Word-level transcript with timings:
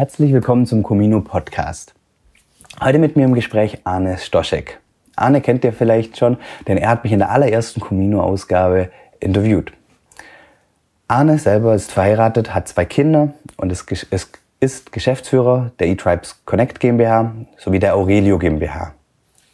Herzlich 0.00 0.32
willkommen 0.32 0.64
zum 0.64 0.82
Comino 0.82 1.20
Podcast. 1.20 1.92
Heute 2.82 2.98
mit 2.98 3.16
mir 3.16 3.26
im 3.26 3.34
Gespräch 3.34 3.80
Arne 3.84 4.16
Stoschek. 4.16 4.80
Arne 5.14 5.42
kennt 5.42 5.62
ihr 5.62 5.74
vielleicht 5.74 6.16
schon, 6.16 6.38
denn 6.66 6.78
er 6.78 6.88
hat 6.88 7.04
mich 7.04 7.12
in 7.12 7.18
der 7.18 7.28
allerersten 7.28 7.82
Comino-Ausgabe 7.82 8.88
interviewt. 9.20 9.74
Arne 11.06 11.38
selber 11.38 11.74
ist 11.74 11.92
verheiratet, 11.92 12.54
hat 12.54 12.66
zwei 12.66 12.86
Kinder 12.86 13.34
und 13.58 13.70
ist, 13.70 14.90
Geschäftsführer 14.90 15.70
der 15.78 15.88
eTribes 15.88 16.46
Connect 16.46 16.80
GmbH 16.80 17.34
sowie 17.58 17.78
der 17.78 17.94
Aurelio 17.94 18.38
GmbH. 18.38 18.94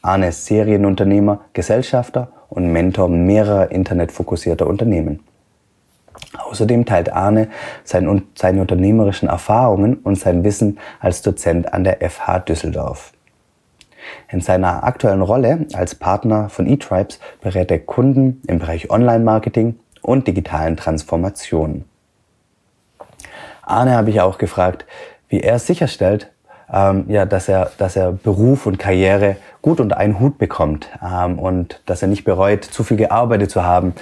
Arne 0.01 0.29
ist 0.29 0.47
Serienunternehmer, 0.47 1.41
Gesellschafter 1.55 2.31
und 2.51 2.71
Mentor 2.71 3.09
mehrerer 3.09 3.73
internetfokussierter 3.73 4.69
Unternehmen. 4.69 5.26
Außerdem 6.39 6.85
teilt 6.85 7.13
Arne 7.13 7.49
sein, 7.85 8.23
seine 8.35 8.61
unternehmerischen 8.61 9.29
Erfahrungen 9.29 9.97
und 9.97 10.17
sein 10.19 10.45
Wissen 10.45 10.79
als 11.01 11.23
Dozent 11.23 11.73
an 11.73 11.85
der 11.85 11.99
FH 12.09 12.41
Düsseldorf. 12.41 13.13
In 14.29 14.41
seiner 14.41 14.85
aktuellen 14.85 15.23
Rolle 15.23 15.67
als 15.73 15.95
Partner 15.95 16.49
von 16.49 16.67
eTribes 16.67 17.19
berät 17.41 17.71
er 17.71 17.81
Kunden 17.81 18.41
im 18.47 18.59
Bereich 18.59 18.91
Online-Marketing 18.91 19.79
und 20.03 20.29
digitalen 20.29 20.77
Transformationen. 20.77 21.85
Arne 23.63 23.95
habe 23.97 24.11
ich 24.11 24.21
auch 24.21 24.39
gefragt, 24.39 24.87
wie 25.29 25.41
er 25.41 25.59
sicherstellt, 25.59 26.31
ähm, 26.73 27.05
ja, 27.09 27.27
dass 27.27 27.49
er, 27.49 27.71
dass 27.79 27.97
er 27.97 28.13
Beruf 28.13 28.67
und 28.67 28.79
Karriere 28.79 29.37
gut 29.63 29.81
unter 29.81 29.97
einen 29.97 30.21
Hut 30.21 30.39
bekommt 30.39 30.89
ähm, 31.03 31.39
und 31.39 31.81
dass 31.87 32.03
er 32.03 32.09
nicht 32.09 32.25
bereut, 32.25 32.65
zu 32.65 32.85
viel 32.85 32.97
gearbeitet 32.97 33.51
zu 33.51 33.65
haben. 33.65 33.95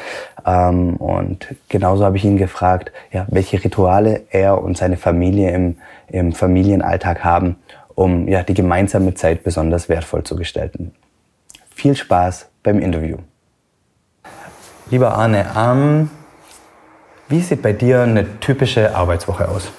Ähm, 0.46 0.96
und 0.96 1.54
genauso 1.68 2.04
habe 2.04 2.16
ich 2.16 2.24
ihn 2.24 2.36
gefragt, 2.36 2.92
ja, 3.12 3.26
welche 3.28 3.62
Rituale 3.62 4.22
er 4.30 4.62
und 4.62 4.76
seine 4.76 4.96
Familie 4.96 5.52
im, 5.52 5.76
im 6.08 6.32
Familienalltag 6.32 7.24
haben, 7.24 7.56
um 7.94 8.28
ja, 8.28 8.42
die 8.42 8.54
gemeinsame 8.54 9.14
Zeit 9.14 9.44
besonders 9.44 9.88
wertvoll 9.88 10.24
zu 10.24 10.36
gestalten. 10.36 10.92
Viel 11.74 11.96
Spaß 11.96 12.48
beim 12.62 12.78
Interview. 12.78 13.18
Lieber 14.90 15.14
Arne, 15.14 15.46
ähm, 15.56 16.10
wie 17.28 17.40
sieht 17.40 17.62
bei 17.62 17.72
dir 17.72 18.02
eine 18.02 18.38
typische 18.40 18.94
Arbeitswoche 18.94 19.48
aus? 19.48 19.72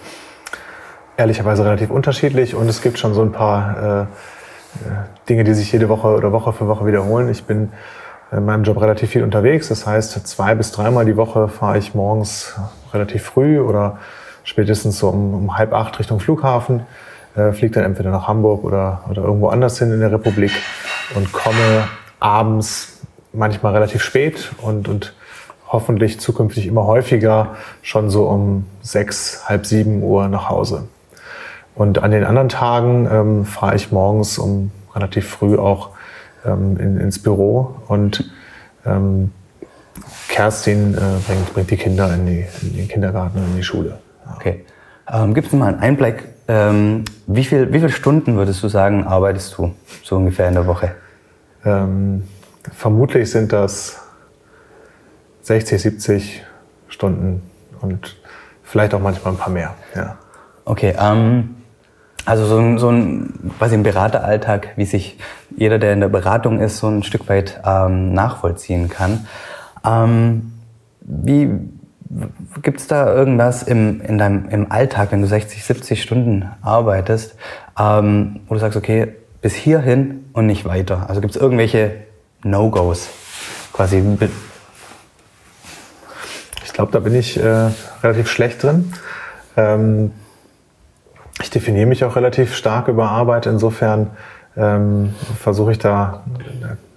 Ehrlicherweise 1.18 1.66
relativ 1.66 1.90
unterschiedlich 1.90 2.56
und 2.56 2.68
es 2.68 2.82
gibt 2.82 2.98
schon 3.00 3.14
so 3.14 3.22
ein 3.22 3.32
paar 3.32 3.78
äh, 3.78 4.02
äh, 4.02 4.08
Dinge, 5.30 5.44
die 5.44 5.54
sich 5.54 5.72
jede 5.72 5.90
Woche 5.90 6.08
oder 6.08 6.32
Woche 6.32 6.54
für 6.54 6.68
Woche 6.68 6.86
wiederholen. 6.86 7.30
Ich 7.30 7.46
bin 7.46 7.72
in 8.32 8.46
meinem 8.46 8.64
Job 8.64 8.82
relativ 8.82 9.12
viel 9.12 9.24
unterwegs. 9.24 9.70
Das 9.70 9.86
heißt, 9.86 10.28
zwei 10.28 10.56
bis 10.56 10.72
dreimal 10.72 11.06
die 11.06 11.16
Woche 11.16 11.48
fahre 11.48 11.78
ich 11.78 11.94
morgens 11.94 12.56
relativ 12.94 13.24
früh 13.24 13.60
oder 13.60 13.98
spätestens 14.44 15.00
so 15.00 15.10
um, 15.10 15.34
um 15.34 15.58
halb 15.58 15.74
acht 15.74 15.98
Richtung 16.00 16.20
Flughafen, 16.20 16.82
äh, 17.36 17.52
fliege 17.52 17.76
dann 17.76 17.84
entweder 17.84 18.12
nach 18.12 18.28
Hamburg 18.28 18.64
oder, 18.64 19.04
oder 19.10 19.24
irgendwo 19.24 19.48
anders 19.48 19.80
hin 19.80 19.92
in 19.92 20.00
der 20.00 20.12
Republik 20.12 20.52
und 21.16 21.32
komme 21.32 21.88
abends 22.20 23.02
manchmal 23.34 23.74
relativ 23.74 24.02
spät 24.02 24.52
und, 24.62 24.88
und 24.88 25.14
hoffentlich 25.68 26.20
zukünftig 26.20 26.68
immer 26.68 26.86
häufiger 26.86 27.56
schon 27.82 28.10
so 28.10 28.28
um 28.28 28.66
sechs, 28.82 29.48
halb 29.50 29.66
sieben 29.66 30.04
Uhr 30.04 30.28
nach 30.28 30.50
Hause. 30.50 30.88
Und 31.76 32.02
an 32.02 32.12
den 32.12 32.24
anderen 32.24 32.50
Tagen 32.50 33.08
ähm, 33.12 33.46
fahre 33.46 33.76
ich 33.76 33.92
morgens 33.92 34.38
um 34.38 34.72
relativ 34.94 35.28
früh 35.28 35.58
auch 35.58 35.90
ähm, 36.46 36.78
in, 36.78 36.98
ins 37.00 37.22
Büro 37.22 37.76
und 37.88 38.32
ähm, 38.86 39.32
Kerstin 40.30 40.94
äh, 40.94 40.98
bringt, 41.26 41.54
bringt 41.54 41.72
die 41.72 41.78
Kinder 41.78 42.14
in, 42.14 42.26
die, 42.26 42.46
in 42.62 42.78
den 42.78 42.88
Kindergarten 42.88 43.40
und 43.40 43.46
in 43.52 43.56
die 43.58 43.64
Schule. 43.64 44.00
Ja. 44.26 44.36
Okay. 44.36 44.66
Ähm, 45.12 45.34
du 45.34 45.56
mal 45.56 45.68
einen 45.68 45.80
Einblick, 45.80 46.24
ähm, 46.48 47.06
wie, 47.28 47.44
viel, 47.44 47.72
wie 47.74 47.80
viele 47.80 47.92
Stunden 47.92 48.36
würdest 48.38 48.64
du 48.64 48.68
sagen, 48.68 49.06
arbeitest 49.06 49.58
du 49.58 49.74
so 50.04 50.16
ungefähr 50.16 50.48
in 50.48 50.54
der 50.54 50.68
Woche? 50.68 50.96
Ähm, 51.64 52.24
vermutlich 52.72 53.30
sind 53.32 53.52
das 53.52 54.00
60, 55.42 55.82
70 55.82 56.44
Stunden 56.88 57.42
und 57.82 58.16
vielleicht 58.64 58.94
auch 58.94 59.00
manchmal 59.00 59.34
ein 59.34 59.38
paar 59.38 59.52
mehr. 59.52 59.74
Ja. 59.96 60.18
Okay, 60.66 60.96
ähm, 61.00 61.56
also 62.26 62.46
so 62.46 62.58
ein, 62.58 62.78
so 62.80 62.90
ein 62.90 63.52
quasi 63.58 63.76
ein 63.76 63.84
Berateralltag, 63.84 64.70
wie 64.76 64.86
sich 64.86 65.18
jeder, 65.56 65.80
der 65.80 65.94
in 65.94 66.02
der 66.02 66.10
Beratung 66.10 66.60
ist, 66.60 66.80
so 66.80 66.88
ein 66.88 67.04
Stück 67.04 67.30
weit 67.30 67.62
ähm, 67.66 68.14
nachvollziehen 68.14 68.90
kann. 68.90 69.28
Ähm, 69.86 70.54
wie 71.02 71.50
gibt 72.62 72.80
es 72.80 72.88
da 72.88 73.14
irgendwas 73.14 73.64
im, 73.64 74.02
in 74.02 74.18
deinem, 74.18 74.50
im 74.50 74.72
Alltag, 74.72 75.12
wenn 75.12 75.22
du 75.22 75.28
60, 75.28 75.64
70 75.64 76.02
Stunden 76.02 76.50
arbeitest, 76.62 77.36
ähm, 77.80 78.42
wo 78.48 78.56
du 78.56 78.60
sagst, 78.60 78.78
okay, 78.78 79.14
bis 79.42 79.54
hierhin 79.54 80.26
und 80.34 80.48
nicht 80.48 80.66
weiter? 80.66 81.06
Also 81.08 81.22
gibt 81.22 81.36
es 81.36 81.42
irgendwelche 81.42 81.92
No-Gos 82.44 83.10
quasi? 83.74 84.04
Ich 86.64 86.74
glaube, 86.74 86.92
da 86.92 87.00
bin 87.00 87.16
ich 87.16 87.38
äh, 87.38 87.70
relativ 88.04 88.30
schlecht 88.30 88.64
drin. 88.64 88.94
Ähm, 89.58 90.12
ich 91.42 91.50
definiere 91.50 91.86
mich 91.86 92.04
auch 92.04 92.16
relativ 92.16 92.56
stark 92.56 92.88
über 92.88 93.10
Arbeit. 93.10 93.46
Insofern 93.46 94.12
ähm, 94.58 95.14
versuche 95.40 95.74
ich 95.74 95.80
da 95.80 96.24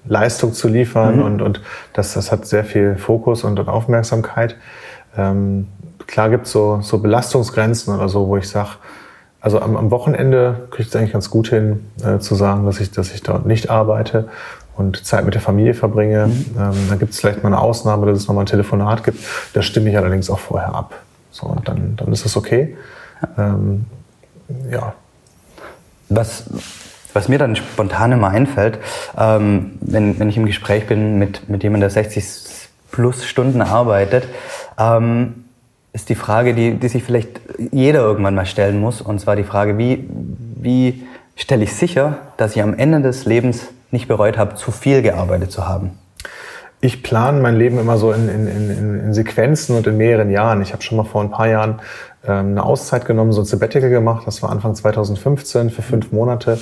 Leistung 0.06 0.52
zu 0.52 0.68
liefern 0.68 1.16
mhm. 1.16 1.22
und, 1.22 1.42
und 1.42 1.60
das, 1.92 2.14
das 2.14 2.32
hat 2.32 2.46
sehr 2.46 2.64
viel 2.64 2.96
Fokus 2.96 3.44
und, 3.44 3.58
und 3.58 3.68
Aufmerksamkeit. 3.68 4.56
Ähm, 5.16 5.68
klar 6.06 6.30
gibt 6.30 6.46
es 6.46 6.52
so, 6.52 6.80
so 6.82 6.98
Belastungsgrenzen 6.98 7.94
oder 7.94 8.08
so, 8.08 8.28
wo 8.28 8.36
ich 8.36 8.48
sage, 8.48 8.70
also 9.40 9.60
am, 9.60 9.76
am 9.76 9.90
Wochenende 9.90 10.68
kriege 10.70 10.82
ich 10.82 10.88
es 10.88 10.96
eigentlich 10.96 11.12
ganz 11.12 11.30
gut 11.30 11.48
hin, 11.48 11.86
äh, 12.02 12.18
zu 12.18 12.34
sagen, 12.34 12.66
dass 12.66 12.80
ich, 12.80 12.90
dass 12.90 13.12
ich 13.12 13.22
dort 13.22 13.46
nicht 13.46 13.70
arbeite 13.70 14.28
und 14.76 15.04
Zeit 15.04 15.24
mit 15.24 15.34
der 15.34 15.40
Familie 15.40 15.74
verbringe. 15.74 16.28
Mhm. 16.28 16.44
Ähm, 16.58 16.74
dann 16.88 16.98
gibt 16.98 17.12
es 17.12 17.20
vielleicht 17.20 17.42
mal 17.42 17.48
eine 17.48 17.60
Ausnahme, 17.60 18.06
dass 18.06 18.18
es 18.18 18.28
nochmal 18.28 18.44
ein 18.44 18.48
Telefonat 18.48 19.04
gibt. 19.04 19.18
Das 19.52 19.64
stimme 19.64 19.90
ich 19.90 19.96
allerdings 19.96 20.30
auch 20.30 20.38
vorher 20.38 20.74
ab. 20.74 20.94
So, 21.30 21.46
und 21.46 21.68
dann, 21.68 21.96
dann 21.96 22.12
ist 22.12 22.24
das 22.24 22.36
okay. 22.36 22.76
Ähm, 23.36 23.84
ja. 24.70 24.94
Was, 26.08 26.44
was 27.12 27.28
mir 27.28 27.38
dann 27.38 27.56
spontan 27.56 28.12
immer 28.12 28.28
einfällt, 28.28 28.78
ähm, 29.18 29.72
wenn, 29.80 30.18
wenn 30.18 30.28
ich 30.28 30.36
im 30.36 30.46
Gespräch 30.46 30.86
bin 30.86 31.18
mit, 31.18 31.48
mit 31.48 31.62
jemandem, 31.62 31.82
der 31.82 31.90
60 31.90 32.68
plus 32.90 33.26
Stunden 33.26 33.60
arbeitet, 33.60 34.26
ähm, 34.78 35.44
ist 35.92 36.08
die 36.08 36.14
Frage, 36.14 36.54
die, 36.54 36.74
die 36.74 36.88
sich 36.88 37.02
vielleicht 37.02 37.40
jeder 37.72 38.00
irgendwann 38.00 38.34
mal 38.34 38.46
stellen 38.46 38.80
muss. 38.80 39.00
Und 39.00 39.20
zwar 39.20 39.36
die 39.36 39.44
Frage, 39.44 39.78
wie, 39.78 40.08
wie 40.56 41.06
stelle 41.36 41.64
ich 41.64 41.74
sicher, 41.74 42.18
dass 42.36 42.56
ich 42.56 42.62
am 42.62 42.74
Ende 42.74 43.00
des 43.00 43.24
Lebens 43.24 43.68
nicht 43.90 44.08
bereut 44.08 44.38
habe, 44.38 44.54
zu 44.54 44.70
viel 44.70 45.02
gearbeitet 45.02 45.50
zu 45.50 45.66
haben? 45.66 45.98
Ich 46.80 47.02
plane 47.02 47.40
mein 47.40 47.56
Leben 47.56 47.78
immer 47.78 47.98
so 47.98 48.12
in, 48.12 48.28
in, 48.28 48.46
in, 48.46 49.00
in 49.00 49.14
Sequenzen 49.14 49.76
und 49.76 49.86
in 49.86 49.96
mehreren 49.96 50.30
Jahren. 50.30 50.62
Ich 50.62 50.72
habe 50.72 50.82
schon 50.82 50.96
mal 50.96 51.04
vor 51.04 51.22
ein 51.22 51.30
paar 51.30 51.48
Jahren 51.48 51.80
eine 52.26 52.64
Auszeit 52.64 53.04
genommen, 53.06 53.32
so 53.32 53.42
ein 53.42 53.44
Sabbatical 53.44 53.90
gemacht. 53.90 54.24
Das 54.26 54.42
war 54.42 54.50
Anfang 54.50 54.74
2015 54.74 55.70
für 55.70 55.82
fünf 55.82 56.12
Monate. 56.12 56.58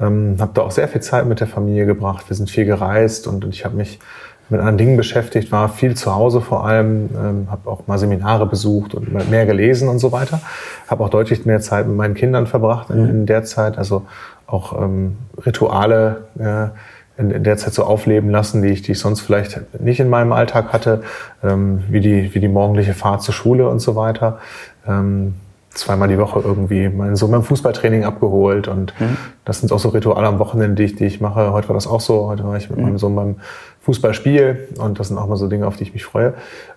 Ähm, 0.00 0.36
habe 0.38 0.52
da 0.54 0.62
auch 0.62 0.70
sehr 0.70 0.88
viel 0.88 1.00
Zeit 1.00 1.26
mit 1.26 1.40
der 1.40 1.46
Familie 1.46 1.86
gebracht. 1.86 2.28
Wir 2.28 2.36
sind 2.36 2.50
viel 2.50 2.64
gereist 2.64 3.26
und, 3.26 3.44
und 3.44 3.54
ich 3.54 3.64
habe 3.64 3.76
mich 3.76 3.98
mit 4.50 4.60
anderen 4.60 4.78
Dingen 4.78 4.96
beschäftigt, 4.96 5.52
war 5.52 5.68
viel 5.68 5.94
zu 5.94 6.14
Hause 6.14 6.40
vor 6.40 6.66
allem, 6.66 7.10
ähm, 7.14 7.48
habe 7.50 7.68
auch 7.70 7.86
mal 7.86 7.98
Seminare 7.98 8.46
besucht 8.46 8.94
und 8.94 9.12
mehr 9.30 9.44
gelesen 9.44 9.88
und 9.88 9.98
so 9.98 10.12
weiter. 10.12 10.40
Habe 10.86 11.04
auch 11.04 11.10
deutlich 11.10 11.44
mehr 11.44 11.60
Zeit 11.60 11.86
mit 11.86 11.96
meinen 11.96 12.14
Kindern 12.14 12.46
verbracht 12.46 12.90
in, 12.90 13.08
in 13.08 13.26
der 13.26 13.44
Zeit, 13.44 13.76
also 13.76 14.06
auch 14.46 14.80
ähm, 14.80 15.18
Rituale 15.44 16.28
äh, 16.38 16.68
in, 17.18 17.30
in 17.30 17.44
der 17.44 17.56
Zeit 17.56 17.74
so 17.74 17.84
aufleben 17.84 18.30
lassen, 18.30 18.62
die 18.62 18.68
ich, 18.68 18.82
die 18.82 18.92
ich 18.92 19.00
sonst 19.00 19.20
vielleicht 19.20 19.60
nicht 19.80 20.00
in 20.00 20.08
meinem 20.08 20.32
Alltag 20.32 20.72
hatte, 20.72 21.02
ähm, 21.42 21.82
wie, 21.88 22.00
die, 22.00 22.34
wie 22.34 22.40
die 22.40 22.48
morgendliche 22.48 22.94
Fahrt 22.94 23.22
zur 23.22 23.34
Schule 23.34 23.68
und 23.68 23.80
so 23.80 23.96
weiter 23.96 24.38
ähm, 24.86 25.34
zweimal 25.70 26.08
die 26.08 26.18
Woche 26.18 26.40
irgendwie 26.40 26.88
meinen 26.88 27.16
Sohn 27.16 27.30
beim 27.30 27.42
Fußballtraining 27.42 28.04
abgeholt 28.04 28.68
und 28.68 28.98
mhm. 29.00 29.16
das 29.44 29.60
sind 29.60 29.72
auch 29.72 29.78
so 29.78 29.90
Rituale 29.90 30.26
am 30.26 30.38
Wochenende, 30.38 30.74
die 30.74 30.84
ich, 30.84 30.96
die 30.96 31.06
ich 31.06 31.20
mache. 31.20 31.52
Heute 31.52 31.68
war 31.68 31.74
das 31.74 31.86
auch 31.86 32.00
so. 32.00 32.26
Heute 32.26 32.44
war 32.44 32.56
ich 32.56 32.68
mit 32.68 32.78
mhm. 32.78 32.84
meinem 32.84 32.98
Sohn 32.98 33.14
beim 33.14 33.36
Fußballspiel 33.82 34.68
und 34.78 34.98
das 34.98 35.08
sind 35.08 35.18
auch 35.18 35.28
mal 35.28 35.36
so 35.36 35.48
Dinge, 35.48 35.66
auf 35.66 35.76
die 35.76 35.84
ich 35.84 35.94
mich 35.94 36.04
freue. 36.04 36.34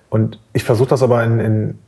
Und 0.10 0.39
ich 0.54 0.63
versuche 0.63 0.89
das 0.89 1.04
aber 1.04 1.24
in, 1.24 1.39
in, 1.39 1.80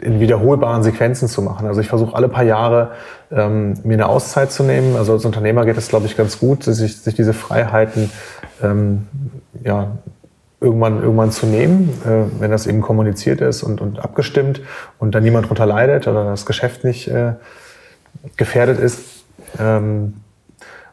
in 0.00 0.20
wiederholbaren 0.20 0.82
Sequenzen 0.82 1.28
zu 1.28 1.42
machen. 1.42 1.66
Also 1.66 1.80
ich 1.80 1.88
versuche 1.88 2.14
alle 2.16 2.28
paar 2.28 2.44
Jahre 2.44 2.92
ähm, 3.30 3.74
mir 3.84 3.94
eine 3.94 4.08
Auszeit 4.08 4.50
zu 4.50 4.62
nehmen. 4.62 4.96
Also 4.96 5.12
als 5.12 5.24
Unternehmer 5.24 5.64
geht 5.64 5.76
es, 5.76 5.88
glaube 5.88 6.06
ich, 6.06 6.16
ganz 6.16 6.38
gut, 6.38 6.64
sich, 6.64 7.00
sich 7.00 7.14
diese 7.14 7.32
Freiheiten 7.32 8.10
ähm, 8.62 9.06
ja, 9.62 9.92
irgendwann, 10.60 11.02
irgendwann 11.02 11.30
zu 11.30 11.46
nehmen, 11.46 11.90
äh, 12.04 12.40
wenn 12.40 12.50
das 12.50 12.66
eben 12.66 12.80
kommuniziert 12.80 13.40
ist 13.40 13.62
und, 13.62 13.80
und 13.80 14.00
abgestimmt 14.00 14.62
und 14.98 15.14
dann 15.14 15.22
niemand 15.22 15.48
drunter 15.48 15.66
leidet 15.66 16.08
oder 16.08 16.24
das 16.24 16.46
Geschäft 16.46 16.84
nicht 16.84 17.08
äh, 17.08 17.34
gefährdet 18.36 18.80
ist. 18.80 19.24
Ähm, 19.60 20.14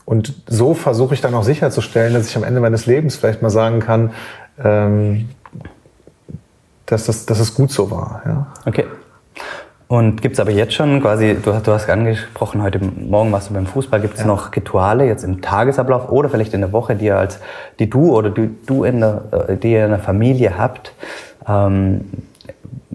und 0.06 0.34
so 0.48 0.74
versuche 0.74 1.14
ich 1.14 1.22
dann 1.22 1.34
auch 1.34 1.44
sicherzustellen, 1.44 2.14
dass 2.14 2.28
ich 2.28 2.36
am 2.36 2.44
Ende 2.44 2.60
meines 2.60 2.86
Lebens 2.86 3.16
vielleicht 3.16 3.42
mal 3.42 3.50
sagen 3.50 3.80
kann, 3.80 4.12
ähm, 4.62 5.30
dass, 6.92 7.06
das, 7.06 7.26
dass 7.26 7.40
es 7.40 7.54
gut 7.54 7.72
so 7.72 7.90
war. 7.90 8.22
Ja? 8.26 8.48
Okay. 8.66 8.86
Und 9.88 10.22
gibt 10.22 10.36
es 10.36 10.40
aber 10.40 10.52
jetzt 10.52 10.74
schon 10.74 11.02
quasi, 11.02 11.36
du 11.42 11.54
hast, 11.54 11.68
du 11.68 11.74
hast 11.74 11.90
angesprochen, 11.90 12.62
heute 12.62 12.80
Morgen 12.80 13.32
warst 13.34 13.50
du 13.50 13.54
beim 13.54 13.66
Fußball, 13.66 14.00
gibt 14.00 14.14
es 14.14 14.22
ja. 14.22 14.26
noch 14.26 14.56
Rituale 14.56 15.06
jetzt 15.06 15.24
im 15.26 15.42
Tagesablauf 15.42 16.10
oder 16.10 16.30
vielleicht 16.30 16.54
in 16.54 16.62
der 16.62 16.72
Woche, 16.72 16.96
die, 16.96 17.12
als, 17.12 17.40
die 17.78 17.90
du 17.90 18.16
oder 18.16 18.30
die, 18.30 18.50
du 18.66 18.86
in 18.86 19.02
der, 19.02 19.24
äh, 19.50 19.58
die 19.58 19.74
ihr 19.74 19.84
in 19.84 19.92
der 19.92 20.00
Familie 20.00 20.58
habt, 20.58 20.94
ähm, 21.46 22.06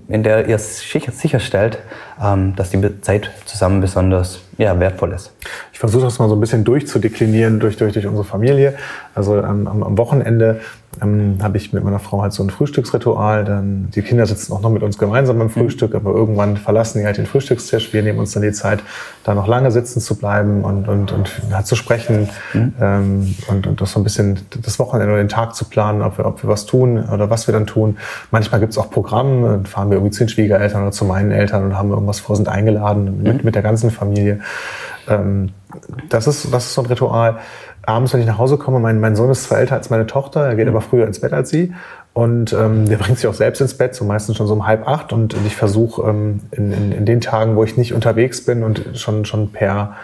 in 0.08 0.22
der 0.22 0.48
ihr 0.48 0.58
sicherstellt, 0.58 1.80
ähm, 2.22 2.56
dass 2.56 2.70
die 2.70 3.00
Zeit 3.02 3.30
zusammen 3.44 3.82
besonders 3.82 4.40
ja, 4.58 4.78
wertvoll 4.80 5.12
ist. 5.12 5.32
Ich 5.72 5.78
versuche 5.78 6.04
das 6.04 6.18
mal 6.18 6.28
so 6.28 6.34
ein 6.34 6.40
bisschen 6.40 6.64
durchzudeklinieren 6.64 7.60
durch, 7.60 7.76
durch, 7.76 7.92
durch 7.92 8.06
unsere 8.06 8.24
Familie. 8.24 8.74
Also 9.14 9.36
ähm, 9.36 9.66
am 9.66 9.98
Wochenende 9.98 10.60
ähm, 11.02 11.38
habe 11.42 11.56
ich 11.56 11.72
mit 11.72 11.84
meiner 11.84 11.98
Frau 11.98 12.22
halt 12.22 12.32
so 12.32 12.42
ein 12.42 12.50
Frühstücksritual. 12.50 13.44
Dann, 13.44 13.88
die 13.94 14.02
Kinder 14.02 14.26
sitzen 14.26 14.52
auch 14.52 14.60
noch 14.60 14.70
mit 14.70 14.82
uns 14.82 14.98
gemeinsam 14.98 15.38
beim 15.38 15.48
mhm. 15.48 15.52
Frühstück, 15.52 15.94
aber 15.94 16.12
irgendwann 16.12 16.56
verlassen 16.56 17.00
die 17.00 17.06
halt 17.06 17.18
den 17.18 17.26
Frühstückstisch. 17.26 17.92
Wir 17.92 18.02
nehmen 18.02 18.18
uns 18.18 18.32
dann 18.32 18.42
die 18.42 18.52
Zeit, 18.52 18.82
da 19.24 19.34
noch 19.34 19.46
lange 19.46 19.70
sitzen 19.70 20.00
zu 20.00 20.16
bleiben 20.16 20.64
und, 20.64 20.88
und, 20.88 21.12
und 21.12 21.30
halt 21.52 21.66
zu 21.66 21.76
sprechen 21.76 22.28
mhm. 22.52 22.72
ähm, 22.80 23.34
und, 23.48 23.66
und 23.66 23.80
das 23.80 23.92
so 23.92 24.00
ein 24.00 24.04
bisschen 24.04 24.40
das 24.62 24.78
Wochenende 24.78 25.12
oder 25.12 25.22
den 25.22 25.28
Tag 25.28 25.54
zu 25.54 25.66
planen, 25.66 26.02
ob 26.02 26.18
wir, 26.18 26.26
ob 26.26 26.42
wir 26.42 26.48
was 26.48 26.66
tun 26.66 27.04
oder 27.12 27.30
was 27.30 27.46
wir 27.46 27.52
dann 27.52 27.66
tun. 27.66 27.98
Manchmal 28.30 28.60
gibt 28.60 28.72
es 28.72 28.78
auch 28.78 28.90
Programme, 28.90 29.48
dann 29.48 29.66
fahren 29.66 29.90
wir 29.90 29.96
irgendwie 29.96 30.12
zu 30.12 30.24
den 30.24 30.28
Schwiegereltern 30.28 30.82
oder 30.82 30.92
zu 30.92 31.04
meinen 31.04 31.30
Eltern 31.30 31.64
und 31.64 31.76
haben 31.76 31.90
irgendwas 31.90 32.20
vor, 32.20 32.36
sind 32.36 32.48
eingeladen 32.48 33.22
mit, 33.22 33.38
mhm. 33.38 33.40
mit 33.44 33.54
der 33.54 33.62
ganzen 33.62 33.90
Familie. 33.90 34.40
Ähm, 35.08 35.50
das, 36.08 36.26
ist, 36.26 36.52
das 36.52 36.66
ist 36.66 36.74
so 36.74 36.82
ein 36.82 36.86
Ritual. 36.86 37.38
Abends, 37.82 38.12
wenn 38.12 38.20
ich 38.20 38.26
nach 38.26 38.38
Hause 38.38 38.56
komme, 38.56 38.80
mein, 38.80 38.98
mein 38.98 39.14
Sohn 39.14 39.30
ist 39.30 39.44
zwar 39.44 39.58
älter 39.58 39.76
als 39.76 39.90
meine 39.90 40.06
Tochter, 40.06 40.46
er 40.46 40.56
geht 40.56 40.66
aber 40.66 40.80
früher 40.80 41.06
ins 41.06 41.20
Bett 41.20 41.32
als 41.32 41.50
sie. 41.50 41.72
Und 42.12 42.52
ähm, 42.54 42.88
der 42.88 42.96
bringt 42.96 43.18
sich 43.18 43.26
auch 43.28 43.34
selbst 43.34 43.60
ins 43.60 43.74
Bett, 43.74 43.94
so 43.94 44.04
meistens 44.04 44.36
schon 44.36 44.46
so 44.46 44.54
um 44.54 44.66
halb 44.66 44.88
acht. 44.88 45.12
Und 45.12 45.36
ich 45.46 45.54
versuche 45.54 46.08
ähm, 46.08 46.40
in, 46.50 46.72
in, 46.72 46.92
in 46.92 47.04
den 47.04 47.20
Tagen, 47.20 47.56
wo 47.56 47.62
ich 47.62 47.76
nicht 47.76 47.92
unterwegs 47.92 48.44
bin 48.44 48.62
und 48.62 48.82
schon, 48.94 49.24
schon 49.24 49.52
per 49.52 49.96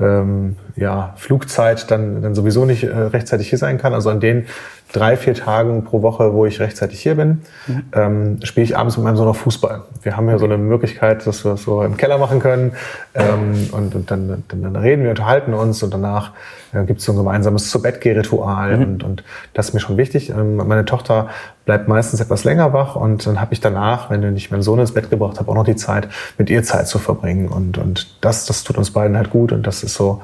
ähm, 0.00 0.56
ja, 0.76 1.14
Flugzeit 1.16 1.90
dann, 1.90 2.22
dann 2.22 2.34
sowieso 2.34 2.64
nicht 2.64 2.84
äh, 2.84 2.88
rechtzeitig 2.88 3.50
hier 3.50 3.58
sein 3.58 3.78
kann, 3.78 3.94
also 3.94 4.10
an 4.10 4.20
den 4.20 4.46
drei, 4.92 5.16
vier 5.16 5.34
Tagen 5.34 5.84
pro 5.84 6.02
Woche, 6.02 6.32
wo 6.34 6.46
ich 6.46 6.60
rechtzeitig 6.60 7.00
hier 7.00 7.14
bin, 7.14 7.42
mhm. 7.66 7.82
ähm, 7.92 8.38
spiele 8.42 8.64
ich 8.64 8.76
abends 8.76 8.96
mit 8.96 9.04
meinem 9.04 9.16
Sohn 9.16 9.26
noch 9.26 9.36
Fußball. 9.36 9.82
Wir 10.02 10.16
haben 10.16 10.28
ja 10.28 10.38
so 10.38 10.44
eine 10.44 10.58
Möglichkeit, 10.58 11.26
dass 11.26 11.44
wir 11.44 11.52
das 11.52 11.62
so 11.62 11.82
im 11.82 11.96
Keller 11.96 12.18
machen 12.18 12.40
können. 12.40 12.72
Ähm, 13.14 13.68
und, 13.72 13.94
und 13.94 14.10
dann, 14.10 14.44
dann, 14.48 14.62
dann, 14.62 14.76
reden 14.76 15.02
wir, 15.02 15.10
unterhalten 15.10 15.54
uns 15.54 15.82
und 15.82 15.92
danach 15.92 16.32
äh, 16.72 16.84
gibt 16.84 17.00
es 17.00 17.06
so 17.06 17.12
ein 17.12 17.16
gemeinsames 17.16 17.70
zu 17.70 17.82
bett 17.82 18.04
ritual 18.04 18.76
mhm. 18.76 18.82
und, 18.82 19.04
und 19.04 19.24
das 19.54 19.68
ist 19.68 19.74
mir 19.74 19.80
schon 19.80 19.96
wichtig. 19.96 20.30
Ähm, 20.30 20.56
meine 20.56 20.84
Tochter 20.84 21.28
bleibt 21.64 21.88
meistens 21.88 22.20
etwas 22.20 22.44
länger 22.44 22.72
wach 22.72 22.96
und 22.96 23.26
dann 23.26 23.40
habe 23.40 23.52
ich 23.52 23.60
danach, 23.60 24.10
wenn 24.10 24.36
ich 24.36 24.50
meinen 24.50 24.62
Sohn 24.62 24.78
ins 24.78 24.92
Bett 24.92 25.10
gebracht 25.10 25.38
habe, 25.38 25.50
auch 25.50 25.54
noch 25.54 25.64
die 25.64 25.76
Zeit, 25.76 26.08
mit 26.38 26.50
ihr 26.50 26.62
Zeit 26.62 26.88
zu 26.88 26.98
verbringen. 26.98 27.48
Und, 27.48 27.78
und 27.78 28.16
das, 28.20 28.46
das 28.46 28.64
tut 28.64 28.76
uns 28.76 28.90
beiden 28.90 29.16
halt 29.16 29.30
gut 29.30 29.52
und 29.52 29.66
das 29.66 29.84
ist 29.84 29.94
so 29.94 30.20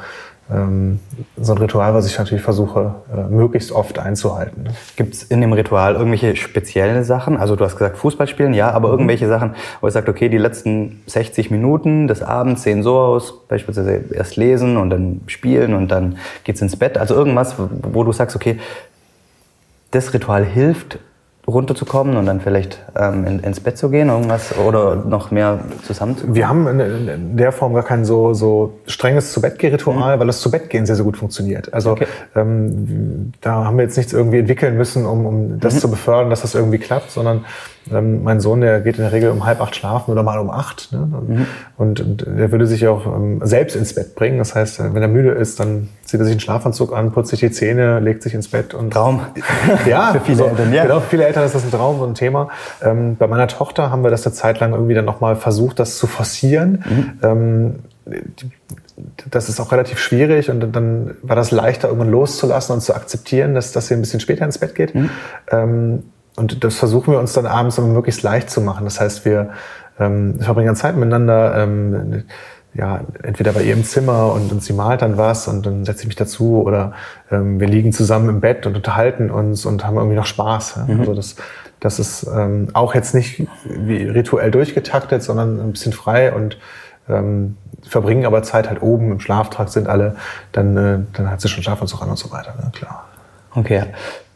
ähm, 0.53 1.01
so 1.37 1.55
ein 1.55 1.59
Ritual, 1.59 1.95
was 1.95 2.07
ich 2.07 2.17
natürlich 2.17 2.43
versuche, 2.43 2.95
äh, 3.13 3.29
möglichst 3.33 3.73
oft 3.73 3.99
einzuhalten. 3.99 4.65
Ne? 4.65 4.71
Gibt 4.95 5.15
es 5.15 5.23
in 5.25 5.41
dem 5.41 5.53
Ritual 5.53 5.95
irgendwelche 5.95 6.37
speziellen 6.37 7.03
Sachen? 7.03 7.37
Also 7.37 7.57
du 7.57 7.65
hast 7.65 7.77
gesagt 7.77 7.97
Fußball 7.97 8.29
spielen, 8.29 8.55
ja, 8.55 8.71
aber 8.71 8.89
mhm. 8.89 8.95
irgendwelche 8.95 9.29
Sachen, 9.29 9.55
wo 9.81 9.89
ihr 9.89 9.91
sagt, 9.91 10.09
okay, 10.09 10.29
die 10.29 10.39
letzten 10.39 11.03
60 11.07 11.51
Minuten 11.51 12.07
des 12.07 12.23
Abends 12.23 12.63
sehen 12.63 12.85
so 12.85 12.97
aus, 12.97 13.47
beispielsweise 13.49 14.05
erst 14.13 14.37
lesen 14.37 14.77
und 14.77 14.91
dann 14.91 15.23
spielen 15.27 15.75
und 15.75 15.89
dann 15.89 16.19
geht's 16.45 16.63
ins 16.63 16.77
Bett. 16.77 16.97
Also 16.97 17.15
irgendwas, 17.15 17.57
wo 17.59 18.05
du 18.05 18.13
sagst, 18.13 18.37
okay, 18.37 18.61
das 19.91 20.15
Ritual 20.15 20.45
hilft 20.45 20.99
runterzukommen 21.47 22.17
und 22.17 22.27
dann 22.27 22.41
vielleicht 22.41 22.83
ähm, 22.97 23.25
in, 23.25 23.41
ins 23.41 23.61
Bett 23.61 23.79
zu 23.79 23.89
gehen, 23.89 24.09
irgendwas 24.09 24.57
oder 24.59 24.97
noch 24.97 25.31
mehr 25.31 25.61
zusammenzukommen? 25.87 26.35
Wir 26.35 26.49
haben 26.49 26.67
in, 26.67 26.81
in, 26.81 27.37
der 27.37 27.53
Form 27.53 27.75
gar 27.75 27.85
kein 27.85 28.05
so, 28.05 28.35
so 28.35 28.79
strenges 28.87 29.33
zu 29.33 29.41
Bett 29.41 29.63
ritual 29.63 30.17
mhm. 30.17 30.21
weil 30.21 30.27
das 30.27 30.41
zu 30.41 30.51
Bett 30.51 30.71
gehen 30.71 30.87
sehr, 30.87 30.97
sehr 30.97 31.05
gut 31.05 31.17
funktioniert. 31.17 31.73
Also 31.73 31.93
okay. 31.93 32.07
ähm, 32.35 33.33
da 33.41 33.65
haben 33.65 33.77
wir 33.77 33.85
jetzt 33.85 33.97
nichts 33.97 34.13
irgendwie 34.13 34.39
entwickeln 34.39 34.77
müssen, 34.77 35.07
um, 35.07 35.27
um 35.27 35.61
das 35.61 35.75
mhm. 35.75 35.79
zu 35.79 35.91
befördern, 35.91 36.31
dass 36.31 36.43
das 36.43 36.55
irgendwie 36.55 36.79
klappt, 36.79 37.11
sondern 37.11 37.45
ähm, 37.93 38.23
mein 38.23 38.41
Sohn, 38.41 38.61
der 38.61 38.81
geht 38.81 38.97
in 38.97 39.03
der 39.03 39.13
Regel 39.13 39.31
um 39.31 39.45
halb 39.45 39.61
acht 39.61 39.77
schlafen 39.77 40.11
oder 40.11 40.23
mal 40.23 40.39
um 40.39 40.51
acht. 40.51 40.93
Ne? 40.93 40.99
Und, 40.99 41.29
mhm. 41.29 41.47
und, 41.77 42.01
und 42.01 42.27
der 42.27 42.51
würde 42.53 42.67
sich 42.67 42.87
auch 42.89 43.07
ähm, 43.07 43.41
selbst 43.45 43.77
ins 43.77 43.95
Bett 43.95 44.15
bringen. 44.15 44.39
Das 44.39 44.55
heißt, 44.55 44.95
wenn 44.95 45.03
er 45.03 45.09
müde 45.09 45.31
ist, 45.31 45.61
dann 45.61 45.89
zieht 46.05 46.21
er 46.21 46.25
sich 46.25 46.33
einen 46.33 46.41
Schlafanzug 46.41 46.95
an, 46.95 47.13
putzt 47.13 47.31
sich 47.31 47.41
die 47.41 47.51
Zähne, 47.51 48.01
legt 48.01 48.23
sich 48.23 48.35
ins 48.35 48.49
Bett 48.49 48.75
und 48.75 48.93
Traum. 48.93 49.21
Ja, 49.87 50.13
für 50.13 50.21
viele 50.21 50.37
so, 50.39 50.45
Eltern. 50.47 50.73
Ja. 50.73 50.83
Genau, 50.83 51.01
für 51.01 51.11
viele 51.11 51.25
Eltern 51.27 51.45
ist 51.45 51.55
das 51.55 51.65
ein 51.65 51.71
Traum, 51.71 51.99
so 51.99 52.07
ein 52.07 52.15
Thema. 52.15 52.49
Ähm, 52.83 53.17
bei 53.17 53.27
meiner 53.27 53.47
Tochter 53.47 53.91
haben 53.91 54.03
wir 54.03 54.11
das 54.11 54.27
eine 54.27 54.35
Zeit 54.35 54.61
lang 54.61 54.73
irgendwie 54.73 54.95
dann 54.95 55.05
nochmal 55.05 55.37
versucht, 55.37 55.79
das 55.79 55.99
zu 55.99 56.07
forcieren. 56.07 56.85
Mhm. 56.89 57.19
Ähm, 57.23 57.75
das 59.31 59.49
ist 59.49 59.61
auch 59.61 59.73
relativ 59.73 59.99
schwierig 59.99 60.51
und 60.51 60.75
dann 60.75 61.17
war 61.23 61.37
das 61.37 61.51
leichter, 61.51 61.89
irgendwann 61.89 62.11
loszulassen 62.11 62.75
und 62.75 62.81
zu 62.81 62.95
akzeptieren, 62.95 63.55
dass, 63.55 63.73
dass 63.73 63.89
sie 63.89 63.95
ein 63.95 64.01
bisschen 64.01 64.21
später 64.21 64.45
ins 64.45 64.59
Bett 64.59 64.75
geht. 64.75 64.95
Mhm. 64.95 65.11
Ähm, 65.51 66.03
und 66.37 66.65
das 66.65 66.77
versuchen 66.77 67.13
wir 67.13 67.19
uns 67.19 67.33
dann 67.33 67.47
abends 67.47 67.79
immer 67.79 67.89
möglichst 67.89 68.23
leicht 68.23 68.51
zu 68.51 68.61
machen. 68.61 68.85
Das 68.85 69.01
heißt, 69.01 69.25
wir 69.25 69.51
ähm, 69.99 70.39
verbringen 70.41 70.69
dann 70.69 70.77
Zeit 70.77 70.97
miteinander, 70.97 71.57
ähm, 71.57 72.25
ja, 72.75 73.01
entweder 73.23 73.53
bei 73.53 73.63
ihr 73.63 73.73
im 73.73 73.85
Zimmer 73.85 74.33
und, 74.35 74.53
und 74.53 74.63
sie 74.63 74.75
malt 74.75 75.01
dann 75.01 75.17
was 75.17 75.49
und 75.49 75.65
dann 75.65 75.87
setze 75.87 76.03
ich 76.03 76.09
mich 76.09 76.17
dazu 76.17 76.63
oder 76.63 76.93
ähm, 77.31 77.59
wir 77.59 77.67
liegen 77.69 77.93
zusammen 77.93 78.29
im 78.29 78.41
Bett 78.41 78.67
und 78.67 78.77
unterhalten 78.77 79.31
uns 79.31 79.65
und 79.65 79.87
haben 79.87 79.97
irgendwie 79.97 80.17
noch 80.17 80.27
Spaß. 80.27 80.75
Ja? 80.77 80.85
Mhm. 80.95 81.01
Also 81.01 81.15
das, 81.15 81.37
das 81.81 81.99
ist 81.99 82.27
ähm, 82.27 82.69
auch 82.75 82.95
jetzt 82.95 83.15
nicht 83.15 83.47
wie 83.65 84.03
rituell 84.03 84.51
durchgetaktet, 84.51 85.23
sondern 85.23 85.59
ein 85.59 85.73
bisschen 85.73 85.95
frei 85.95 86.35
und 86.35 86.59
ähm, 87.09 87.57
verbringen 87.83 88.27
aber 88.27 88.43
Zeit 88.43 88.69
halt 88.69 88.83
oben 88.83 89.13
im 89.13 89.21
Schlaftrakt 89.21 89.71
sind 89.71 89.89
alle, 89.89 90.17
dann, 90.53 90.77
äh, 90.77 90.99
dann 91.15 91.31
hat 91.31 91.41
sie 91.41 91.49
schon 91.49 91.63
Schlafanzug 91.63 92.03
an 92.03 92.11
und 92.11 92.19
so 92.19 92.31
weiter, 92.31 92.55
ne? 92.63 92.71
klar. 92.75 93.07
Okay, 93.55 93.85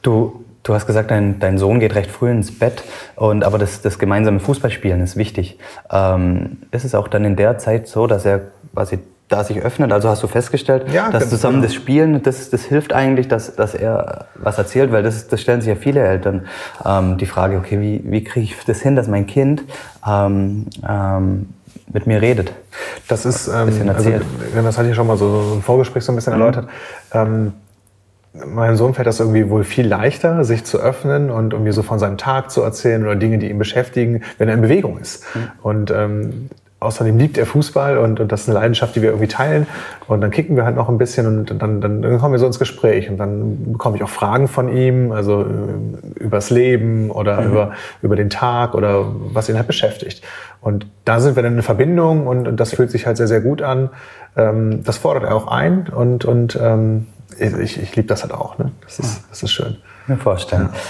du 0.00 0.44
Du 0.62 0.74
hast 0.74 0.86
gesagt, 0.86 1.10
dein, 1.10 1.38
dein 1.38 1.56
Sohn 1.56 1.80
geht 1.80 1.94
recht 1.94 2.10
früh 2.10 2.30
ins 2.30 2.58
Bett, 2.58 2.82
und, 3.16 3.44
aber 3.44 3.58
das, 3.58 3.80
das 3.80 3.98
gemeinsame 3.98 4.40
Fußballspielen 4.40 5.00
ist 5.00 5.16
wichtig. 5.16 5.58
Ähm, 5.90 6.58
ist 6.70 6.84
es 6.84 6.94
auch 6.94 7.08
dann 7.08 7.24
in 7.24 7.36
der 7.36 7.58
Zeit 7.58 7.88
so, 7.88 8.06
dass 8.06 8.26
er 8.26 8.42
quasi 8.74 8.98
da 9.30 9.44
sich 9.44 9.60
öffnet? 9.62 9.92
Also 9.92 10.08
hast 10.08 10.22
du 10.22 10.26
festgestellt, 10.26 10.92
ja, 10.92 11.10
dass 11.10 11.30
zusammen 11.30 11.56
genau. 11.56 11.66
das 11.66 11.74
Spielen, 11.74 12.22
das, 12.22 12.50
das 12.50 12.64
hilft 12.64 12.92
eigentlich, 12.92 13.28
dass, 13.28 13.54
dass 13.56 13.74
er 13.74 14.26
was 14.34 14.58
erzählt, 14.58 14.92
weil 14.92 15.02
das, 15.02 15.28
das 15.28 15.40
stellen 15.40 15.62
sich 15.62 15.68
ja 15.68 15.76
viele 15.76 16.00
Eltern 16.00 16.46
ähm, 16.84 17.16
die 17.16 17.26
Frage, 17.26 17.56
okay, 17.56 17.80
wie, 17.80 18.02
wie 18.04 18.22
kriege 18.24 18.44
ich 18.44 18.56
das 18.66 18.80
hin, 18.80 18.96
dass 18.96 19.08
mein 19.08 19.26
Kind 19.26 19.62
ähm, 20.06 20.66
ähm, 20.86 21.48
mit 21.92 22.06
mir 22.06 22.20
redet? 22.20 22.52
Das 23.08 23.24
ist, 23.24 23.48
ähm, 23.48 23.72
also, 23.88 24.10
das 24.54 24.78
hatte 24.78 24.90
ich 24.90 24.96
schon 24.96 25.06
mal 25.06 25.16
so, 25.16 25.42
so 25.42 25.54
ein 25.54 25.62
Vorgespräch 25.62 26.04
so 26.04 26.12
ein 26.12 26.16
bisschen 26.16 26.34
mhm. 26.34 26.40
erläutert. 26.40 26.68
Ähm, 27.12 27.52
meinem 28.32 28.76
Sohn 28.76 28.94
fällt 28.94 29.06
das 29.06 29.20
irgendwie 29.20 29.50
wohl 29.50 29.64
viel 29.64 29.86
leichter, 29.86 30.44
sich 30.44 30.64
zu 30.64 30.78
öffnen 30.78 31.30
und 31.30 31.52
irgendwie 31.52 31.72
so 31.72 31.82
von 31.82 31.98
seinem 31.98 32.16
Tag 32.16 32.50
zu 32.50 32.62
erzählen 32.62 33.02
oder 33.02 33.16
Dinge, 33.16 33.38
die 33.38 33.50
ihn 33.50 33.58
beschäftigen, 33.58 34.22
wenn 34.38 34.48
er 34.48 34.54
in 34.54 34.60
Bewegung 34.60 34.98
ist. 34.98 35.24
Mhm. 35.34 35.40
Und 35.62 35.90
ähm, 35.90 36.50
außerdem 36.80 37.18
liebt 37.18 37.36
er 37.36 37.44
Fußball 37.44 37.98
und, 37.98 38.20
und 38.20 38.32
das 38.32 38.42
ist 38.42 38.48
eine 38.48 38.58
Leidenschaft, 38.58 38.96
die 38.96 39.02
wir 39.02 39.10
irgendwie 39.10 39.28
teilen. 39.28 39.66
Und 40.06 40.22
dann 40.22 40.30
kicken 40.30 40.56
wir 40.56 40.64
halt 40.64 40.76
noch 40.76 40.88
ein 40.88 40.96
bisschen 40.96 41.26
und 41.26 41.60
dann, 41.60 41.80
dann, 41.80 42.02
dann 42.02 42.18
kommen 42.18 42.32
wir 42.32 42.38
so 42.38 42.46
ins 42.46 42.58
Gespräch 42.58 43.10
und 43.10 43.18
dann 43.18 43.72
bekomme 43.72 43.96
ich 43.96 44.02
auch 44.02 44.08
Fragen 44.08 44.48
von 44.48 44.74
ihm, 44.74 45.12
also 45.12 45.42
äh, 45.42 46.22
übers 46.22 46.50
Leben 46.50 47.10
oder 47.10 47.42
mhm. 47.42 47.50
über, 47.50 47.72
über 48.00 48.16
den 48.16 48.30
Tag 48.30 48.74
oder 48.74 49.04
was 49.32 49.48
ihn 49.48 49.56
halt 49.56 49.66
beschäftigt. 49.66 50.22
Und 50.60 50.86
da 51.04 51.20
sind 51.20 51.36
wir 51.36 51.42
dann 51.42 51.56
in 51.56 51.62
Verbindung 51.62 52.26
und, 52.26 52.48
und 52.48 52.58
das 52.58 52.74
fühlt 52.74 52.90
sich 52.90 53.06
halt 53.06 53.16
sehr, 53.18 53.28
sehr 53.28 53.40
gut 53.40 53.60
an. 53.60 53.90
Ähm, 54.36 54.82
das 54.84 54.98
fordert 54.98 55.24
er 55.24 55.34
auch 55.34 55.48
ein 55.48 55.88
und, 55.88 56.24
und 56.24 56.58
ähm, 56.60 57.06
ich, 57.38 57.80
ich 57.80 57.96
liebe 57.96 58.08
das 58.08 58.22
halt 58.22 58.32
auch. 58.32 58.58
Ne? 58.58 58.72
Das, 58.82 58.98
ist, 58.98 59.22
das 59.28 59.42
ist 59.42 59.52
schön. 59.52 59.76
Mir 60.06 60.16
vorstellen. 60.16 60.70
Ja. 60.72 60.80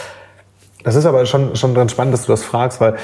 Das 0.84 0.94
ist 0.94 1.06
aber 1.06 1.26
schon, 1.26 1.56
schon 1.56 1.74
ganz 1.74 1.92
spannend, 1.92 2.14
dass 2.14 2.26
du 2.26 2.32
das 2.32 2.42
fragst, 2.42 2.80
weil 2.80 2.96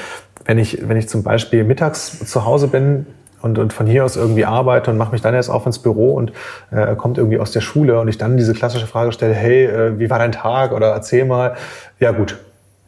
wenn 0.45 0.57
ich, 0.57 0.87
wenn 0.87 0.97
ich 0.97 1.09
zum 1.09 1.23
Beispiel 1.23 1.63
mittags 1.63 2.19
zu 2.19 2.45
Hause 2.45 2.67
bin 2.67 3.05
und, 3.41 3.59
und 3.59 3.73
von 3.73 3.85
hier 3.85 4.03
aus 4.03 4.15
irgendwie 4.15 4.45
arbeite 4.45 4.89
und 4.89 4.97
mache 4.97 5.11
mich 5.11 5.21
dann 5.21 5.33
erst 5.33 5.49
auf 5.49 5.65
ins 5.65 5.79
Büro 5.79 6.13
und 6.13 6.31
äh, 6.71 6.95
kommt 6.95 7.17
irgendwie 7.17 7.39
aus 7.39 7.51
der 7.51 7.61
Schule 7.61 7.99
und 7.99 8.07
ich 8.07 8.17
dann 8.17 8.37
diese 8.37 8.53
klassische 8.53 8.87
Frage 8.87 9.11
stelle, 9.11 9.33
hey, 9.33 9.65
äh, 9.65 9.99
wie 9.99 10.09
war 10.09 10.19
dein 10.19 10.31
Tag 10.31 10.71
oder 10.71 10.91
erzähl 10.91 11.25
mal, 11.25 11.55
ja 11.99 12.11
gut, 12.11 12.37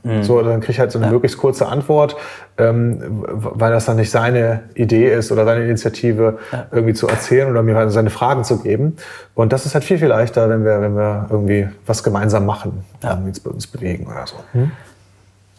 Mhm. 0.03 0.23
So, 0.23 0.41
dann 0.41 0.61
kriege 0.61 0.71
ich 0.71 0.79
halt 0.79 0.91
so 0.91 0.99
eine 0.99 1.07
ja. 1.07 1.11
möglichst 1.11 1.37
kurze 1.37 1.67
Antwort, 1.67 2.15
ähm, 2.57 3.23
weil 3.27 3.71
das 3.71 3.85
dann 3.85 3.97
nicht 3.97 4.11
seine 4.11 4.61
Idee 4.75 5.13
ist 5.13 5.31
oder 5.31 5.45
seine 5.45 5.65
Initiative, 5.65 6.39
ja. 6.51 6.67
irgendwie 6.71 6.93
zu 6.93 7.07
erzählen 7.07 7.49
oder 7.49 7.63
mir 7.63 7.75
halt 7.75 7.91
seine 7.91 8.09
Fragen 8.09 8.43
zu 8.43 8.61
geben. 8.61 8.95
Und 9.35 9.51
das 9.51 9.65
ist 9.65 9.73
halt 9.73 9.83
viel, 9.83 9.97
viel 9.97 10.07
leichter, 10.07 10.49
wenn 10.49 10.63
wir, 10.63 10.81
wenn 10.81 10.95
wir 10.95 11.27
irgendwie 11.29 11.67
was 11.85 12.03
gemeinsam 12.03 12.45
machen, 12.45 12.85
ja. 13.03 13.11
irgendwie 13.11 13.39
uns 13.49 13.67
bewegen 13.67 14.07
oder 14.07 14.25
so. 14.25 14.35
Mhm. 14.53 14.71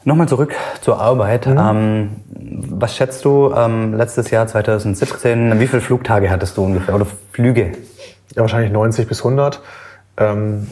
Nochmal 0.04 0.28
zurück 0.28 0.54
zur 0.80 0.99
Arbeit. 0.99 1.47
Mhm. 1.47 1.59
Ähm, 1.59 2.11
was 2.70 2.97
schätzt 2.97 3.25
du 3.26 3.52
ähm, 3.54 3.94
letztes 3.94 4.30
Jahr 4.30 4.47
2017, 4.47 5.61
wie 5.61 5.66
viele 5.66 5.82
Flugtage 5.82 6.30
hattest 6.30 6.56
du 6.56 6.64
ungefähr 6.64 6.94
oder 6.94 7.06
Flüge? 7.32 7.73
Ja, 8.35 8.42
wahrscheinlich 8.42 8.73
90 8.73 9.06
bis 9.06 9.18
100. 9.18 9.61
Ähm, 10.16 10.66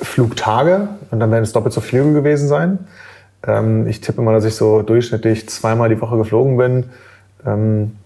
Flugtage 0.00 0.88
und 1.10 1.20
dann 1.20 1.30
werden 1.30 1.44
es 1.44 1.52
doppelt 1.52 1.72
so 1.72 1.80
Flüge 1.80 2.12
gewesen 2.12 2.48
sein. 2.48 2.78
Ähm, 3.46 3.86
ich 3.86 4.00
tippe 4.00 4.20
mal, 4.20 4.32
dass 4.32 4.44
ich 4.44 4.54
so 4.54 4.82
durchschnittlich 4.82 5.48
zweimal 5.48 5.88
die 5.88 6.00
Woche 6.00 6.16
geflogen 6.16 6.56
bin. 6.56 6.90
ähm, 7.46 7.96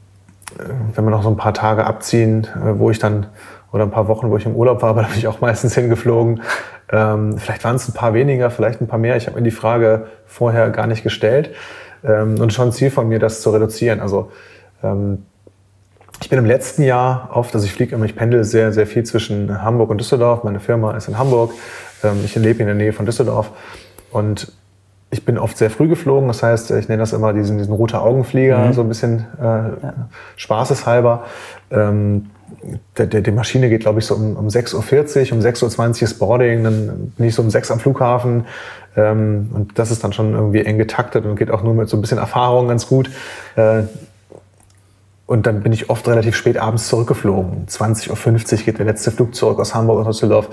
äh, 0.58 0.64
wenn 0.94 1.04
wir 1.04 1.11
noch 1.11 1.22
so 1.22 1.30
ein 1.30 1.37
paar 1.37 1.54
Tage 1.54 1.84
abziehen, 1.87 2.46
äh, 2.56 2.78
wo 2.78 2.90
ich 2.90 2.99
dann, 2.99 3.26
oder 3.72 3.84
ein 3.84 3.90
paar 3.90 4.08
Wochen, 4.08 4.30
wo 4.30 4.37
ich 4.37 4.46
im 4.46 4.54
Urlaub 4.54 4.82
war, 4.82 4.90
aber 4.90 5.02
da 5.02 5.08
bin 5.08 5.18
ich 5.18 5.26
auch 5.26 5.40
meistens 5.40 5.75
hingeflogen. 5.75 6.42
Ähm, 6.90 7.38
vielleicht 7.38 7.64
waren 7.64 7.76
es 7.76 7.88
ein 7.88 7.94
paar 7.94 8.14
weniger, 8.14 8.50
vielleicht 8.50 8.80
ein 8.80 8.87
paar 8.87 8.99
mehr. 8.99 9.16
Ich 9.16 9.26
habe 9.26 9.37
mir 9.37 9.42
die 9.42 9.50
Frage 9.50 10.06
vorher 10.26 10.70
gar 10.70 10.87
nicht 10.87 11.02
gestellt. 11.02 11.50
Ähm, 12.04 12.40
und 12.40 12.52
schon 12.52 12.72
Ziel 12.72 12.90
von 12.90 13.08
mir, 13.08 13.18
das 13.18 13.40
zu 13.40 13.50
reduzieren. 13.50 14.00
Also 14.00 14.30
ähm, 14.82 15.25
ich 16.23 16.31
bin 16.31 16.38
im 16.38 16.47
letzten 16.47 16.83
Jahr 16.83 17.31
oft, 17.33 17.52
also 17.55 17.67
ich 17.67 17.73
fliege 17.73 17.97
immer, 17.97 18.05
ich 18.05 18.14
pendel 18.14 18.45
sehr, 18.45 18.73
sehr 18.73 18.87
viel 18.87 19.02
zwischen 19.02 19.62
Hamburg 19.62 19.91
und 19.91 19.99
Düsseldorf. 19.99 20.45
Meine 20.45 20.61
Firma 20.61 20.97
ist 20.97 21.09
in 21.09 21.19
Hamburg. 21.19 21.52
Ähm, 22.05 22.21
ich 22.25 22.35
lebe 22.37 22.61
in 22.61 22.67
der 22.67 22.76
Nähe 22.76 22.93
von 22.93 23.07
Düsseldorf. 23.07 23.50
Und 24.12 24.52
ich 25.11 25.25
bin 25.25 25.37
oft 25.37 25.59
sehr 25.59 25.69
früh 25.69 25.88
geflogen, 25.88 26.29
das 26.29 26.43
heißt, 26.43 26.71
ich 26.71 26.88
nenne 26.88 27.00
das 27.00 27.12
immer 27.12 27.33
diesen, 27.33 27.59
diesen 27.59 27.75
rote 27.75 28.00
Augenflieger, 28.00 28.59
mhm. 28.59 28.73
so 28.73 28.81
ein 28.81 28.88
bisschen 28.88 29.26
äh, 29.38 29.43
ja. 29.43 29.95
spaßeshalber. 30.37 31.25
Ähm, 31.71 32.31
der, 32.97 33.07
der, 33.07 33.21
die 33.21 33.31
Maschine 33.31 33.69
geht, 33.69 33.81
glaube 33.81 33.99
ich, 33.99 34.07
so 34.07 34.14
um, 34.14 34.37
um 34.37 34.47
6.40 34.47 35.33
Uhr, 35.33 35.38
um 35.38 35.45
6.20 35.45 35.97
Uhr 35.97 36.02
ist 36.02 36.19
Boarding, 36.19 36.64
dann 36.64 37.12
bin 37.17 37.26
ich 37.26 37.35
so 37.35 37.43
um 37.43 37.50
6 37.50 37.73
am 37.73 37.81
Flughafen. 37.81 38.47
Ähm, 38.97 39.50
und 39.52 39.79
das 39.79 39.91
ist 39.91 40.05
dann 40.05 40.12
schon 40.12 40.35
irgendwie 40.35 40.64
eng 40.64 40.79
getaktet 40.79 41.26
und 41.26 41.37
geht 41.37 41.50
auch 41.50 41.62
nur 41.62 41.75
mit 41.75 41.88
so 41.88 41.97
ein 41.97 42.00
bisschen 42.00 42.19
Erfahrung 42.19 42.69
ganz 42.69 42.87
gut. 42.87 43.11
Äh, 43.57 43.83
und 45.26 45.47
dann 45.47 45.62
bin 45.62 45.73
ich 45.73 45.91
oft 45.91 46.07
relativ 46.09 46.37
spät 46.37 46.59
abends 46.59 46.88
zurückgeflogen. 46.88 47.67
20.50 47.67 48.52
Uhr 48.52 48.64
geht 48.64 48.79
der 48.79 48.87
letzte 48.87 49.11
Flug 49.11 49.35
zurück 49.35 49.59
aus 49.61 49.75
Hamburg 49.75 50.07
aus 50.07 50.17
Düsseldorf. 50.17 50.49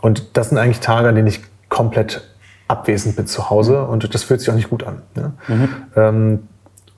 Und 0.00 0.36
das 0.36 0.50
sind 0.50 0.58
eigentlich 0.58 0.80
Tage, 0.80 1.08
an 1.08 1.14
denen 1.14 1.26
ich 1.26 1.40
komplett 1.68 2.22
abwesend 2.68 3.16
bin 3.16 3.26
zu 3.26 3.50
Hause 3.50 3.84
und 3.84 4.14
das 4.14 4.22
fühlt 4.22 4.40
sich 4.40 4.50
auch 4.50 4.54
nicht 4.54 4.70
gut 4.70 4.84
an. 4.84 5.02
Ne? 5.14 5.32
Mhm. 5.48 5.68
Ähm, 5.96 6.48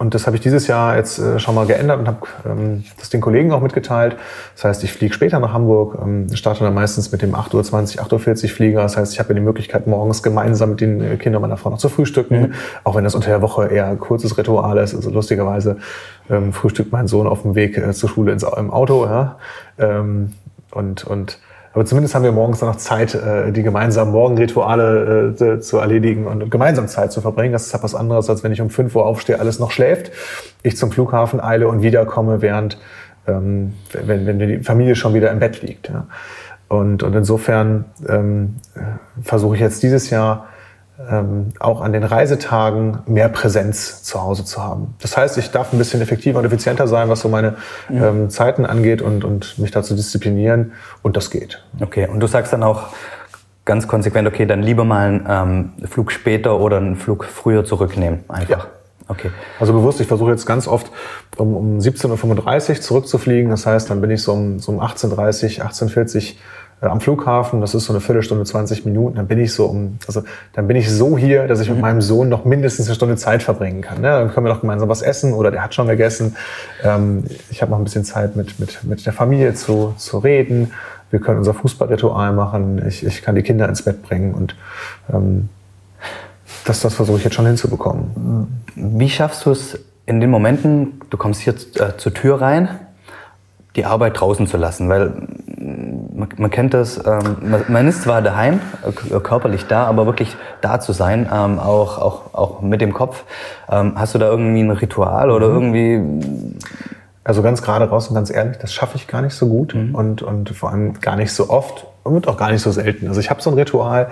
und 0.00 0.14
das 0.14 0.26
habe 0.26 0.34
ich 0.34 0.40
dieses 0.40 0.66
Jahr 0.66 0.96
jetzt 0.96 1.18
äh, 1.18 1.38
schon 1.38 1.54
mal 1.54 1.66
geändert 1.66 1.98
und 1.98 2.08
habe 2.08 2.26
ähm, 2.46 2.84
das 2.98 3.10
den 3.10 3.20
Kollegen 3.20 3.52
auch 3.52 3.60
mitgeteilt. 3.60 4.16
Das 4.54 4.64
heißt, 4.64 4.82
ich 4.82 4.94
fliege 4.94 5.12
später 5.12 5.38
nach 5.40 5.52
Hamburg, 5.52 5.98
ähm, 6.00 6.34
starte 6.34 6.64
dann 6.64 6.72
meistens 6.72 7.12
mit 7.12 7.20
dem 7.20 7.34
8.20 7.34 7.98
Uhr, 7.98 8.06
8.40 8.06 8.44
Uhr 8.44 8.48
Flieger. 8.48 8.80
Das 8.80 8.96
heißt, 8.96 9.12
ich 9.12 9.18
habe 9.18 9.28
ja 9.28 9.34
die 9.34 9.44
Möglichkeit, 9.44 9.86
morgens 9.86 10.22
gemeinsam 10.22 10.70
mit 10.70 10.80
den 10.80 11.02
äh, 11.02 11.16
Kindern 11.18 11.42
meiner 11.42 11.58
Frau 11.58 11.68
noch 11.68 11.76
zu 11.76 11.90
frühstücken, 11.90 12.40
mhm. 12.40 12.54
auch 12.82 12.96
wenn 12.96 13.04
das 13.04 13.14
unter 13.14 13.28
der 13.28 13.42
Woche 13.42 13.66
eher 13.66 13.88
ein 13.88 13.98
kurzes 13.98 14.38
Ritual 14.38 14.78
ist. 14.78 14.94
Also 14.94 15.10
lustigerweise 15.10 15.76
ähm, 16.30 16.54
frühstückt 16.54 16.92
mein 16.92 17.06
Sohn 17.06 17.26
auf 17.26 17.42
dem 17.42 17.54
Weg 17.54 17.76
äh, 17.76 17.92
zur 17.92 18.08
Schule 18.08 18.32
ins, 18.32 18.42
im 18.42 18.70
Auto. 18.70 19.04
Ja? 19.04 19.36
Ähm, 19.78 20.32
und, 20.70 21.04
und 21.04 21.38
aber 21.72 21.84
zumindest 21.86 22.14
haben 22.14 22.24
wir 22.24 22.32
morgens 22.32 22.58
dann 22.58 22.68
noch 22.68 22.76
Zeit, 22.76 23.14
äh, 23.14 23.52
die 23.52 23.62
gemeinsamen 23.62 24.10
Morgenrituale 24.10 25.34
äh, 25.40 25.60
zu 25.60 25.78
erledigen 25.78 26.26
und 26.26 26.50
gemeinsam 26.50 26.88
Zeit 26.88 27.12
zu 27.12 27.20
verbringen. 27.20 27.52
Das 27.52 27.66
ist 27.66 27.74
halt 27.74 27.84
was 27.84 27.94
anderes, 27.94 28.28
als 28.28 28.42
wenn 28.42 28.52
ich 28.52 28.60
um 28.60 28.70
5 28.70 28.94
Uhr 28.96 29.06
aufstehe, 29.06 29.38
alles 29.38 29.58
noch 29.60 29.70
schläft, 29.70 30.10
ich 30.62 30.76
zum 30.76 30.90
Flughafen 30.90 31.40
eile 31.40 31.68
und 31.68 31.82
wiederkomme, 31.82 32.42
während 32.42 32.78
ähm, 33.28 33.74
wenn, 33.92 34.26
wenn 34.26 34.38
die 34.38 34.58
Familie 34.58 34.96
schon 34.96 35.14
wieder 35.14 35.30
im 35.30 35.38
Bett 35.38 35.62
liegt. 35.62 35.92
Und, 36.68 37.02
und 37.02 37.14
insofern 37.14 37.84
ähm, 38.08 38.56
versuche 39.22 39.54
ich 39.54 39.60
jetzt 39.60 39.82
dieses 39.82 40.10
Jahr 40.10 40.46
ähm, 41.08 41.52
auch 41.58 41.80
an 41.80 41.92
den 41.92 42.04
Reisetagen 42.04 42.98
mehr 43.06 43.28
Präsenz 43.28 44.02
zu 44.02 44.20
Hause 44.22 44.44
zu 44.44 44.62
haben. 44.62 44.94
Das 45.00 45.16
heißt, 45.16 45.38
ich 45.38 45.50
darf 45.50 45.72
ein 45.72 45.78
bisschen 45.78 46.00
effektiver 46.00 46.38
und 46.38 46.44
effizienter 46.44 46.88
sein, 46.88 47.08
was 47.08 47.20
so 47.20 47.28
meine 47.28 47.56
ja. 47.88 48.08
ähm, 48.08 48.30
Zeiten 48.30 48.66
angeht 48.66 49.00
und, 49.00 49.24
und 49.24 49.58
mich 49.58 49.70
dazu 49.70 49.94
disziplinieren. 49.94 50.72
Und 51.02 51.16
das 51.16 51.30
geht. 51.30 51.62
Okay, 51.80 52.06
und 52.06 52.20
du 52.20 52.26
sagst 52.26 52.52
dann 52.52 52.62
auch 52.62 52.88
ganz 53.64 53.88
konsequent, 53.88 54.26
okay, 54.28 54.46
dann 54.46 54.62
lieber 54.62 54.84
mal 54.84 55.06
einen 55.06 55.72
ähm, 55.80 55.88
Flug 55.88 56.12
später 56.12 56.58
oder 56.58 56.78
einen 56.78 56.96
Flug 56.96 57.24
früher 57.24 57.64
zurücknehmen. 57.64 58.24
Einfach. 58.28 58.64
Ja. 58.64 58.70
Okay. 59.08 59.30
Also 59.58 59.72
bewusst, 59.72 60.00
ich 60.00 60.06
versuche 60.06 60.30
jetzt 60.30 60.46
ganz 60.46 60.68
oft 60.68 60.90
um, 61.36 61.56
um 61.56 61.78
17.35 61.78 62.70
Uhr 62.70 62.80
zurückzufliegen. 62.80 63.50
Das 63.50 63.66
heißt, 63.66 63.90
dann 63.90 64.00
bin 64.00 64.10
ich 64.10 64.22
so 64.22 64.32
um, 64.32 64.60
so 64.60 64.70
um 64.70 64.80
18.30 64.80 65.60
18.40 65.60 66.16
Uhr 66.16 66.36
am 66.88 67.00
Flughafen, 67.00 67.60
das 67.60 67.74
ist 67.74 67.84
so 67.84 67.92
eine 67.92 68.00
Viertelstunde, 68.00 68.44
20 68.44 68.86
Minuten, 68.86 69.16
dann 69.16 69.26
bin 69.26 69.38
ich 69.38 69.52
so 69.52 69.66
um, 69.66 69.98
also 70.06 70.22
dann 70.54 70.66
bin 70.66 70.76
ich 70.76 70.90
so 70.90 71.18
hier, 71.18 71.46
dass 71.46 71.60
ich 71.60 71.68
mit 71.68 71.76
mhm. 71.76 71.82
meinem 71.82 72.00
Sohn 72.00 72.28
noch 72.28 72.44
mindestens 72.44 72.86
eine 72.86 72.94
Stunde 72.94 73.16
Zeit 73.16 73.42
verbringen 73.42 73.82
kann. 73.82 74.00
Ne? 74.00 74.08
Dann 74.08 74.32
können 74.32 74.46
wir 74.46 74.52
noch 74.52 74.62
gemeinsam 74.62 74.88
was 74.88 75.02
essen 75.02 75.34
oder 75.34 75.50
der 75.50 75.62
hat 75.62 75.74
schon 75.74 75.88
gegessen. 75.88 76.36
Ähm, 76.82 77.24
ich 77.50 77.60
habe 77.60 77.70
noch 77.70 77.78
ein 77.78 77.84
bisschen 77.84 78.04
Zeit 78.04 78.34
mit, 78.36 78.58
mit, 78.58 78.82
mit 78.84 79.04
der 79.04 79.12
Familie 79.12 79.54
zu, 79.54 79.94
zu 79.98 80.18
reden. 80.18 80.72
Wir 81.10 81.20
können 81.20 81.38
unser 81.38 81.54
Fußballritual 81.54 82.32
machen. 82.32 82.82
Ich, 82.86 83.04
ich 83.04 83.22
kann 83.22 83.34
die 83.34 83.42
Kinder 83.42 83.68
ins 83.68 83.82
Bett 83.82 84.02
bringen 84.02 84.32
und 84.32 84.56
ähm, 85.12 85.48
das, 86.64 86.80
das 86.80 86.94
versuche 86.94 87.18
ich 87.18 87.24
jetzt 87.24 87.34
schon 87.34 87.46
hinzubekommen. 87.46 88.62
Wie 88.74 89.08
schaffst 89.08 89.44
du 89.44 89.50
es 89.50 89.78
in 90.06 90.20
den 90.20 90.30
Momenten, 90.30 91.00
du 91.10 91.16
kommst 91.16 91.40
hier 91.40 91.54
äh, 91.76 91.96
zur 91.96 92.14
Tür 92.14 92.40
rein, 92.40 92.68
die 93.76 93.84
Arbeit 93.84 94.20
draußen 94.20 94.46
zu 94.46 94.56
lassen? 94.56 94.88
Weil 94.88 95.12
man, 96.20 96.28
man 96.36 96.50
kennt 96.50 96.74
das, 96.74 96.98
ähm, 96.98 97.36
man, 97.42 97.64
man, 97.68 97.88
ist 97.88 98.02
zwar 98.02 98.22
daheim, 98.22 98.60
äh, 98.84 99.20
körperlich 99.20 99.66
da, 99.66 99.84
aber 99.84 100.06
wirklich 100.06 100.36
da 100.60 100.80
zu 100.80 100.92
sein, 100.92 101.28
ähm, 101.32 101.58
auch, 101.58 101.98
auch, 101.98 102.34
auch 102.34 102.62
mit 102.62 102.80
dem 102.80 102.92
Kopf. 102.92 103.24
Ähm, 103.68 103.92
hast 103.96 104.14
du 104.14 104.18
da 104.18 104.28
irgendwie 104.28 104.60
ein 104.62 104.70
Ritual 104.70 105.30
oder 105.30 105.48
mhm. 105.48 105.74
irgendwie... 105.74 106.60
Also 107.22 107.42
ganz 107.42 107.60
gerade 107.60 107.84
raus 107.84 108.08
und 108.08 108.14
ganz 108.14 108.30
ehrlich, 108.30 108.56
das 108.56 108.72
schaffe 108.72 108.96
ich 108.96 109.06
gar 109.06 109.20
nicht 109.20 109.34
so 109.34 109.46
gut 109.46 109.74
mhm. 109.74 109.94
und, 109.94 110.22
und 110.22 110.50
vor 110.50 110.70
allem 110.70 111.00
gar 111.00 111.16
nicht 111.16 111.32
so 111.32 111.50
oft 111.50 111.86
und 112.02 112.26
auch 112.26 112.38
gar 112.38 112.50
nicht 112.50 112.62
so 112.62 112.70
selten. 112.70 113.08
Also 113.08 113.20
ich 113.20 113.28
habe 113.28 113.42
so 113.42 113.50
ein 113.50 113.54
Ritual, 113.54 114.08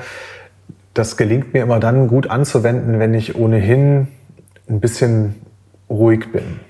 das 0.95 1.17
gelingt 1.17 1.55
mir 1.55 1.63
immer 1.63 1.81
dann 1.81 2.09
gut 2.09 2.29
anzuwenden, 2.31 2.99
wenn 2.99 3.15
ich 3.15 3.35
ohnehin 3.35 4.09
ein 4.69 4.81
bisschen 4.81 5.37
ruhig 5.89 6.31
bin. 6.33 6.61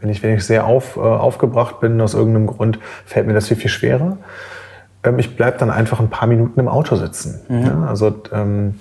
Wenn 0.00 0.10
ich, 0.10 0.22
wenn 0.22 0.36
ich 0.36 0.44
sehr 0.44 0.66
auf, 0.66 0.96
äh, 0.96 1.00
aufgebracht 1.00 1.80
bin 1.80 2.00
aus 2.00 2.14
irgendeinem 2.14 2.46
Grund, 2.46 2.78
fällt 3.06 3.26
mir 3.26 3.34
das 3.34 3.48
viel, 3.48 3.56
viel 3.56 3.70
schwerer. 3.70 4.18
Ähm, 5.02 5.18
ich 5.18 5.36
bleibe 5.36 5.58
dann 5.58 5.70
einfach 5.70 6.00
ein 6.00 6.10
paar 6.10 6.28
Minuten 6.28 6.58
im 6.60 6.68
Auto 6.68 6.96
sitzen. 6.96 7.40
Mhm. 7.48 7.66
Ja, 7.66 7.86
also 7.86 8.14
ähm, 8.32 8.80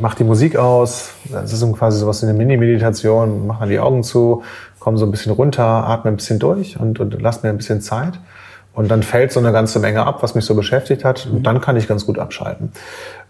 mach 0.00 0.14
die 0.14 0.24
Musik 0.24 0.56
aus, 0.56 1.10
das 1.30 1.52
ist 1.52 1.72
quasi 1.74 1.98
sowas 1.98 2.22
wie 2.22 2.26
eine 2.26 2.36
Mini-Meditation, 2.36 3.46
mach 3.46 3.60
dann 3.60 3.68
die 3.68 3.78
Augen 3.78 4.02
zu, 4.02 4.42
komm 4.78 4.96
so 4.96 5.04
ein 5.04 5.10
bisschen 5.10 5.32
runter, 5.32 5.64
atme 5.64 6.10
ein 6.10 6.16
bisschen 6.16 6.38
durch 6.38 6.78
und, 6.78 7.00
und 7.00 7.20
lass 7.20 7.42
mir 7.42 7.50
ein 7.50 7.56
bisschen 7.56 7.80
Zeit. 7.80 8.14
Und 8.76 8.90
dann 8.90 9.02
fällt 9.02 9.32
so 9.32 9.40
eine 9.40 9.52
ganze 9.52 9.80
Menge 9.80 10.04
ab, 10.04 10.22
was 10.22 10.34
mich 10.34 10.44
so 10.44 10.54
beschäftigt 10.54 11.02
hat. 11.02 11.26
Und 11.32 11.44
dann 11.44 11.62
kann 11.62 11.78
ich 11.78 11.88
ganz 11.88 12.04
gut 12.04 12.18
abschalten. 12.18 12.72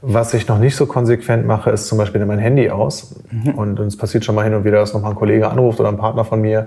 Was 0.02 0.34
ich 0.34 0.48
noch 0.48 0.58
nicht 0.58 0.74
so 0.74 0.86
konsequent 0.86 1.46
mache, 1.46 1.70
ist 1.70 1.86
zum 1.86 1.98
Beispiel 1.98 2.26
mein 2.26 2.40
Handy 2.40 2.68
aus. 2.68 3.14
Mhm. 3.30 3.50
Und 3.54 3.78
es 3.78 3.96
passiert 3.96 4.24
schon 4.24 4.34
mal 4.34 4.42
hin 4.42 4.54
und 4.54 4.64
wieder, 4.64 4.78
dass 4.78 4.92
nochmal 4.92 5.12
ein 5.12 5.16
Kollege 5.16 5.48
anruft 5.48 5.78
oder 5.78 5.88
ein 5.88 5.98
Partner 5.98 6.24
von 6.24 6.40
mir, 6.40 6.66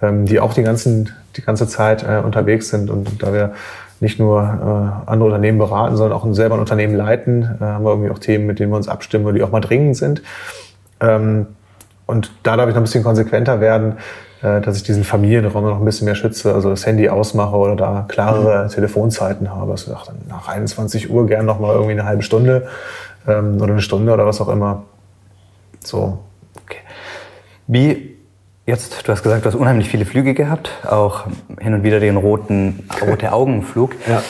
ähm, 0.00 0.26
die 0.26 0.38
auch 0.38 0.54
die, 0.54 0.62
ganzen, 0.62 1.10
die 1.36 1.42
ganze 1.42 1.66
Zeit 1.66 2.04
äh, 2.04 2.22
unterwegs 2.24 2.68
sind. 2.68 2.88
Und 2.88 3.20
da 3.20 3.32
wir 3.32 3.52
nicht 3.98 4.20
nur 4.20 4.42
äh, 5.06 5.10
andere 5.10 5.26
Unternehmen 5.26 5.58
beraten, 5.58 5.96
sondern 5.96 6.16
auch 6.16 6.24
selber 6.32 6.54
ein 6.54 6.60
Unternehmen 6.60 6.94
leiten. 6.94 7.42
Äh, 7.42 7.64
haben 7.64 7.84
wir 7.84 7.90
irgendwie 7.90 8.10
auch 8.10 8.20
Themen, 8.20 8.46
mit 8.46 8.60
denen 8.60 8.70
wir 8.70 8.76
uns 8.76 8.86
abstimmen 8.86 9.34
die 9.34 9.42
auch 9.42 9.50
mal 9.50 9.60
dringend 9.60 9.96
sind. 9.96 10.22
Ähm, 11.00 11.48
und 12.06 12.30
da 12.44 12.56
darf 12.56 12.68
ich 12.68 12.76
noch 12.76 12.80
ein 12.80 12.84
bisschen 12.84 13.02
konsequenter 13.02 13.60
werden, 13.60 13.94
dass 14.42 14.76
ich 14.76 14.82
diesen 14.82 15.04
Familienraum 15.04 15.64
noch 15.64 15.78
ein 15.78 15.84
bisschen 15.84 16.06
mehr 16.06 16.14
schütze, 16.14 16.54
also 16.54 16.70
das 16.70 16.86
Handy 16.86 17.08
ausmache 17.08 17.56
oder 17.56 17.76
da 17.76 18.04
klarere 18.08 18.64
mhm. 18.64 18.68
Telefonzeiten 18.70 19.54
habe. 19.54 19.72
Also 19.72 19.92
nach 20.28 20.48
21 20.48 21.10
Uhr 21.10 21.26
gern 21.26 21.44
noch 21.46 21.60
mal 21.60 21.72
irgendwie 21.74 21.92
eine 21.92 22.04
halbe 22.04 22.22
Stunde 22.22 22.68
ähm, 23.28 23.56
oder 23.60 23.72
eine 23.72 23.82
Stunde 23.82 24.12
oder 24.12 24.26
was 24.26 24.40
auch 24.40 24.48
immer. 24.48 24.84
So. 25.82 26.18
Okay. 26.64 26.78
Wie 27.66 28.10
Jetzt, 28.70 29.08
du 29.08 29.10
hast 29.10 29.24
gesagt, 29.24 29.44
du 29.44 29.48
hast 29.48 29.56
unheimlich 29.56 29.88
viele 29.88 30.04
Flüge 30.04 30.32
gehabt, 30.32 30.70
auch 30.88 31.24
hin 31.58 31.74
und 31.74 31.82
wieder 31.82 31.98
den 31.98 32.16
roten, 32.16 32.86
rote 33.04 33.32
Augenflug. 33.32 33.96
Ja. 34.06 34.22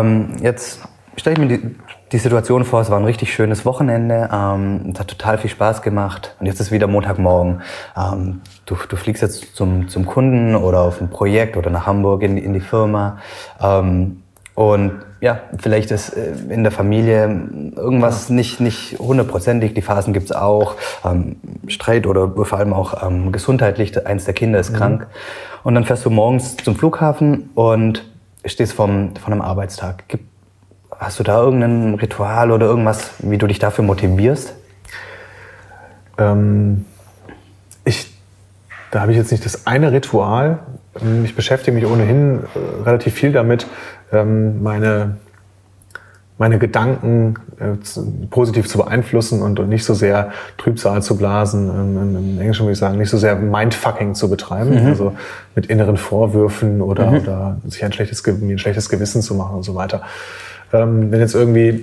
Ähm, 0.00 0.32
jetzt 0.42 0.80
stelle 1.16 1.32
ich 1.32 1.40
mir 1.40 1.48
die, 1.48 1.74
die, 2.12 2.18
Situation 2.18 2.64
vor, 2.64 2.80
es 2.80 2.90
war 2.90 2.98
ein 2.98 3.04
richtig 3.04 3.32
schönes 3.32 3.64
Wochenende, 3.64 4.28
ähm, 4.32 4.90
es 4.92 5.00
hat 5.00 5.08
total 5.08 5.38
viel 5.38 5.50
Spaß 5.50 5.82
gemacht 5.82 6.34
und 6.40 6.46
jetzt 6.46 6.60
ist 6.60 6.70
wieder 6.70 6.86
Montagmorgen. 6.86 7.62
Ähm, 7.96 8.40
du, 8.64 8.76
du 8.88 8.96
fliegst 8.96 9.22
jetzt 9.22 9.54
zum, 9.56 9.88
zum 9.88 10.06
Kunden 10.06 10.54
oder 10.54 10.80
auf 10.80 11.00
ein 11.00 11.10
Projekt 11.10 11.56
oder 11.56 11.70
nach 11.70 11.86
Hamburg 11.86 12.22
in, 12.22 12.36
in 12.36 12.52
die 12.52 12.60
Firma. 12.60 13.18
Ähm, 13.60 14.22
und 14.54 14.92
ja, 15.20 15.40
vielleicht 15.58 15.90
ist 15.90 16.10
äh, 16.10 16.32
in 16.48 16.62
der 16.62 16.72
Familie 16.72 17.24
irgendwas 17.76 18.28
ja. 18.28 18.34
nicht, 18.34 18.60
nicht 18.60 18.98
hundertprozentig. 18.98 19.74
Die 19.74 19.82
Phasen 19.82 20.12
gibt's 20.12 20.32
auch. 20.32 20.76
Ähm, 21.04 21.36
Streit 21.68 22.06
oder 22.06 22.30
vor 22.44 22.58
allem 22.58 22.72
auch 22.72 23.06
ähm, 23.06 23.32
gesundheitlich. 23.32 24.06
Eins 24.06 24.24
der 24.24 24.34
Kinder 24.34 24.58
ist 24.58 24.72
mhm. 24.72 24.76
krank. 24.76 25.06
Und 25.62 25.74
dann 25.74 25.84
fährst 25.84 26.04
du 26.04 26.10
morgens 26.10 26.56
zum 26.56 26.76
Flughafen 26.76 27.50
und 27.54 28.04
stehst 28.44 28.72
vom, 28.72 29.14
von 29.16 29.32
einem 29.32 29.42
Arbeitstag. 29.42 30.04
Hast 30.98 31.18
du 31.18 31.22
da 31.22 31.42
irgendein 31.42 31.94
Ritual 31.94 32.50
oder 32.50 32.66
irgendwas, 32.66 33.10
wie 33.18 33.38
du 33.38 33.46
dich 33.46 33.58
dafür 33.58 33.84
motivierst? 33.84 34.54
Ähm, 36.18 36.86
ich, 37.84 38.12
da 38.90 39.00
habe 39.00 39.12
ich 39.12 39.18
jetzt 39.18 39.30
nicht 39.30 39.44
das 39.44 39.66
eine 39.66 39.92
Ritual. 39.92 40.60
Ich 41.24 41.34
beschäftige 41.34 41.74
mich 41.74 41.86
ohnehin 41.86 42.40
äh, 42.54 42.82
relativ 42.84 43.14
viel 43.14 43.32
damit, 43.32 43.66
ähm, 44.12 44.62
meine, 44.62 45.18
meine 46.38 46.58
Gedanken 46.58 47.34
äh, 47.58 47.82
zu, 47.82 48.26
positiv 48.30 48.66
zu 48.66 48.78
beeinflussen 48.78 49.42
und, 49.42 49.60
und 49.60 49.68
nicht 49.68 49.84
so 49.84 49.92
sehr 49.92 50.32
Trübsal 50.56 51.02
zu 51.02 51.18
blasen, 51.18 51.68
im, 51.68 52.16
im 52.16 52.40
Englischen 52.40 52.64
würde 52.64 52.72
ich 52.72 52.78
sagen, 52.78 52.96
nicht 52.96 53.10
so 53.10 53.18
sehr 53.18 53.36
Mindfucking 53.36 54.14
zu 54.14 54.30
betreiben, 54.30 54.80
mhm. 54.80 54.86
also 54.86 55.14
mit 55.54 55.66
inneren 55.66 55.98
Vorwürfen 55.98 56.80
oder, 56.80 57.10
mhm. 57.10 57.16
oder 57.18 57.56
sich 57.66 57.84
ein 57.84 57.92
schlechtes, 57.92 58.26
ein 58.26 58.58
schlechtes 58.58 58.88
Gewissen 58.88 59.20
zu 59.20 59.34
machen 59.34 59.56
und 59.56 59.62
so 59.62 59.74
weiter. 59.74 60.02
Ähm, 60.72 61.12
wenn 61.12 61.20
jetzt 61.20 61.34
irgendwie 61.34 61.68
äh, 61.68 61.82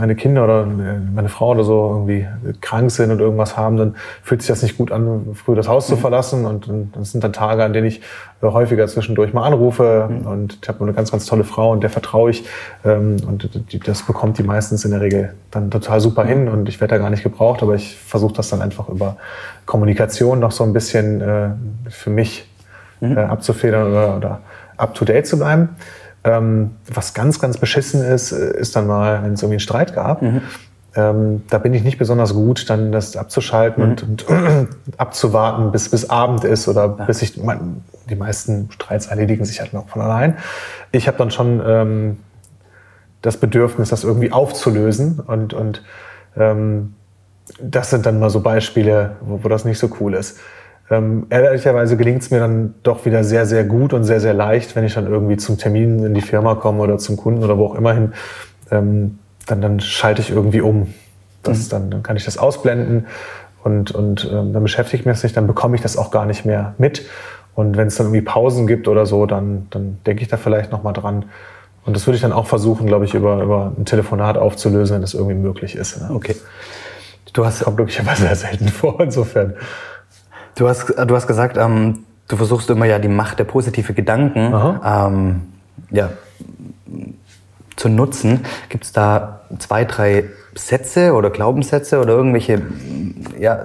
meine 0.00 0.14
Kinder 0.14 0.44
oder 0.44 0.62
äh, 0.62 0.98
meine 1.14 1.28
Frau 1.28 1.50
oder 1.50 1.62
so 1.62 1.90
irgendwie 1.90 2.26
krank 2.60 2.90
sind 2.90 3.10
und 3.10 3.20
irgendwas 3.20 3.56
haben, 3.56 3.76
dann 3.76 3.94
fühlt 4.22 4.40
sich 4.40 4.48
das 4.48 4.62
nicht 4.62 4.78
gut 4.78 4.90
an, 4.90 5.34
früh 5.34 5.54
das 5.54 5.68
Haus 5.68 5.88
mhm. 5.88 5.94
zu 5.94 6.00
verlassen. 6.00 6.46
Und, 6.46 6.68
und 6.68 6.96
das 6.96 7.12
sind 7.12 7.22
dann 7.22 7.32
Tage, 7.32 7.62
an 7.62 7.72
denen 7.72 7.86
ich 7.86 8.00
häufiger 8.42 8.86
zwischendurch 8.86 9.34
mal 9.34 9.44
anrufe. 9.44 10.08
Mhm. 10.08 10.26
Und 10.26 10.58
ich 10.62 10.68
habe 10.68 10.82
eine 10.82 10.94
ganz, 10.94 11.10
ganz 11.10 11.26
tolle 11.26 11.44
Frau 11.44 11.70
und 11.70 11.82
der 11.82 11.90
vertraue 11.90 12.30
ich. 12.30 12.44
Ähm, 12.84 13.18
und 13.26 13.48
das 13.86 14.02
bekommt 14.02 14.38
die 14.38 14.42
meistens 14.42 14.84
in 14.84 14.90
der 14.90 15.00
Regel 15.00 15.34
dann 15.50 15.70
total 15.70 16.00
super 16.00 16.24
hin. 16.24 16.48
Und 16.48 16.68
ich 16.68 16.80
werde 16.80 16.94
da 16.94 16.98
gar 16.98 17.10
nicht 17.10 17.22
gebraucht, 17.22 17.62
aber 17.62 17.74
ich 17.74 17.96
versuche 17.96 18.32
das 18.32 18.48
dann 18.48 18.62
einfach 18.62 18.88
über 18.88 19.16
Kommunikation 19.66 20.40
noch 20.40 20.52
so 20.52 20.64
ein 20.64 20.72
bisschen 20.72 21.20
äh, 21.20 21.50
für 21.88 22.10
mich 22.10 22.48
mhm. 23.00 23.18
abzufedern 23.18 23.90
oder, 23.90 24.16
oder 24.16 24.40
up 24.78 24.94
to 24.94 25.04
date 25.04 25.26
zu 25.26 25.38
bleiben. 25.38 25.70
Ähm, 26.22 26.72
was 26.92 27.14
ganz, 27.14 27.40
ganz 27.40 27.56
beschissen 27.56 28.02
ist, 28.02 28.32
äh, 28.32 28.58
ist 28.58 28.76
dann 28.76 28.86
mal, 28.86 29.22
wenn 29.22 29.32
es 29.32 29.42
irgendwie 29.42 29.54
einen 29.54 29.60
Streit 29.60 29.94
gab. 29.94 30.20
Mhm. 30.22 30.42
Ähm, 30.96 31.42
da 31.48 31.58
bin 31.58 31.72
ich 31.72 31.84
nicht 31.84 31.98
besonders 31.98 32.34
gut, 32.34 32.68
dann 32.68 32.90
das 32.90 33.16
abzuschalten 33.16 33.84
mhm. 33.84 33.90
und, 33.90 34.02
und 34.02 34.26
abzuwarten, 34.98 35.70
bis, 35.72 35.88
bis 35.88 36.10
Abend 36.10 36.44
ist 36.44 36.68
oder 36.68 36.96
ja. 36.98 37.04
bis 37.04 37.22
ich, 37.22 37.42
man, 37.42 37.82
die 38.08 38.16
meisten 38.16 38.70
Streits 38.72 39.06
erledigen 39.06 39.44
sich 39.44 39.60
halt 39.60 39.72
noch 39.72 39.88
von 39.88 40.02
allein. 40.02 40.36
Ich 40.92 41.06
habe 41.06 41.16
dann 41.16 41.30
schon 41.30 41.62
ähm, 41.64 42.18
das 43.22 43.36
Bedürfnis, 43.36 43.90
das 43.90 44.04
irgendwie 44.04 44.32
aufzulösen 44.32 45.20
und, 45.20 45.54
und 45.54 45.82
ähm, 46.36 46.94
das 47.60 47.90
sind 47.90 48.06
dann 48.06 48.18
mal 48.18 48.30
so 48.30 48.40
Beispiele, 48.40 49.16
wo, 49.20 49.44
wo 49.44 49.48
das 49.48 49.64
nicht 49.64 49.78
so 49.78 49.90
cool 50.00 50.14
ist. 50.14 50.38
Ähm, 50.90 51.26
ehrlicherweise 51.30 51.96
gelingt 51.96 52.22
es 52.22 52.30
mir 52.30 52.40
dann 52.40 52.74
doch 52.82 53.04
wieder 53.04 53.22
sehr, 53.22 53.46
sehr 53.46 53.64
gut 53.64 53.92
und 53.92 54.02
sehr, 54.02 54.20
sehr 54.20 54.34
leicht, 54.34 54.74
wenn 54.74 54.84
ich 54.84 54.94
dann 54.94 55.06
irgendwie 55.06 55.36
zum 55.36 55.56
Termin 55.56 56.04
in 56.04 56.14
die 56.14 56.20
Firma 56.20 56.56
komme 56.56 56.82
oder 56.82 56.98
zum 56.98 57.16
Kunden 57.16 57.44
oder 57.44 57.58
wo 57.58 57.66
auch 57.66 57.74
immer 57.76 57.92
hin, 57.92 58.12
ähm, 58.72 59.18
dann, 59.46 59.60
dann 59.60 59.80
schalte 59.80 60.20
ich 60.20 60.30
irgendwie 60.30 60.60
um. 60.60 60.92
Das, 61.42 61.66
mhm. 61.66 61.70
dann, 61.70 61.90
dann 61.90 62.02
kann 62.02 62.16
ich 62.16 62.24
das 62.24 62.38
ausblenden 62.38 63.06
und, 63.62 63.92
und 63.92 64.28
ähm, 64.32 64.52
dann 64.52 64.62
beschäftige 64.62 65.00
ich 65.00 65.06
mich 65.06 65.14
das 65.14 65.22
nicht, 65.22 65.36
dann 65.36 65.46
bekomme 65.46 65.76
ich 65.76 65.82
das 65.82 65.96
auch 65.96 66.10
gar 66.10 66.26
nicht 66.26 66.44
mehr 66.44 66.74
mit. 66.78 67.06
Und 67.54 67.76
wenn 67.76 67.88
es 67.88 67.96
dann 67.96 68.06
irgendwie 68.06 68.22
Pausen 68.22 68.66
gibt 68.66 68.88
oder 68.88 69.06
so, 69.06 69.26
dann, 69.26 69.66
dann 69.70 69.98
denke 70.06 70.22
ich 70.22 70.28
da 70.28 70.36
vielleicht 70.36 70.72
nochmal 70.72 70.92
dran. 70.92 71.26
Und 71.84 71.96
das 71.96 72.06
würde 72.06 72.16
ich 72.16 72.22
dann 72.22 72.32
auch 72.32 72.46
versuchen, 72.46 72.86
glaube 72.86 73.04
ich, 73.04 73.14
über, 73.14 73.42
über 73.42 73.72
ein 73.76 73.84
Telefonat 73.84 74.38
aufzulösen, 74.38 74.94
wenn 74.94 75.02
das 75.02 75.14
irgendwie 75.14 75.34
möglich 75.34 75.76
ist. 75.76 76.00
Ne? 76.00 76.10
Okay. 76.14 76.36
Du 77.32 77.44
hast 77.44 77.62
kommt 77.62 77.76
glücklicherweise 77.76 78.22
sehr 78.26 78.36
selten 78.36 78.68
vor, 78.68 79.00
insofern. 79.00 79.54
Du 80.60 80.68
hast, 80.68 80.90
du 80.90 81.16
hast 81.16 81.26
gesagt, 81.26 81.56
ähm, 81.56 82.04
du 82.28 82.36
versuchst 82.36 82.68
immer 82.68 82.84
ja 82.84 82.98
die 82.98 83.08
Macht 83.08 83.38
der 83.38 83.44
positiven 83.44 83.94
Gedanken 83.94 84.52
ähm, 84.84 85.40
ja, 85.90 86.10
zu 87.76 87.88
nutzen. 87.88 88.44
Gibt 88.68 88.84
es 88.84 88.92
da 88.92 89.40
zwei, 89.58 89.86
drei 89.86 90.24
Sätze 90.54 91.14
oder 91.14 91.30
Glaubenssätze 91.30 91.98
oder 91.98 92.12
irgendwelche 92.12 92.60
ja, 93.38 93.64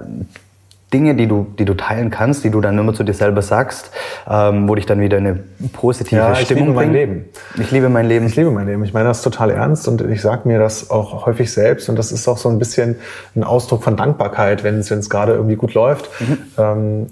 Dinge, 0.94 1.16
die 1.16 1.26
du, 1.26 1.46
die 1.58 1.64
du 1.64 1.74
teilen 1.74 2.10
kannst, 2.10 2.44
die 2.44 2.50
du 2.50 2.60
dann 2.60 2.78
immer 2.78 2.94
zu 2.94 3.02
dir 3.02 3.12
selber 3.12 3.42
sagst, 3.42 3.90
ähm, 4.28 4.68
wo 4.68 4.76
dich 4.76 4.86
dann 4.86 5.00
wieder 5.00 5.16
eine 5.16 5.40
positive 5.72 6.20
ja, 6.20 6.34
Stimmung 6.36 6.74
bringt? 6.74 6.94
Ich 6.94 7.02
liebe 7.02 7.08
mein 7.08 7.08
Leben. 7.10 7.24
Ich 7.58 7.70
liebe 7.70 7.88
mein 7.88 8.06
Leben. 8.06 8.26
Ich 8.26 8.36
liebe 8.36 8.50
mein 8.52 8.66
Leben. 8.66 8.84
Ich 8.84 8.92
meine 8.92 9.08
das 9.08 9.22
total 9.22 9.50
ernst 9.50 9.88
und 9.88 10.00
ich 10.02 10.22
sage 10.22 10.46
mir 10.46 10.60
das 10.60 10.90
auch 10.90 11.26
häufig 11.26 11.52
selbst 11.52 11.88
und 11.88 11.96
das 11.96 12.12
ist 12.12 12.28
auch 12.28 12.38
so 12.38 12.48
ein 12.48 12.58
bisschen 12.60 12.96
ein 13.34 13.42
Ausdruck 13.42 13.82
von 13.82 13.96
Dankbarkeit, 13.96 14.62
wenn 14.62 14.78
es 14.78 15.10
gerade 15.10 15.32
irgendwie 15.32 15.56
gut 15.56 15.74
läuft. 15.74 16.08
Mhm. 16.20 16.38
Ähm, 16.56 17.06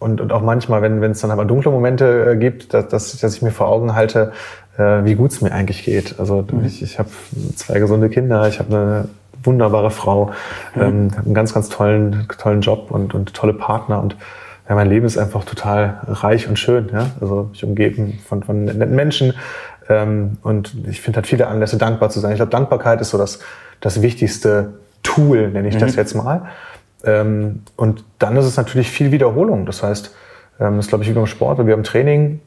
und, 0.00 0.20
und 0.20 0.32
auch 0.32 0.42
manchmal, 0.42 0.82
wenn 0.82 1.02
es 1.02 1.20
dann 1.20 1.30
aber 1.30 1.44
dunkle 1.44 1.70
Momente 1.70 2.32
äh, 2.32 2.36
gibt, 2.36 2.72
dass, 2.74 2.88
dass, 2.88 3.18
dass 3.18 3.36
ich 3.36 3.42
mir 3.42 3.50
vor 3.50 3.68
Augen 3.68 3.94
halte, 3.94 4.32
äh, 4.78 5.04
wie 5.04 5.14
gut 5.14 5.30
es 5.30 5.40
mir 5.40 5.52
eigentlich 5.52 5.84
geht. 5.84 6.18
Also 6.18 6.44
mhm. 6.50 6.64
ich, 6.64 6.82
ich 6.82 6.98
habe 6.98 7.10
zwei 7.54 7.78
gesunde 7.78 8.08
Kinder, 8.08 8.48
ich 8.48 8.58
habe 8.58 8.74
eine 8.74 9.08
wunderbare 9.42 9.90
Frau, 9.90 10.32
mhm. 10.74 10.82
ähm, 10.82 11.08
einen 11.24 11.34
ganz, 11.34 11.54
ganz 11.54 11.68
tollen, 11.68 12.26
tollen 12.38 12.60
Job 12.60 12.90
und, 12.90 13.14
und 13.14 13.34
tolle 13.34 13.54
Partner 13.54 14.00
und 14.02 14.16
ja, 14.68 14.76
mein 14.76 14.88
Leben 14.88 15.04
ist 15.04 15.18
einfach 15.18 15.44
total 15.44 16.00
reich 16.06 16.48
und 16.48 16.56
schön. 16.56 16.90
Ja? 16.92 17.10
Also 17.20 17.50
ich 17.52 17.64
umgeben 17.64 18.20
von, 18.26 18.44
von 18.44 18.64
netten 18.64 18.94
Menschen 18.94 19.34
ähm, 19.88 20.38
und 20.42 20.74
ich 20.88 21.00
finde 21.00 21.16
halt 21.16 21.26
viele 21.26 21.48
Anlässe 21.48 21.76
dankbar 21.76 22.10
zu 22.10 22.20
sein. 22.20 22.30
Ich 22.30 22.36
glaube, 22.36 22.52
Dankbarkeit 22.52 23.00
ist 23.00 23.10
so 23.10 23.18
das, 23.18 23.40
das 23.80 24.00
wichtigste 24.00 24.74
Tool, 25.02 25.50
nenne 25.50 25.68
ich 25.68 25.74
mhm. 25.74 25.80
das 25.80 25.96
jetzt 25.96 26.14
mal. 26.14 26.42
Ähm, 27.02 27.62
und 27.76 28.04
dann 28.20 28.36
ist 28.36 28.44
es 28.44 28.56
natürlich 28.56 28.90
viel 28.90 29.10
Wiederholung. 29.10 29.66
Das 29.66 29.82
heißt, 29.82 30.14
ähm, 30.60 30.76
das 30.76 30.86
ist 30.86 30.88
glaube 30.88 31.02
ich 31.02 31.10
wie 31.10 31.14
beim 31.14 31.26
Sport, 31.26 31.58
weil 31.58 31.66
wir 31.66 31.74
im 31.74 31.82
Training 31.82 32.40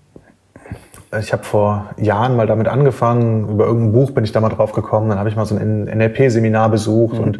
ich 1.19 1.33
habe 1.33 1.43
vor 1.43 1.89
Jahren 1.97 2.35
mal 2.35 2.47
damit 2.47 2.67
angefangen, 2.67 3.49
über 3.49 3.65
irgendein 3.65 3.91
Buch 3.91 4.11
bin 4.11 4.23
ich 4.23 4.31
da 4.31 4.41
mal 4.41 4.49
drauf 4.49 4.71
gekommen, 4.71 5.09
dann 5.09 5.19
habe 5.19 5.29
ich 5.29 5.35
mal 5.35 5.45
so 5.45 5.55
ein 5.55 5.85
NLP-Seminar 5.85 6.69
besucht 6.69 7.15
mhm. 7.17 7.23
und 7.23 7.39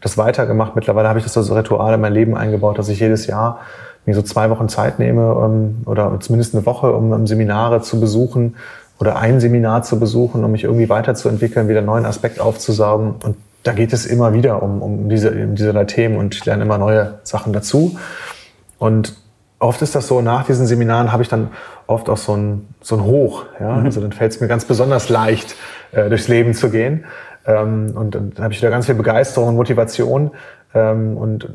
das 0.00 0.18
weitergemacht. 0.18 0.74
Mittlerweile 0.74 1.08
habe 1.08 1.18
ich 1.18 1.24
das 1.24 1.36
als 1.36 1.54
Ritual 1.54 1.94
in 1.94 2.00
mein 2.00 2.12
Leben 2.12 2.36
eingebaut, 2.36 2.78
dass 2.78 2.88
ich 2.88 3.00
jedes 3.00 3.26
Jahr 3.26 3.60
mir 4.04 4.14
so 4.14 4.22
zwei 4.22 4.50
Wochen 4.50 4.68
Zeit 4.68 4.98
nehme 4.98 5.22
ähm, 5.44 5.82
oder 5.86 6.18
zumindest 6.20 6.54
eine 6.54 6.66
Woche, 6.66 6.92
um, 6.92 7.12
um 7.12 7.26
Seminare 7.26 7.82
zu 7.82 8.00
besuchen 8.00 8.56
oder 8.98 9.16
ein 9.16 9.40
Seminar 9.40 9.82
zu 9.82 9.98
besuchen, 9.98 10.44
um 10.44 10.52
mich 10.52 10.64
irgendwie 10.64 10.88
weiterzuentwickeln, 10.88 11.68
wieder 11.68 11.78
einen 11.78 11.86
neuen 11.86 12.06
Aspekt 12.06 12.40
aufzusaugen. 12.40 13.14
Und 13.22 13.36
da 13.62 13.72
geht 13.72 13.92
es 13.92 14.06
immer 14.06 14.32
wieder 14.32 14.62
um, 14.62 14.82
um 14.82 15.08
diese, 15.08 15.30
um 15.30 15.54
diese 15.54 15.86
Themen 15.86 16.16
und 16.16 16.34
ich 16.34 16.44
lerne 16.44 16.64
immer 16.64 16.78
neue 16.78 17.18
Sachen 17.22 17.52
dazu. 17.52 17.96
Und 18.78 19.14
oft 19.62 19.80
ist 19.82 19.94
das 19.94 20.08
so, 20.08 20.20
nach 20.20 20.44
diesen 20.44 20.66
Seminaren 20.66 21.12
habe 21.12 21.22
ich 21.22 21.28
dann 21.28 21.50
oft 21.86 22.10
auch 22.10 22.16
so 22.16 22.36
ein, 22.36 22.68
so 22.80 22.96
ein 22.96 23.04
Hoch. 23.04 23.44
Ja? 23.60 23.76
Mhm. 23.76 23.86
Also 23.86 24.00
dann 24.00 24.12
fällt 24.12 24.32
es 24.32 24.40
mir 24.40 24.48
ganz 24.48 24.64
besonders 24.64 25.08
leicht, 25.08 25.54
äh, 25.92 26.08
durchs 26.08 26.28
Leben 26.28 26.54
zu 26.54 26.70
gehen. 26.70 27.04
Ähm, 27.46 27.92
und 27.94 28.14
dann 28.14 28.32
habe 28.38 28.52
ich 28.52 28.60
wieder 28.60 28.70
ganz 28.70 28.86
viel 28.86 28.94
Begeisterung 28.94 29.48
und 29.50 29.56
Motivation. 29.56 30.32
Ähm, 30.74 31.16
und 31.16 31.48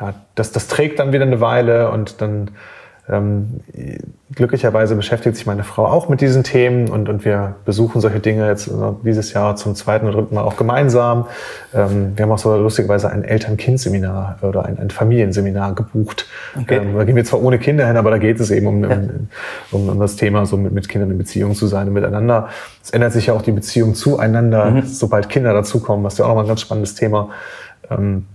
ja, 0.00 0.14
das, 0.34 0.52
das 0.52 0.68
trägt 0.68 0.98
dann 0.98 1.12
wieder 1.12 1.24
eine 1.24 1.40
Weile 1.40 1.90
und 1.90 2.20
dann 2.20 2.50
ähm, 3.10 3.60
glücklicherweise 4.34 4.94
beschäftigt 4.94 5.36
sich 5.36 5.46
meine 5.46 5.64
Frau 5.64 5.86
auch 5.86 6.08
mit 6.08 6.20
diesen 6.20 6.44
Themen 6.44 6.88
und, 6.88 7.08
und 7.08 7.24
wir 7.24 7.56
besuchen 7.64 8.00
solche 8.00 8.20
Dinge 8.20 8.46
jetzt 8.46 8.70
dieses 9.04 9.32
Jahr 9.32 9.56
zum 9.56 9.74
zweiten 9.74 10.06
oder 10.06 10.18
dritten 10.18 10.34
Mal 10.34 10.44
auch 10.44 10.56
gemeinsam. 10.56 11.26
Ähm, 11.74 12.12
wir 12.14 12.24
haben 12.24 12.32
auch 12.32 12.38
so 12.38 12.56
lustigerweise 12.56 13.10
ein 13.10 13.24
Eltern-Kind-Seminar 13.24 14.38
oder 14.42 14.64
ein, 14.64 14.78
ein, 14.78 14.90
Familienseminar 14.90 15.74
gebucht. 15.74 16.26
Okay. 16.60 16.76
Ähm, 16.76 16.96
da 16.96 17.04
gehen 17.04 17.16
wir 17.16 17.24
zwar 17.24 17.42
ohne 17.42 17.58
Kinder 17.58 17.86
hin, 17.86 17.96
aber 17.96 18.10
da 18.10 18.18
geht 18.18 18.38
es 18.38 18.50
eben 18.50 18.66
um, 18.66 18.84
ja. 18.84 18.98
um, 19.72 19.88
um, 19.88 19.98
das 19.98 20.16
Thema, 20.16 20.46
so 20.46 20.56
mit, 20.56 20.72
mit 20.72 20.88
Kindern 20.88 21.10
in 21.10 21.18
Beziehung 21.18 21.54
zu 21.54 21.66
sein 21.66 21.88
und 21.88 21.94
miteinander. 21.94 22.48
Es 22.82 22.90
ändert 22.90 23.12
sich 23.12 23.26
ja 23.26 23.34
auch 23.34 23.42
die 23.42 23.52
Beziehung 23.52 23.94
zueinander, 23.94 24.70
mhm. 24.70 24.82
sobald 24.86 25.28
Kinder 25.28 25.52
dazukommen, 25.52 26.04
was 26.04 26.18
ja 26.18 26.24
auch 26.24 26.28
nochmal 26.28 26.44
ein 26.44 26.48
ganz 26.48 26.60
spannendes 26.60 26.94
Thema. 26.94 27.30
Ähm, 27.90 28.26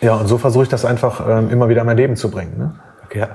ja, 0.00 0.16
und 0.16 0.26
so 0.26 0.38
versuche 0.38 0.64
ich 0.64 0.68
das 0.68 0.84
einfach 0.84 1.26
ähm, 1.28 1.50
immer 1.50 1.68
wieder 1.68 1.82
in 1.82 1.86
mein 1.86 1.96
Leben 1.96 2.16
zu 2.16 2.30
bringen. 2.30 2.58
Ne? 2.58 2.72
Ja, 3.16 3.28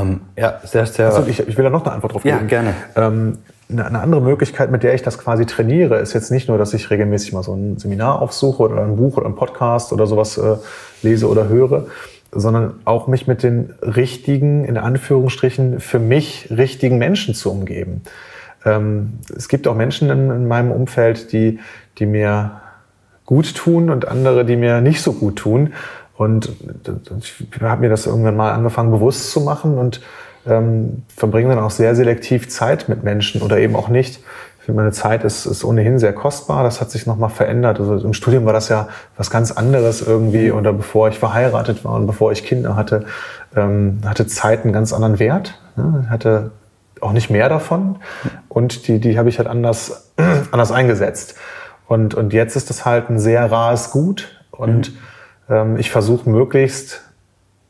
ähm, 0.00 0.20
ja 0.36 0.60
sehr, 0.64 0.86
sehr. 0.86 1.06
Also 1.06 1.28
ich, 1.28 1.40
ich 1.40 1.56
will 1.56 1.64
da 1.64 1.70
noch 1.70 1.84
eine 1.84 1.94
Antwort 1.94 2.14
drauf 2.14 2.22
geben. 2.22 2.38
Ja, 2.40 2.46
gerne. 2.46 2.74
Ähm, 2.96 3.38
eine, 3.70 3.86
eine 3.86 4.00
andere 4.00 4.20
Möglichkeit, 4.20 4.70
mit 4.70 4.82
der 4.82 4.94
ich 4.94 5.02
das 5.02 5.18
quasi 5.18 5.46
trainiere, 5.46 5.98
ist 5.98 6.12
jetzt 6.12 6.30
nicht 6.30 6.48
nur, 6.48 6.58
dass 6.58 6.74
ich 6.74 6.90
regelmäßig 6.90 7.32
mal 7.32 7.42
so 7.42 7.54
ein 7.54 7.78
Seminar 7.78 8.20
aufsuche 8.20 8.62
oder 8.62 8.82
ein 8.82 8.96
Buch 8.96 9.16
oder 9.16 9.26
ein 9.26 9.36
Podcast 9.36 9.92
oder 9.92 10.06
sowas 10.06 10.36
äh, 10.36 10.56
lese 11.02 11.28
oder 11.28 11.48
höre, 11.48 11.86
sondern 12.30 12.74
auch 12.84 13.06
mich 13.06 13.26
mit 13.26 13.42
den 13.42 13.74
richtigen, 13.80 14.64
in 14.64 14.76
Anführungsstrichen, 14.76 15.80
für 15.80 15.98
mich 15.98 16.48
richtigen 16.50 16.98
Menschen 16.98 17.34
zu 17.34 17.50
umgeben. 17.50 18.02
Ähm, 18.64 19.14
es 19.34 19.48
gibt 19.48 19.66
auch 19.68 19.74
Menschen 19.74 20.10
in, 20.10 20.30
in 20.30 20.48
meinem 20.48 20.70
Umfeld, 20.70 21.32
die, 21.32 21.60
die 21.98 22.06
mir 22.06 22.60
gut 23.26 23.54
tun 23.54 23.90
und 23.90 24.08
andere, 24.08 24.44
die 24.44 24.56
mir 24.56 24.80
nicht 24.80 25.00
so 25.00 25.12
gut 25.12 25.36
tun. 25.36 25.72
Und 26.16 26.52
ich 27.18 27.60
habe 27.60 27.80
mir 27.80 27.90
das 27.90 28.06
irgendwann 28.06 28.36
mal 28.36 28.52
angefangen 28.52 28.90
bewusst 28.90 29.30
zu 29.30 29.40
machen 29.40 29.78
und 29.78 30.00
ähm, 30.46 31.02
verbringe 31.08 31.54
dann 31.54 31.64
auch 31.64 31.70
sehr 31.70 31.94
selektiv 31.96 32.48
Zeit 32.48 32.88
mit 32.88 33.02
Menschen 33.02 33.42
oder 33.42 33.58
eben 33.58 33.74
auch 33.74 33.88
nicht. 33.88 34.20
Ich 34.58 34.66
finde, 34.66 34.80
meine 34.80 34.92
Zeit 34.92 35.24
ist, 35.24 35.44
ist 35.44 35.64
ohnehin 35.64 35.98
sehr 35.98 36.12
kostbar. 36.12 36.62
Das 36.62 36.80
hat 36.80 36.90
sich 36.90 37.06
nochmal 37.06 37.30
verändert. 37.30 37.80
Also 37.80 37.98
im 37.98 38.14
Studium 38.14 38.46
war 38.46 38.52
das 38.52 38.68
ja 38.68 38.88
was 39.16 39.30
ganz 39.30 39.50
anderes 39.50 40.00
irgendwie. 40.00 40.52
Oder 40.52 40.72
bevor 40.72 41.08
ich 41.08 41.18
verheiratet 41.18 41.84
war 41.84 41.94
und 41.94 42.06
bevor 42.06 42.32
ich 42.32 42.44
Kinder 42.44 42.76
hatte, 42.76 43.04
ähm, 43.56 44.00
hatte 44.06 44.26
Zeit 44.26 44.64
einen 44.64 44.72
ganz 44.72 44.92
anderen 44.92 45.18
Wert. 45.18 45.60
Ne? 45.76 46.06
Hatte 46.08 46.52
auch 47.00 47.12
nicht 47.12 47.28
mehr 47.28 47.48
davon. 47.48 47.96
Und 48.48 48.86
die, 48.88 49.00
die 49.00 49.18
habe 49.18 49.28
ich 49.28 49.38
halt 49.38 49.48
anders, 49.48 50.12
anders 50.50 50.72
eingesetzt. 50.72 51.34
Und, 51.86 52.14
und 52.14 52.32
jetzt 52.32 52.56
ist 52.56 52.70
das 52.70 52.86
halt 52.86 53.10
ein 53.10 53.18
sehr 53.18 53.50
rares 53.50 53.90
Gut. 53.90 54.40
Und 54.50 54.92
mhm 54.92 54.98
ich 55.78 55.90
versuche 55.90 56.28
möglichst 56.28 57.02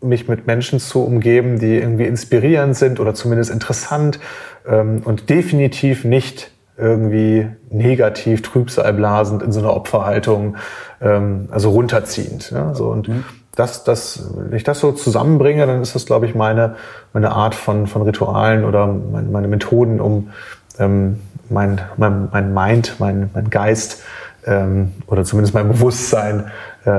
mich 0.05 0.29
mit 0.29 0.47
Menschen 0.47 0.79
zu 0.79 1.03
umgeben, 1.03 1.59
die 1.59 1.79
irgendwie 1.79 2.05
inspirierend 2.05 2.77
sind 2.77 3.01
oder 3.01 3.15
zumindest 3.15 3.51
interessant 3.51 4.21
ähm, 4.69 5.03
und 5.05 5.31
definitiv 5.31 6.05
nicht 6.05 6.51
irgendwie 6.77 7.49
negativ, 7.71 8.43
trübsalblasend 8.43 9.43
in 9.43 9.53
so 9.53 9.61
einer 9.61 9.75
Opferhaltung, 9.75 10.57
ähm, 11.01 11.49
also 11.51 11.71
runterziehend. 11.71 12.51
Ja, 12.51 12.75
so 12.75 12.89
und 12.89 13.09
mhm. 13.09 13.25
das, 13.55 13.85
das, 13.85 14.29
wenn 14.37 14.57
ich 14.57 14.65
das 14.65 14.81
so 14.81 14.93
zusammenbringe, 14.93 15.67
dann 15.67 15.81
ist 15.83 15.95
das, 15.95 16.07
glaube 16.07 16.27
ich, 16.27 16.35
meine, 16.35 16.77
meine 17.13 17.31
Art 17.31 17.55
von, 17.55 17.87
von 17.87 18.03
Ritualen 18.03 18.65
oder 18.65 18.87
meine, 18.87 19.29
meine 19.29 19.49
Methoden, 19.49 20.01
um 20.01 20.31
ähm, 20.79 21.21
mein, 21.49 21.81
mein, 21.97 22.29
mein 22.33 22.53
Mind, 22.53 22.97
mein, 22.99 23.31
mein 23.33 23.51
Geist 23.51 24.03
ähm, 24.47 24.93
oder 25.07 25.25
zumindest 25.25 25.55
mein 25.55 25.69
Bewusstsein 25.69 26.51
äh, 26.85 26.91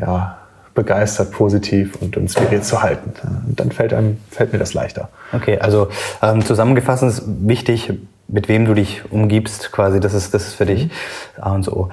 ja, 0.00 0.38
begeistert, 0.74 1.32
positiv 1.32 1.96
und 2.00 2.16
inspiriert 2.16 2.64
zu 2.64 2.82
halten. 2.82 3.12
Und 3.46 3.60
dann 3.60 3.70
fällt, 3.70 3.92
einem, 3.92 4.18
fällt 4.30 4.52
mir 4.52 4.58
das 4.58 4.74
leichter. 4.74 5.08
Okay, 5.32 5.58
also 5.58 5.88
ähm, 6.22 6.44
zusammengefasst 6.44 7.02
ist 7.02 7.22
wichtig, 7.26 7.92
mit 8.28 8.48
wem 8.48 8.64
du 8.64 8.72
dich 8.72 9.02
umgibst, 9.10 9.72
quasi, 9.72 10.00
das 10.00 10.14
ist, 10.14 10.32
das 10.32 10.46
ist 10.46 10.54
für 10.54 10.64
dich 10.64 10.88
A 11.38 11.52
und 11.52 11.64
so. 11.64 11.90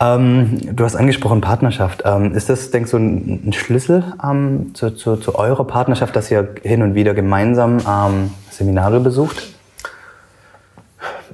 Ähm, 0.00 0.58
du 0.74 0.84
hast 0.84 0.96
angesprochen 0.96 1.42
Partnerschaft. 1.42 2.02
Ähm, 2.06 2.34
ist 2.34 2.48
das, 2.48 2.70
denkst 2.70 2.92
du, 2.92 2.96
ein, 2.96 3.48
ein 3.48 3.52
Schlüssel 3.52 4.02
ähm, 4.24 4.70
zu, 4.74 4.92
zu, 4.92 5.16
zu, 5.16 5.34
eurer 5.34 5.66
Partnerschaft, 5.66 6.16
dass 6.16 6.30
ihr 6.30 6.54
hin 6.62 6.82
und 6.82 6.94
wieder 6.94 7.12
gemeinsam 7.12 7.78
ähm, 7.86 8.30
Seminare 8.50 9.00
besucht? 9.00 9.51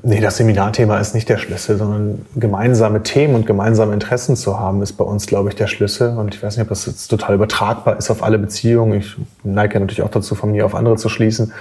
Nee, 0.03 0.21
das 0.21 0.37
Seminarthema 0.37 0.99
ist 0.99 1.15
nicht 1.15 1.29
der 1.29 1.39
Schlüssel, 1.39 1.77
sondern 1.79 2.27
gemeinsame 2.37 3.03
Themen 3.03 3.35
und 3.35 3.47
gemeinsame 3.47 3.93
Interessen 3.93 4.37
zu 4.37 4.59
haben, 4.59 4.83
ist 4.83 4.95
bei 4.95 5.05
uns, 5.05 5.27
glaube 5.27 5.49
ich, 5.49 5.57
der 5.57 5.67
Schlüssel. 5.67 6.17
Und 6.17 6.35
ich 6.35 6.43
weiß 6.43 6.57
nicht, 6.57 6.63
ob 6.63 6.69
das 6.69 6.87
jetzt 6.87 7.09
total 7.09 7.35
übertragbar 7.35 7.97
ist 7.97 8.11
auf 8.11 8.23
alle 8.23 8.39
Beziehungen. 8.39 8.99
Ich 8.99 9.17
neige 9.45 9.79
natürlich 9.81 10.03
auch 10.03 10.11
dazu, 10.11 10.35
von 10.35 10.53
mir 10.53 10.67
auf 10.67 10.75
andere 10.75 10.97
zu 10.97 11.09
schließen. 11.09 11.53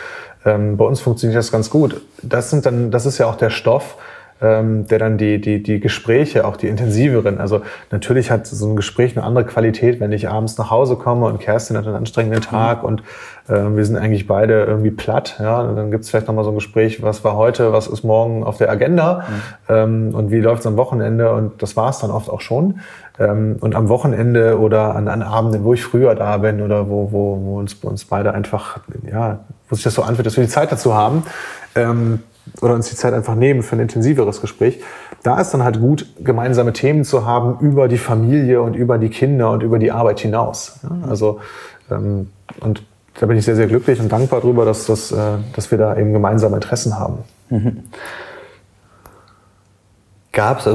Ähm, 0.45 0.77
bei 0.77 0.85
uns 0.85 0.99
funktioniert 0.99 1.37
das 1.37 1.51
ganz 1.51 1.69
gut. 1.69 2.01
Das 2.21 2.49
sind 2.49 2.65
dann, 2.65 2.91
das 2.91 3.05
ist 3.05 3.17
ja 3.17 3.27
auch 3.27 3.35
der 3.35 3.49
Stoff, 3.49 3.97
ähm, 4.41 4.87
der 4.87 4.99
dann 4.99 5.17
die, 5.17 5.41
die, 5.41 5.63
die 5.63 5.79
Gespräche, 5.79 6.45
auch 6.45 6.57
die 6.57 6.67
intensiveren, 6.67 7.39
also 7.39 7.61
natürlich 7.91 8.31
hat 8.31 8.47
so 8.47 8.67
ein 8.67 8.75
Gespräch 8.75 9.17
eine 9.17 9.25
andere 9.25 9.45
Qualität, 9.45 9.99
wenn 9.99 10.11
ich 10.11 10.29
abends 10.29 10.57
nach 10.57 10.69
Hause 10.69 10.95
komme 10.95 11.25
und 11.25 11.39
Kerstin 11.39 11.77
hat 11.77 11.85
einen 11.85 11.95
anstrengenden 11.95 12.41
Tag 12.41 12.83
mhm. 12.83 12.87
und 12.87 13.03
äh, 13.47 13.75
wir 13.75 13.85
sind 13.85 13.97
eigentlich 13.97 14.27
beide 14.27 14.63
irgendwie 14.63 14.91
platt, 14.91 15.37
ja, 15.39 15.61
und 15.61 15.75
dann 15.75 15.91
gibt's 15.91 16.09
vielleicht 16.09 16.27
nochmal 16.27 16.43
so 16.43 16.51
ein 16.51 16.55
Gespräch, 16.55 17.01
was 17.01 17.23
war 17.23 17.35
heute, 17.35 17.73
was 17.73 17.87
ist 17.87 18.03
morgen 18.03 18.43
auf 18.43 18.57
der 18.57 18.69
Agenda 18.69 19.23
mhm. 19.27 19.73
ähm, 19.73 20.15
und 20.15 20.31
wie 20.31 20.39
läuft's 20.39 20.65
am 20.65 20.77
Wochenende 20.77 21.31
und 21.33 21.61
das 21.61 21.75
war's 21.75 21.99
dann 21.99 22.11
oft 22.11 22.29
auch 22.29 22.41
schon. 22.41 22.79
Ähm, 23.19 23.57
und 23.59 23.75
am 23.75 23.89
Wochenende 23.89 24.59
oder 24.59 24.95
an, 24.95 25.07
an 25.07 25.23
Abenden, 25.23 25.63
wo 25.63 25.73
ich 25.73 25.83
früher 25.83 26.13
da 26.13 26.37
bin 26.37 26.61
oder 26.61 26.89
wo, 26.89 27.11
wo, 27.11 27.39
wo 27.43 27.59
uns, 27.59 27.73
uns 27.75 28.05
beide 28.05 28.33
einfach, 28.33 28.79
ja, 29.11 29.39
wo 29.69 29.75
sich 29.75 29.83
das 29.83 29.95
so 29.95 30.03
anfühlt, 30.03 30.25
dass 30.27 30.37
wir 30.37 30.43
die 30.43 30.49
Zeit 30.49 30.71
dazu 30.71 30.93
haben, 30.93 31.23
ähm, 31.75 32.19
oder 32.61 32.73
uns 32.73 32.89
die 32.89 32.95
Zeit 32.95 33.13
einfach 33.13 33.35
nehmen 33.35 33.63
für 33.63 33.75
ein 33.75 33.79
intensiveres 33.79 34.41
Gespräch. 34.41 34.81
Da 35.23 35.39
ist 35.39 35.51
dann 35.51 35.63
halt 35.63 35.79
gut, 35.79 36.05
gemeinsame 36.19 36.73
Themen 36.73 37.03
zu 37.03 37.25
haben 37.25 37.59
über 37.59 37.87
die 37.87 37.97
Familie 37.97 38.61
und 38.61 38.75
über 38.75 38.97
die 38.97 39.09
Kinder 39.09 39.51
und 39.51 39.63
über 39.63 39.79
die 39.79 39.91
Arbeit 39.91 40.19
hinaus. 40.19 40.79
Ja, 40.83 41.09
also 41.09 41.39
ähm, 41.91 42.29
und 42.59 42.83
da 43.19 43.25
bin 43.25 43.37
ich 43.37 43.45
sehr, 43.45 43.55
sehr 43.55 43.67
glücklich 43.67 43.99
und 43.99 44.11
dankbar 44.11 44.41
darüber, 44.41 44.65
dass, 44.65 44.85
das, 44.85 45.11
äh, 45.11 45.37
dass 45.55 45.71
wir 45.71 45.77
da 45.77 45.97
eben 45.97 46.13
gemeinsame 46.13 46.55
Interessen 46.55 46.99
haben. 46.99 47.19
Mhm. 47.49 47.83
Gab 50.31 50.59
es 50.59 50.69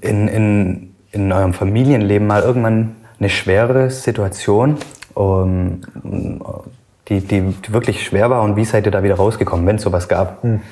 in, 0.00 0.28
in, 0.28 0.94
in 1.10 1.32
eurem 1.32 1.52
Familienleben 1.52 2.26
mal 2.26 2.42
irgendwann 2.42 2.96
eine 3.18 3.28
schwere 3.28 3.90
Situation, 3.90 4.76
um, 5.14 5.80
die, 7.08 7.20
die 7.20 7.54
wirklich 7.68 8.04
schwer 8.04 8.30
war 8.30 8.42
und 8.42 8.56
wie 8.56 8.64
seid 8.64 8.86
ihr 8.86 8.92
da 8.92 9.02
wieder 9.02 9.16
rausgekommen, 9.16 9.66
wenn 9.66 9.76
es 9.76 9.82
sowas 9.82 10.08
gab? 10.08 10.42
Mhm. 10.42 10.62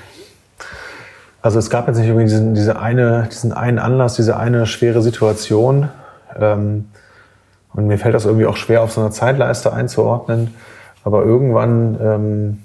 Also 1.43 1.59
es 1.59 1.71
gab 1.71 1.87
jetzt 1.89 1.97
nicht 1.97 2.07
irgendwie 2.07 2.27
diesen, 2.27 2.55
diese 2.55 2.79
eine, 2.79 3.29
diesen 3.31 3.53
einen 3.53 3.79
Anlass, 3.79 4.15
diese 4.15 4.37
eine 4.37 4.67
schwere 4.67 5.03
Situation. 5.03 5.89
Ähm, 6.39 6.87
und 7.73 7.87
mir 7.87 7.99
fällt 7.99 8.15
das 8.15 8.27
irgendwie 8.27 8.47
auch 8.47 8.57
schwer, 8.57 8.83
auf 8.83 8.93
so 8.93 9.01
einer 9.01 9.11
Zeitleiste 9.11 9.73
einzuordnen. 9.73 10.55
Aber 11.05 11.25
irgendwann 11.25 11.99
ähm, 12.01 12.59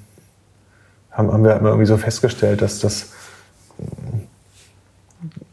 haben, 1.12 1.32
haben 1.32 1.44
wir 1.44 1.62
irgendwie 1.62 1.86
so 1.86 1.98
festgestellt, 1.98 2.62
dass 2.62 2.80
das 2.80 3.14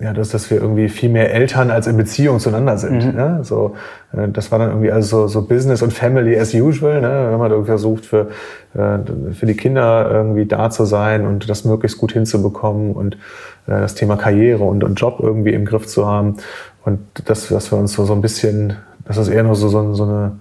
ja, 0.02 0.12
dass, 0.12 0.30
dass 0.30 0.50
wir 0.50 0.60
irgendwie 0.60 0.88
viel 0.88 1.08
mehr 1.08 1.32
Eltern 1.32 1.70
als 1.70 1.86
in 1.86 1.96
Beziehung 1.96 2.40
zueinander 2.40 2.76
sind. 2.76 3.06
Mhm. 3.06 3.14
Ne? 3.14 3.38
So, 3.42 3.76
äh, 4.12 4.26
das 4.28 4.50
war 4.50 4.58
dann 4.58 4.70
irgendwie 4.70 4.90
also 4.90 5.28
so, 5.28 5.40
so 5.40 5.46
Business 5.46 5.80
und 5.80 5.92
Family 5.92 6.36
as 6.36 6.52
usual. 6.52 7.00
Ne? 7.00 7.08
Wir 7.08 7.32
haben 7.32 7.40
halt 7.40 7.52
irgendwie 7.52 7.68
versucht, 7.68 8.04
für, 8.04 8.30
äh, 8.74 8.98
für 9.32 9.46
die 9.46 9.54
Kinder 9.54 10.10
irgendwie 10.10 10.46
da 10.46 10.70
zu 10.70 10.86
sein 10.86 11.24
und 11.24 11.48
das 11.48 11.64
möglichst 11.64 11.98
gut 11.98 12.12
hinzubekommen 12.12 12.94
und 12.94 13.14
äh, 13.68 13.78
das 13.78 13.94
Thema 13.94 14.16
Karriere 14.16 14.64
und, 14.64 14.82
und 14.82 14.96
Job 14.96 15.20
irgendwie 15.20 15.52
im 15.52 15.64
Griff 15.64 15.86
zu 15.86 16.04
haben. 16.04 16.38
Und 16.84 16.98
das, 17.26 17.48
dass 17.48 17.70
wir 17.70 17.78
uns 17.78 17.92
so, 17.92 18.04
so 18.04 18.12
ein 18.12 18.22
bisschen, 18.22 18.74
dass 19.04 19.16
das 19.16 19.28
eher 19.28 19.44
nur 19.44 19.54
so, 19.54 19.68
so, 19.68 19.94
so 19.94 20.02
eine 20.02 20.32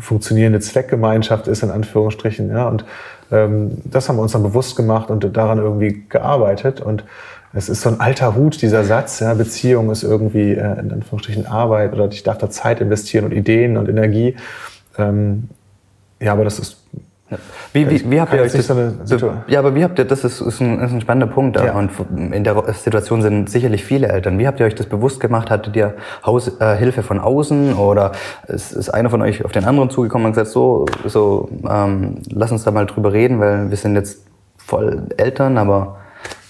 funktionierende 0.00 0.58
Zweckgemeinschaft 0.58 1.46
ist, 1.46 1.62
in 1.62 1.70
Anführungsstrichen. 1.70 2.50
Ja? 2.50 2.66
Und 2.68 2.84
ähm, 3.30 3.78
das 3.84 4.08
haben 4.08 4.16
wir 4.16 4.22
uns 4.22 4.32
dann 4.32 4.42
bewusst 4.42 4.76
gemacht 4.76 5.10
und 5.10 5.36
daran 5.36 5.58
irgendwie 5.58 6.04
gearbeitet. 6.08 6.80
Und 6.80 7.04
es 7.52 7.68
ist 7.68 7.82
so 7.82 7.90
ein 7.90 8.00
alter 8.00 8.34
Hut, 8.34 8.60
dieser 8.60 8.84
Satz, 8.84 9.20
ja, 9.20 9.34
Beziehung 9.34 9.90
ist 9.90 10.02
irgendwie 10.02 10.52
äh, 10.52 10.80
in 10.80 10.92
Anführungsstrichen 10.92 11.46
Arbeit 11.46 11.92
oder 11.92 12.08
ich 12.08 12.22
darf 12.22 12.38
da 12.38 12.50
Zeit 12.50 12.80
investieren 12.80 13.24
und 13.24 13.32
Ideen 13.32 13.76
und 13.76 13.88
Energie. 13.88 14.36
Ähm, 14.98 15.48
ja, 16.20 16.32
aber 16.32 16.44
das 16.44 16.58
ist 16.58 16.86
wie, 17.72 17.90
wie, 17.90 18.08
wie 18.08 18.20
habt 18.20 18.32
ihr 18.32 18.40
euch 18.40 18.52
das, 18.52 18.68
so 18.68 19.32
ja, 19.48 19.58
aber 19.58 19.74
wie 19.74 19.82
habt 19.82 19.98
ihr, 19.98 20.04
das 20.04 20.22
ist, 20.22 20.40
ist, 20.40 20.60
ein, 20.60 20.80
ist 20.80 20.92
ein 20.92 21.00
spannender 21.00 21.26
Punkt. 21.26 21.56
Ja. 21.56 21.74
Und 21.74 21.90
in 22.32 22.44
der 22.44 22.72
Situation 22.72 23.20
sind 23.20 23.50
sicherlich 23.50 23.84
viele 23.84 24.08
Eltern. 24.08 24.38
Wie 24.38 24.46
habt 24.46 24.60
ihr 24.60 24.66
euch 24.66 24.76
das 24.76 24.86
bewusst 24.86 25.18
gemacht? 25.18 25.50
Hattet 25.50 25.74
ihr 25.74 25.94
Haus, 26.24 26.60
äh, 26.60 26.76
Hilfe 26.76 27.02
von 27.02 27.18
außen 27.18 27.74
oder 27.74 28.12
ist, 28.46 28.72
ist 28.72 28.90
einer 28.90 29.10
von 29.10 29.22
euch 29.22 29.44
auf 29.44 29.50
den 29.50 29.64
anderen 29.64 29.90
zugekommen 29.90 30.26
und 30.26 30.32
gesagt, 30.32 30.50
so, 30.50 30.86
so 31.04 31.48
ähm, 31.68 32.18
lass 32.30 32.52
uns 32.52 32.62
da 32.62 32.70
mal 32.70 32.86
drüber 32.86 33.12
reden, 33.12 33.40
weil 33.40 33.70
wir 33.70 33.76
sind 33.76 33.96
jetzt 33.96 34.24
voll 34.56 35.02
Eltern, 35.16 35.58
aber 35.58 35.98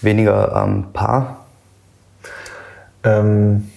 weniger 0.01 0.63
ähm, 0.63 0.85
Paar? 0.93 1.45
Ähm, 3.03 3.69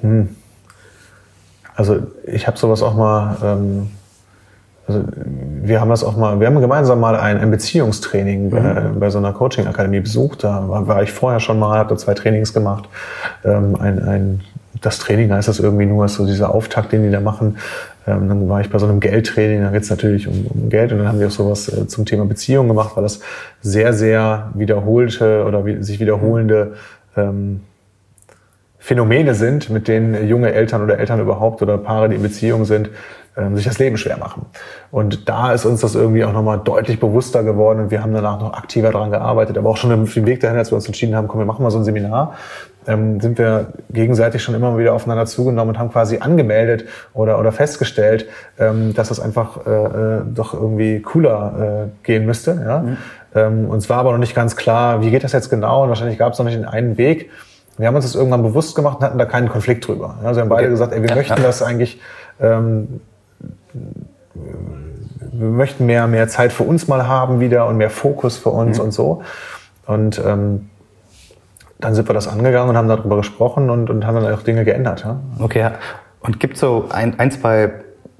hm. 0.00 0.36
Also 1.74 1.98
ich 2.26 2.46
habe 2.46 2.58
sowas 2.58 2.82
auch 2.82 2.94
mal, 2.94 3.36
ähm, 3.42 3.90
also 4.86 5.04
wir 5.62 5.80
haben 5.80 5.88
das 5.88 6.04
auch 6.04 6.16
mal, 6.16 6.38
wir 6.38 6.46
haben 6.46 6.60
gemeinsam 6.60 7.00
mal 7.00 7.16
ein, 7.16 7.38
ein 7.38 7.50
Beziehungstraining 7.50 8.46
mhm. 8.46 8.50
bei, 8.50 8.80
bei, 9.00 9.10
so 9.10 9.18
einer 9.18 9.32
Coaching-Akademie 9.32 10.00
besucht. 10.00 10.44
Da 10.44 10.68
war, 10.68 10.86
war, 10.86 11.02
ich 11.02 11.12
vorher 11.12 11.40
schon 11.40 11.58
mal, 11.58 11.78
habe 11.78 11.90
da 11.90 11.96
zwei 11.96 12.14
Trainings 12.14 12.52
gemacht. 12.52 12.88
Ähm, 13.44 13.76
ein, 13.76 14.02
ein, 14.06 14.40
das 14.80 14.98
Training 14.98 15.32
heißt 15.32 15.48
das 15.48 15.60
irgendwie 15.60 15.86
nur, 15.86 16.04
ist 16.04 16.14
so 16.14 16.26
dieser 16.26 16.54
Auftakt, 16.54 16.92
den 16.92 17.04
die 17.04 17.10
da 17.10 17.20
machen. 17.20 17.58
Ähm, 18.06 18.28
dann 18.28 18.48
war 18.48 18.60
ich 18.60 18.70
bei 18.70 18.78
so 18.78 18.86
einem 18.86 19.00
Geldtraining, 19.00 19.62
da 19.62 19.70
geht 19.70 19.82
es 19.82 19.90
natürlich 19.90 20.26
um, 20.26 20.46
um, 20.46 20.68
Geld 20.68 20.92
und 20.92 20.98
dann 20.98 21.08
haben 21.08 21.20
wir 21.20 21.28
auch 21.28 21.32
sowas 21.32 21.68
äh, 21.68 21.86
zum 21.86 22.04
Thema 22.04 22.24
Beziehung 22.24 22.68
gemacht, 22.68 22.96
weil 22.96 23.02
das 23.04 23.20
sehr, 23.60 23.92
sehr 23.92 24.50
wiederholte 24.54 25.44
oder 25.44 25.64
wie, 25.64 25.82
sich 25.82 26.00
wiederholende 26.00 26.74
ähm, 27.16 27.60
Phänomene 28.78 29.34
sind, 29.34 29.70
mit 29.70 29.86
denen 29.86 30.26
junge 30.26 30.52
Eltern 30.52 30.82
oder 30.82 30.98
Eltern 30.98 31.20
überhaupt 31.20 31.62
oder 31.62 31.78
Paare, 31.78 32.08
die 32.08 32.16
in 32.16 32.22
Beziehung 32.22 32.64
sind, 32.64 32.90
ähm, 33.36 33.56
sich 33.56 33.64
das 33.64 33.78
Leben 33.78 33.96
schwer 33.96 34.16
machen. 34.16 34.46
Und 34.90 35.28
da 35.28 35.52
ist 35.52 35.64
uns 35.64 35.80
das 35.80 35.94
irgendwie 35.94 36.24
auch 36.24 36.32
nochmal 36.32 36.60
deutlich 36.62 37.00
bewusster 37.00 37.42
geworden 37.42 37.80
und 37.80 37.90
wir 37.90 38.02
haben 38.02 38.12
danach 38.12 38.38
noch 38.40 38.52
aktiver 38.54 38.90
daran 38.92 39.10
gearbeitet, 39.10 39.56
aber 39.56 39.70
auch 39.70 39.76
schon 39.76 39.92
auf 39.92 40.12
dem 40.12 40.26
Weg 40.26 40.40
dahin, 40.40 40.58
als 40.58 40.70
wir 40.70 40.76
uns 40.76 40.86
entschieden 40.86 41.16
haben, 41.16 41.28
komm, 41.28 41.40
wir 41.40 41.46
machen 41.46 41.62
mal 41.62 41.70
so 41.70 41.78
ein 41.78 41.84
Seminar, 41.84 42.34
ähm, 42.86 43.20
sind 43.20 43.38
wir 43.38 43.68
gegenseitig 43.90 44.42
schon 44.42 44.54
immer 44.54 44.76
wieder 44.76 44.92
aufeinander 44.92 45.26
zugenommen 45.26 45.70
und 45.70 45.78
haben 45.78 45.90
quasi 45.90 46.18
angemeldet 46.18 46.84
oder, 47.14 47.38
oder 47.38 47.52
festgestellt, 47.52 48.26
ähm, 48.58 48.92
dass 48.94 49.08
das 49.08 49.20
einfach 49.20 49.66
äh, 49.66 49.70
äh, 49.70 50.20
doch 50.34 50.52
irgendwie 50.54 51.00
cooler 51.00 51.86
äh, 51.86 52.04
gehen 52.04 52.26
müsste. 52.26 52.62
Ja? 52.64 52.78
Mhm. 52.80 52.96
Ähm, 53.34 53.70
uns 53.70 53.88
war 53.88 53.98
aber 53.98 54.12
noch 54.12 54.18
nicht 54.18 54.34
ganz 54.34 54.56
klar, 54.56 55.00
wie 55.00 55.10
geht 55.10 55.24
das 55.24 55.32
jetzt 55.32 55.48
genau 55.48 55.84
und 55.84 55.88
wahrscheinlich 55.88 56.18
gab 56.18 56.32
es 56.32 56.38
noch 56.38 56.46
nicht 56.46 56.56
den 56.56 56.66
einen 56.66 56.98
Weg. 56.98 57.30
Wir 57.78 57.86
haben 57.86 57.96
uns 57.96 58.04
das 58.04 58.14
irgendwann 58.14 58.42
bewusst 58.42 58.76
gemacht 58.76 58.98
und 58.98 59.04
hatten 59.04 59.18
da 59.18 59.24
keinen 59.24 59.48
Konflikt 59.48 59.86
drüber. 59.86 60.16
Also 60.22 60.36
wir 60.36 60.42
haben 60.42 60.48
beide 60.50 60.64
okay. 60.64 60.70
gesagt, 60.72 60.92
ey, 60.92 61.02
wir 61.02 61.08
ja, 61.08 61.14
möchten 61.14 61.38
ja. 61.38 61.42
das 61.42 61.62
eigentlich, 61.62 62.00
ähm, 62.40 63.00
wir 65.42 65.50
möchten 65.50 65.86
mehr, 65.86 66.06
mehr 66.06 66.28
Zeit 66.28 66.52
für 66.52 66.62
uns 66.62 66.88
mal 66.88 67.06
haben 67.06 67.40
wieder 67.40 67.66
und 67.66 67.76
mehr 67.76 67.90
Fokus 67.90 68.36
für 68.36 68.50
uns 68.50 68.78
mhm. 68.78 68.84
und 68.84 68.90
so. 68.92 69.22
Und 69.86 70.22
ähm, 70.24 70.70
dann 71.80 71.94
sind 71.94 72.08
wir 72.08 72.14
das 72.14 72.28
angegangen 72.28 72.70
und 72.70 72.76
haben 72.76 72.88
darüber 72.88 73.16
gesprochen 73.16 73.68
und, 73.68 73.90
und 73.90 74.06
haben 74.06 74.14
dann 74.14 74.32
auch 74.32 74.42
Dinge 74.42 74.64
geändert. 74.64 75.04
Ja? 75.04 75.20
Okay, 75.40 75.70
und 76.20 76.38
gibt 76.38 76.54
es 76.54 76.60
so 76.60 76.86
ein, 76.90 77.18
ein, 77.18 77.30
zwei 77.32 77.72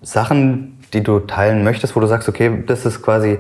Sachen, 0.03 0.79
die 0.93 1.03
du 1.03 1.21
teilen 1.21 1.63
möchtest, 1.63 1.95
wo 1.95 2.01
du 2.01 2.07
sagst, 2.07 2.29
okay, 2.29 2.65
das 2.67 2.85
ist 2.85 3.03
quasi, 3.03 3.39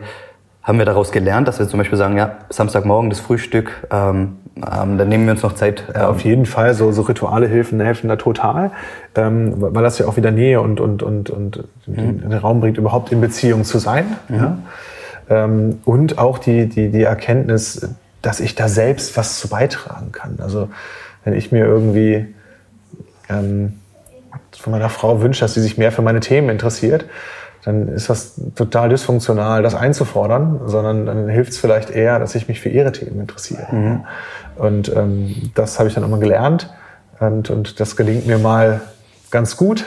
haben 0.62 0.78
wir 0.78 0.86
daraus 0.86 1.10
gelernt, 1.10 1.48
dass 1.48 1.58
wir 1.58 1.68
zum 1.68 1.78
Beispiel 1.78 1.98
sagen, 1.98 2.16
ja, 2.16 2.38
Samstagmorgen 2.50 3.10
das 3.10 3.18
Frühstück, 3.18 3.88
ähm, 3.90 4.38
ähm, 4.56 4.98
dann 4.98 5.08
nehmen 5.08 5.24
wir 5.24 5.32
uns 5.32 5.42
noch 5.42 5.54
Zeit. 5.54 5.84
Ähm. 5.94 6.02
Auf 6.02 6.20
jeden 6.22 6.46
Fall, 6.46 6.74
so, 6.74 6.92
so 6.92 7.02
Rituale 7.02 7.48
helfen, 7.48 7.80
helfen 7.80 8.08
da 8.08 8.16
total, 8.16 8.70
ähm, 9.14 9.54
weil 9.56 9.82
das 9.82 9.98
ja 9.98 10.06
auch 10.06 10.16
wieder 10.16 10.30
Nähe 10.30 10.60
und, 10.60 10.80
und, 10.80 11.02
und, 11.02 11.30
und 11.30 11.64
mhm. 11.86 12.20
den 12.20 12.32
Raum 12.32 12.60
bringt, 12.60 12.78
überhaupt 12.78 13.12
in 13.12 13.20
Beziehung 13.20 13.64
zu 13.64 13.78
sein. 13.78 14.04
Mhm. 14.28 14.36
Ja? 14.36 14.58
Ähm, 15.30 15.80
und 15.84 16.18
auch 16.18 16.38
die, 16.38 16.68
die, 16.68 16.90
die 16.90 17.02
Erkenntnis, 17.02 17.88
dass 18.20 18.40
ich 18.40 18.54
da 18.54 18.68
selbst 18.68 19.16
was 19.16 19.38
zu 19.38 19.48
beitragen 19.48 20.12
kann. 20.12 20.38
Also 20.40 20.68
wenn 21.24 21.34
ich 21.34 21.52
mir 21.52 21.64
irgendwie 21.64 22.34
ähm, 23.28 23.74
von 24.52 24.72
meiner 24.72 24.88
Frau 24.88 25.22
wünsche, 25.22 25.40
dass 25.40 25.54
sie 25.54 25.60
sich 25.60 25.78
mehr 25.78 25.92
für 25.92 26.02
meine 26.02 26.20
Themen 26.20 26.50
interessiert, 26.50 27.06
dann 27.64 27.88
ist 27.88 28.10
das 28.10 28.40
total 28.56 28.88
dysfunktional, 28.88 29.62
das 29.62 29.74
einzufordern, 29.74 30.62
sondern 30.66 31.06
dann 31.06 31.28
hilft 31.28 31.52
es 31.52 31.58
vielleicht 31.58 31.90
eher, 31.90 32.18
dass 32.18 32.34
ich 32.34 32.48
mich 32.48 32.60
für 32.60 32.68
ihre 32.68 32.90
Themen 32.90 33.20
interessiere. 33.20 33.68
Mhm. 33.70 34.00
Und 34.56 34.94
ähm, 34.94 35.50
das 35.54 35.78
habe 35.78 35.88
ich 35.88 35.94
dann 35.94 36.04
immer 36.04 36.18
gelernt 36.18 36.70
und, 37.20 37.50
und 37.50 37.80
das 37.80 37.96
gelingt 37.96 38.26
mir 38.26 38.38
mal 38.38 38.80
ganz 39.30 39.56
gut. 39.56 39.84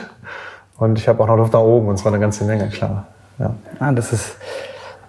Und 0.78 1.00
ich 1.00 1.08
habe 1.08 1.24
auch 1.24 1.28
noch 1.28 1.38
Luft 1.38 1.54
nach 1.54 1.62
oben 1.62 1.88
und 1.88 1.98
zwar 1.98 2.12
eine 2.12 2.22
ganze 2.22 2.44
Menge, 2.44 2.70
klar. 2.70 3.08
Ja. 3.40 3.56
Ah, 3.80 3.92
das 3.92 4.14
ist, 4.14 4.38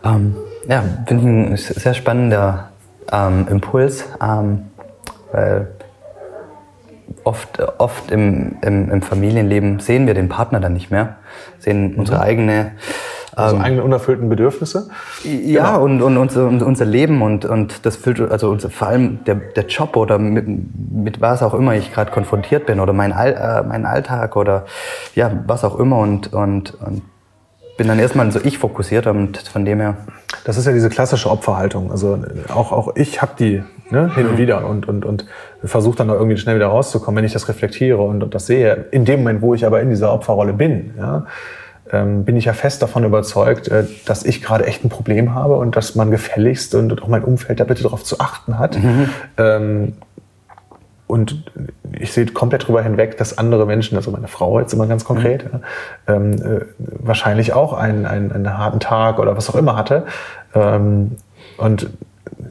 ähm, 0.04 0.36
ja, 0.68 0.82
finde 1.06 1.54
ich 1.54 1.70
ein 1.70 1.80
sehr 1.80 1.94
spannender 1.94 2.70
ähm, 3.12 3.46
Impuls, 3.48 4.04
ähm, 4.22 4.66
weil 5.32 5.68
oft, 7.24 7.60
oft 7.78 8.10
im, 8.10 8.56
im, 8.62 8.90
im, 8.90 9.02
Familienleben 9.02 9.80
sehen 9.80 10.06
wir 10.06 10.14
den 10.14 10.28
Partner 10.28 10.60
dann 10.60 10.72
nicht 10.72 10.90
mehr, 10.90 11.16
sehen 11.58 11.92
mhm. 11.92 11.98
unsere 11.98 12.20
eigene 12.20 12.72
also 13.36 13.58
eigene 13.58 13.84
unerfüllten 13.84 14.30
Bedürfnisse. 14.30 14.88
Ja, 15.22 15.72
genau. 15.72 15.84
und, 15.84 16.02
und 16.02 16.16
unser, 16.16 16.46
unser 16.46 16.84
Leben 16.86 17.20
und, 17.20 17.44
und 17.44 17.84
das 17.84 17.96
füllt, 17.96 18.18
also 18.20 18.50
unser, 18.50 18.70
vor 18.70 18.88
allem 18.88 19.24
der, 19.24 19.34
der 19.34 19.66
Job 19.66 19.94
oder 19.96 20.18
mit, 20.18 20.46
mit 20.48 21.20
was 21.20 21.42
auch 21.42 21.52
immer 21.52 21.74
ich 21.74 21.92
gerade 21.92 22.10
konfrontiert 22.10 22.64
bin 22.64 22.80
oder 22.80 22.94
mein, 22.94 23.12
All, 23.12 23.34
äh, 23.34 23.68
mein 23.68 23.84
Alltag 23.84 24.36
oder 24.36 24.64
ja, 25.14 25.30
was 25.46 25.64
auch 25.64 25.78
immer 25.78 25.98
und, 25.98 26.32
und, 26.32 26.74
und 26.80 27.02
bin 27.76 27.88
dann 27.88 27.98
erstmal 27.98 28.30
so 28.32 28.40
ich 28.42 28.56
fokussiert 28.56 29.06
und 29.06 29.36
von 29.36 29.66
dem 29.66 29.80
her. 29.80 29.96
Das 30.44 30.56
ist 30.56 30.64
ja 30.66 30.72
diese 30.72 30.88
klassische 30.88 31.30
Opferhaltung. 31.30 31.90
Also 31.90 32.18
auch, 32.48 32.72
auch 32.72 32.96
ich 32.96 33.20
habe 33.20 33.32
die 33.38 33.62
ne, 33.90 34.14
hin 34.14 34.26
und 34.26 34.34
mhm. 34.34 34.38
wieder 34.38 34.66
und, 34.66 34.88
und, 34.88 35.04
und 35.04 35.26
versuche 35.62 35.98
dann 35.98 36.08
da 36.08 36.14
irgendwie 36.14 36.38
schnell 36.38 36.56
wieder 36.56 36.68
rauszukommen, 36.68 37.18
wenn 37.18 37.24
ich 37.26 37.34
das 37.34 37.48
reflektiere 37.48 38.00
und, 38.00 38.22
und 38.22 38.34
das 38.34 38.46
sehe. 38.46 38.86
In 38.92 39.04
dem 39.04 39.20
Moment, 39.20 39.42
wo 39.42 39.52
ich 39.52 39.66
aber 39.66 39.82
in 39.82 39.90
dieser 39.90 40.10
Opferrolle 40.12 40.54
bin, 40.54 40.94
ja, 40.96 41.16
ähm, 41.16 41.26
bin 41.90 42.36
ich 42.36 42.46
ja 42.46 42.52
fest 42.52 42.82
davon 42.82 43.04
überzeugt, 43.04 43.68
äh, 43.68 43.84
dass 44.06 44.24
ich 44.24 44.42
gerade 44.42 44.66
echt 44.66 44.84
ein 44.84 44.88
Problem 44.88 45.34
habe 45.34 45.56
und 45.56 45.76
dass 45.76 45.94
man 45.94 46.10
gefälligst 46.10 46.74
und 46.74 47.02
auch 47.02 47.08
mein 47.08 47.22
Umfeld 47.22 47.60
da 47.60 47.64
bitte 47.64 47.82
darauf 47.82 48.02
zu 48.02 48.18
achten 48.18 48.58
hat. 48.58 48.76
Mhm. 48.82 49.08
Ähm, 49.36 49.92
und 51.06 51.44
ich 51.92 52.12
sehe 52.12 52.26
komplett 52.26 52.66
drüber 52.66 52.82
hinweg, 52.82 53.16
dass 53.16 53.38
andere 53.38 53.64
Menschen, 53.64 53.96
also 53.96 54.10
meine 54.10 54.26
Frau 54.26 54.58
jetzt 54.58 54.72
immer 54.72 54.88
ganz 54.88 55.04
konkret, 55.04 55.52
mhm. 55.52 55.60
ähm, 56.08 56.32
äh, 56.32 56.60
wahrscheinlich 56.78 57.52
auch 57.52 57.72
einen, 57.72 58.06
einen, 58.06 58.32
einen 58.32 58.58
harten 58.58 58.80
Tag 58.80 59.20
oder 59.20 59.36
was 59.36 59.48
auch 59.48 59.54
immer 59.54 59.76
hatte. 59.76 60.06
Ähm, 60.54 61.12
und 61.58 61.90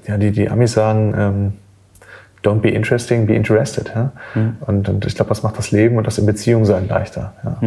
ja, 0.08 0.18
die, 0.18 0.32
die 0.32 0.50
Amis 0.50 0.72
sagen, 0.72 1.14
ähm, 1.18 1.54
don't 2.44 2.62
be 2.62 2.70
interesting, 2.70 3.26
be 3.26 3.36
interested. 3.36 3.92
Mhm. 4.34 4.58
Und, 4.62 4.88
und 4.88 5.06
ich 5.06 5.16
glaube, 5.16 5.30
das 5.30 5.44
macht 5.44 5.58
das 5.58 5.72
Leben 5.72 5.98
und 5.98 6.08
das 6.08 6.18
in 6.18 6.26
Beziehung 6.26 6.64
sein 6.64 6.88
leichter. 6.88 7.34
Ja. 7.44 7.58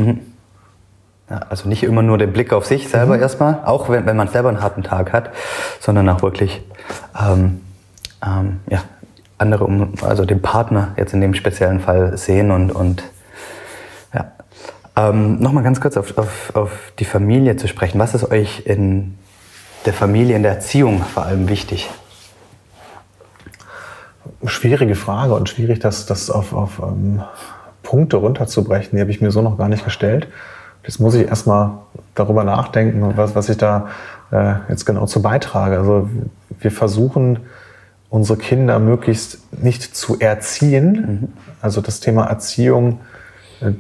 Mhm. 1.29 1.35
Ja, 1.35 1.43
also 1.49 1.69
nicht 1.69 1.83
immer 1.83 2.03
nur 2.03 2.19
den 2.19 2.33
Blick 2.33 2.53
auf 2.53 2.67
sich 2.67 2.89
selber 2.89 3.17
mhm. 3.17 3.23
erstmal, 3.23 3.61
auch 3.65 3.89
wenn, 3.89 4.07
wenn 4.07 4.17
man 4.17 4.29
selber 4.29 4.49
einen 4.49 4.63
harten 4.63 4.83
Tag 4.83 5.13
hat, 5.13 5.31
sondern 5.81 6.09
auch 6.09 6.23
wirklich 6.23 6.63
ähm, 7.21 7.61
ähm, 8.25 8.61
ja, 8.69 8.83
andere, 9.39 9.65
um, 9.65 9.95
also 10.03 10.25
den 10.25 10.43
Partner 10.43 10.95
jetzt 10.97 11.15
in 11.15 11.21
dem 11.21 11.35
speziellen 11.35 11.81
Fall 11.81 12.17
sehen 12.17 12.51
und, 12.51 12.73
und 12.73 13.03
ja. 14.13 14.33
Ähm, 14.97 15.39
Nochmal 15.39 15.63
ganz 15.63 15.81
kurz 15.81 15.97
auf, 15.97 16.17
auf, 16.19 16.57
auf 16.57 16.71
die 16.99 17.05
Familie 17.05 17.57
zu 17.57 17.69
sprechen. 17.69 17.99
Was 17.99 18.15
ist 18.15 18.31
euch 18.31 18.67
in 18.67 19.17
der 19.87 19.93
Familie, 19.93 20.37
in 20.37 20.43
der 20.43 20.53
Erziehung 20.53 21.03
vor 21.03 21.25
allem 21.25 21.49
wichtig? 21.49 21.89
Schwierige 24.45 24.95
Frage 24.95 25.35
und 25.35 25.49
schwierig, 25.49 25.79
das, 25.81 26.07
das 26.07 26.31
auf, 26.31 26.53
auf 26.53 26.81
ähm, 26.81 27.23
Punkte 27.83 28.17
runterzubrechen. 28.19 28.97
Die 28.97 29.01
habe 29.01 29.11
ich 29.11 29.21
mir 29.21 29.31
so 29.31 29.41
noch 29.43 29.57
gar 29.57 29.69
nicht 29.69 29.85
gestellt. 29.85 30.29
Jetzt 30.85 31.01
muss 31.01 31.15
ich 31.15 31.27
erstmal 31.27 31.73
darüber 32.15 32.45
nachdenken, 32.45 33.13
was, 33.17 33.35
was 33.35 33.49
ich 33.49 33.57
da 33.57 33.89
äh, 34.31 34.55
jetzt 34.69 34.85
genau 34.85 35.07
zu 35.07 35.23
beitrage. 35.23 35.79
Also 35.79 36.09
wir 36.61 36.71
versuchen, 36.71 37.41
unsere 38.11 38.39
Kinder 38.39 38.79
möglichst 38.79 39.41
nicht 39.63 39.97
zu 39.97 40.19
erziehen. 40.19 40.93
Mhm. 40.93 41.29
Also 41.61 41.81
das 41.81 42.01
Thema 42.01 42.25
Erziehung, 42.27 43.01
äh, 43.61 43.73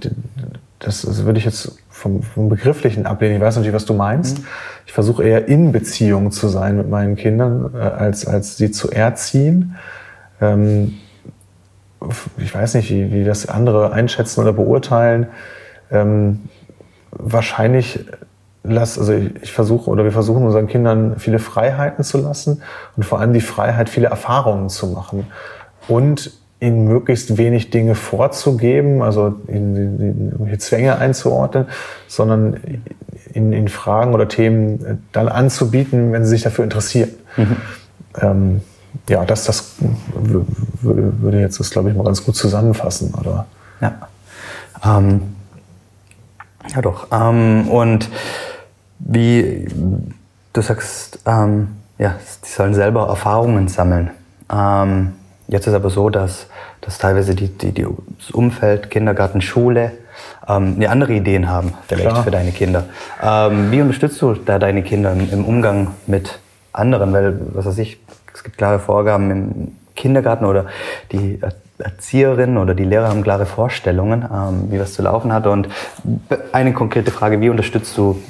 das, 0.79 1.03
das 1.03 1.25
würde 1.25 1.39
ich 1.39 1.45
jetzt 1.45 1.79
vom, 1.89 2.23
vom 2.23 2.49
Begrifflichen 2.49 3.07
ablehnen. 3.07 3.37
Ich 3.37 3.43
weiß 3.43 3.57
natürlich, 3.57 3.75
was 3.75 3.87
du 3.87 3.95
meinst. 3.95 4.39
Mhm. 4.39 4.47
Ich 4.87 4.93
versuche 4.93 5.25
eher 5.25 5.49
in 5.49 5.73
Beziehung 5.73 6.31
zu 6.31 6.49
sein 6.49 6.77
mit 6.77 6.89
meinen 6.89 7.17
Kindern, 7.17 7.71
äh, 7.75 7.79
als, 7.79 8.27
als 8.27 8.57
sie 8.57 8.71
zu 8.71 8.91
erziehen. 8.91 9.77
Ähm, 10.41 10.95
ich 12.37 12.55
weiß 12.55 12.75
nicht, 12.75 12.91
wie, 12.91 13.13
wie 13.13 13.25
das 13.25 13.49
andere 13.49 13.93
einschätzen 13.93 14.41
oder 14.41 14.53
beurteilen. 14.53 15.27
Ähm, 15.91 16.41
wahrscheinlich 17.11 18.01
lass, 18.63 18.99
also 18.99 19.13
ich, 19.13 19.43
ich 19.43 19.53
versuche 19.53 19.91
oder 19.91 20.05
wir 20.05 20.13
versuchen 20.13 20.45
unseren 20.45 20.67
Kindern 20.67 21.19
viele 21.19 21.39
Freiheiten 21.39 22.05
zu 22.05 22.19
lassen 22.19 22.63
und 22.97 23.05
vor 23.05 23.21
allem 23.21 23.33
die 23.33 23.41
Freiheit, 23.41 23.89
viele 23.89 24.09
Erfahrungen 24.09 24.69
zu 24.69 24.89
machen 24.89 25.27
und 25.87 26.33
ihnen 26.61 26.87
möglichst 26.87 27.39
wenig 27.39 27.71
Dinge 27.71 27.95
vorzugeben, 27.95 29.01
also 29.01 29.37
ihnen 29.47 30.33
irgendwelche 30.33 30.59
Zwänge 30.59 30.99
einzuordnen, 30.99 31.67
sondern 32.09 32.57
ihnen, 33.33 33.53
ihnen 33.53 33.69
Fragen 33.69 34.13
oder 34.13 34.27
Themen 34.27 35.05
dann 35.13 35.29
anzubieten, 35.29 36.13
wenn 36.13 36.25
sie 36.25 36.31
sich 36.31 36.43
dafür 36.43 36.65
interessieren. 36.65 37.11
Mhm. 37.37 37.57
Ähm, 38.21 38.61
ja, 39.09 39.25
das, 39.25 39.45
das 39.45 39.75
würde 40.83 41.41
jetzt 41.41 41.61
das, 41.61 41.71
glaube 41.71 41.91
ich, 41.91 41.97
mal 41.97 42.05
ganz 42.05 42.25
gut 42.25 42.35
zusammenfassen, 42.35 43.15
oder? 43.15 43.47
Ja. 43.81 44.09
Ähm, 44.85 45.37
ja, 46.75 46.83
doch. 46.83 47.09
Ähm, 47.13 47.69
und 47.69 48.09
wie 48.99 49.67
du 50.53 50.61
sagst, 50.61 51.21
ähm, 51.27 51.69
ja, 51.99 52.15
die 52.45 52.49
sollen 52.49 52.75
selber 52.75 53.09
Erfahrungen 53.09 53.69
sammeln. 53.69 54.11
Ähm, 54.53 55.13
jetzt 55.49 55.67
ist 55.67 55.75
aber 55.75 55.91
so, 55.91 56.11
dass, 56.11 56.47
dass 56.81 56.99
teilweise 56.99 57.35
die, 57.35 57.49
die, 57.49 57.73
die 57.73 57.87
das 58.19 58.31
Umfeld, 58.31 58.91
Kindergarten, 58.91 59.41
Schule 59.41 59.93
ähm, 60.49 60.75
eine 60.77 60.91
andere 60.91 61.15
Ideen 61.15 61.49
haben, 61.49 61.75
vielleicht 61.87 62.11
Klar. 62.11 62.25
für 62.25 62.31
deine 62.31 62.53
Kinder. 62.53 62.85
Ähm, 63.23 63.71
wie 63.71 63.81
unterstützt 63.81 64.21
du 64.23 64.35
da 64.35 64.59
deine 64.59 64.83
Kinder 64.83 65.13
im, 65.13 65.31
im, 65.31 65.45
Umgang 65.45 65.95
mit 66.07 66.39
anderen? 66.73 67.13
Weil, 67.13 67.41
was 67.55 67.67
weiß 67.67 67.79
ich, 67.79 67.99
es 68.35 68.45
gibt 68.45 68.59
klare 68.59 68.79
Vorgaben 68.79 69.31
im 69.31 69.73
Kindergarten 69.95 70.45
oder 70.45 70.67
die 71.13 71.41
Erzieherinnen 71.79 72.59
oder 72.59 72.75
die 72.75 72.85
Lehrer 72.85 73.09
haben 73.09 73.23
klare 73.23 73.47
Vorstellungen, 73.47 74.25
ähm, 74.33 74.71
wie 74.71 74.81
was 74.81 74.95
zu 74.95 75.03
laufen 75.03 75.33
hat. 75.33 75.47
Und 75.47 75.69
eine 76.53 76.73
konkrete 76.73 77.11
Frage, 77.11 77.41
wie 77.41 77.51
unterstützt 77.51 77.97
du 77.97 78.21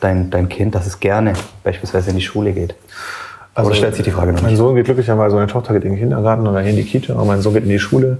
dein, 0.00 0.30
dein 0.30 0.48
Kind, 0.48 0.74
dass 0.74 0.86
es 0.86 1.00
gerne 1.00 1.34
beispielsweise 1.62 2.10
in 2.10 2.16
die 2.16 2.22
Schule 2.22 2.52
geht? 2.52 2.74
Also, 3.54 3.70
oder 3.70 3.76
stellt 3.76 3.94
sich 3.94 4.04
die 4.04 4.10
Frage 4.10 4.32
noch 4.32 4.42
Mein 4.42 4.50
nicht? 4.50 4.58
Sohn 4.58 4.74
geht 4.74 4.84
glücklicherweise, 4.84 5.34
meine 5.34 5.46
Tochter 5.46 5.72
geht 5.72 5.84
in 5.84 5.92
den 5.92 5.98
Kindergarten 5.98 6.46
oder 6.46 6.62
in 6.62 6.76
die 6.76 6.84
Kita, 6.84 7.14
und 7.14 7.26
mein 7.26 7.40
Sohn 7.40 7.54
geht 7.54 7.64
in 7.64 7.70
die 7.70 7.78
Schule, 7.78 8.18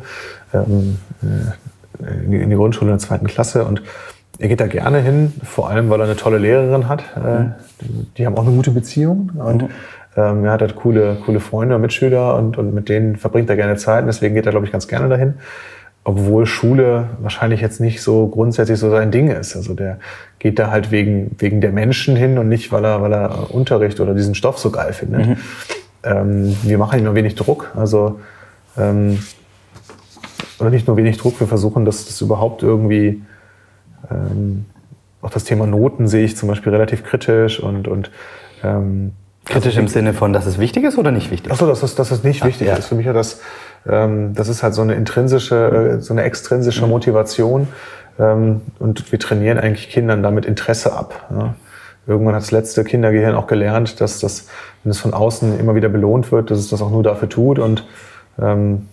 ähm, 0.54 0.98
äh, 1.22 2.24
in, 2.24 2.30
die, 2.30 2.38
in 2.38 2.50
die 2.50 2.56
Grundschule 2.56 2.90
in 2.90 2.96
der 2.96 3.06
zweiten 3.06 3.26
Klasse 3.26 3.64
und 3.64 3.82
er 4.38 4.48
geht 4.48 4.60
da 4.60 4.66
gerne 4.66 5.00
hin, 5.00 5.32
vor 5.44 5.70
allem 5.70 5.88
weil 5.90 6.00
er 6.00 6.04
eine 6.04 6.16
tolle 6.16 6.38
Lehrerin 6.38 6.88
hat. 6.88 7.04
Äh, 7.16 7.18
mhm. 7.18 7.54
Die 8.16 8.26
haben 8.26 8.36
auch 8.36 8.46
eine 8.46 8.54
gute 8.54 8.70
Beziehung 8.70 9.32
und 9.36 9.62
mhm. 9.62 9.68
Ähm, 10.16 10.44
er 10.44 10.52
hat 10.52 10.60
halt 10.60 10.76
coole, 10.76 11.18
coole 11.24 11.40
Freunde 11.40 11.76
und 11.76 11.82
Mitschüler 11.82 12.36
und, 12.36 12.58
und 12.58 12.74
mit 12.74 12.88
denen 12.88 13.16
verbringt 13.16 13.50
er 13.50 13.56
gerne 13.56 13.76
Zeit 13.76 14.02
und 14.02 14.06
deswegen 14.06 14.34
geht 14.34 14.46
er, 14.46 14.52
glaube 14.52 14.66
ich, 14.66 14.72
ganz 14.72 14.88
gerne 14.88 15.08
dahin 15.08 15.34
obwohl 16.06 16.46
Schule 16.46 17.08
wahrscheinlich 17.20 17.60
jetzt 17.60 17.80
nicht 17.80 18.00
so 18.00 18.28
grundsätzlich 18.28 18.78
so 18.78 18.90
sein 18.90 19.10
Ding 19.10 19.28
ist. 19.28 19.56
Also 19.56 19.74
der 19.74 19.98
geht 20.38 20.56
da 20.60 20.70
halt 20.70 20.92
wegen, 20.92 21.34
wegen 21.38 21.60
der 21.60 21.72
Menschen 21.72 22.14
hin 22.14 22.38
und 22.38 22.48
nicht, 22.48 22.70
weil 22.70 22.84
er, 22.84 23.02
weil 23.02 23.12
er 23.12 23.52
Unterricht 23.52 23.98
oder 23.98 24.14
diesen 24.14 24.36
Stoff 24.36 24.56
so 24.56 24.70
geil 24.70 24.92
findet. 24.92 25.26
Mhm. 25.26 25.36
Ähm, 26.04 26.56
wir 26.62 26.78
machen 26.78 27.00
ihm 27.00 27.06
nur 27.06 27.16
wenig 27.16 27.34
Druck. 27.34 27.72
Also, 27.74 28.20
ähm, 28.78 29.18
oder 30.60 30.70
nicht 30.70 30.86
nur 30.86 30.96
wenig 30.96 31.16
Druck, 31.16 31.40
wir 31.40 31.48
versuchen, 31.48 31.84
dass 31.84 32.06
das 32.06 32.20
überhaupt 32.20 32.62
irgendwie, 32.62 33.22
ähm, 34.08 34.66
auch 35.22 35.30
das 35.30 35.42
Thema 35.42 35.66
Noten 35.66 36.06
sehe 36.06 36.24
ich 36.24 36.36
zum 36.36 36.48
Beispiel 36.48 36.70
relativ 36.70 37.02
kritisch 37.02 37.58
und, 37.58 37.88
und 37.88 38.12
ähm, 38.62 39.10
Kritisch 39.46 39.76
also, 39.76 39.80
im 39.80 39.88
Sinne 39.88 40.12
von, 40.12 40.32
dass 40.32 40.46
es 40.46 40.58
wichtig 40.58 40.84
ist 40.84 40.98
oder 40.98 41.12
nicht 41.12 41.30
wichtig? 41.30 41.52
Achso, 41.52 41.66
dass 41.66 41.82
es, 41.82 41.94
dass 41.94 42.10
es 42.10 42.24
nicht 42.24 42.42
Ach, 42.42 42.46
wichtig 42.46 42.68
ja. 42.68 42.74
ist. 42.74 42.86
Für 42.86 42.96
mich 42.96 43.06
ja 43.06 43.12
das, 43.12 43.40
ähm, 43.88 44.34
das 44.34 44.48
ist 44.48 44.62
halt 44.62 44.74
so 44.74 44.82
eine 44.82 44.94
intrinsische, 44.94 45.96
äh, 45.98 46.00
so 46.00 46.12
eine 46.12 46.22
extrinsische 46.22 46.84
mhm. 46.84 46.90
Motivation. 46.90 47.68
Ähm, 48.18 48.62
und 48.78 49.12
wir 49.12 49.18
trainieren 49.18 49.58
eigentlich 49.58 49.88
Kindern 49.88 50.22
damit 50.22 50.46
Interesse 50.46 50.92
ab. 50.92 51.26
Ja. 51.30 51.54
Irgendwann 52.08 52.34
hat 52.34 52.42
das 52.42 52.50
letzte 52.50 52.84
Kindergehirn 52.84 53.34
auch 53.34 53.46
gelernt, 53.46 54.00
dass 54.00 54.20
das, 54.20 54.48
wenn 54.84 54.90
es 54.90 54.98
von 54.98 55.14
außen 55.14 55.58
immer 55.58 55.74
wieder 55.74 55.88
belohnt 55.88 56.30
wird, 56.32 56.50
dass 56.50 56.58
es 56.58 56.68
das 56.68 56.82
auch 56.82 56.90
nur 56.90 57.02
dafür 57.02 57.28
tut. 57.28 57.58
Und 57.58 57.86
ähm, 58.40 58.86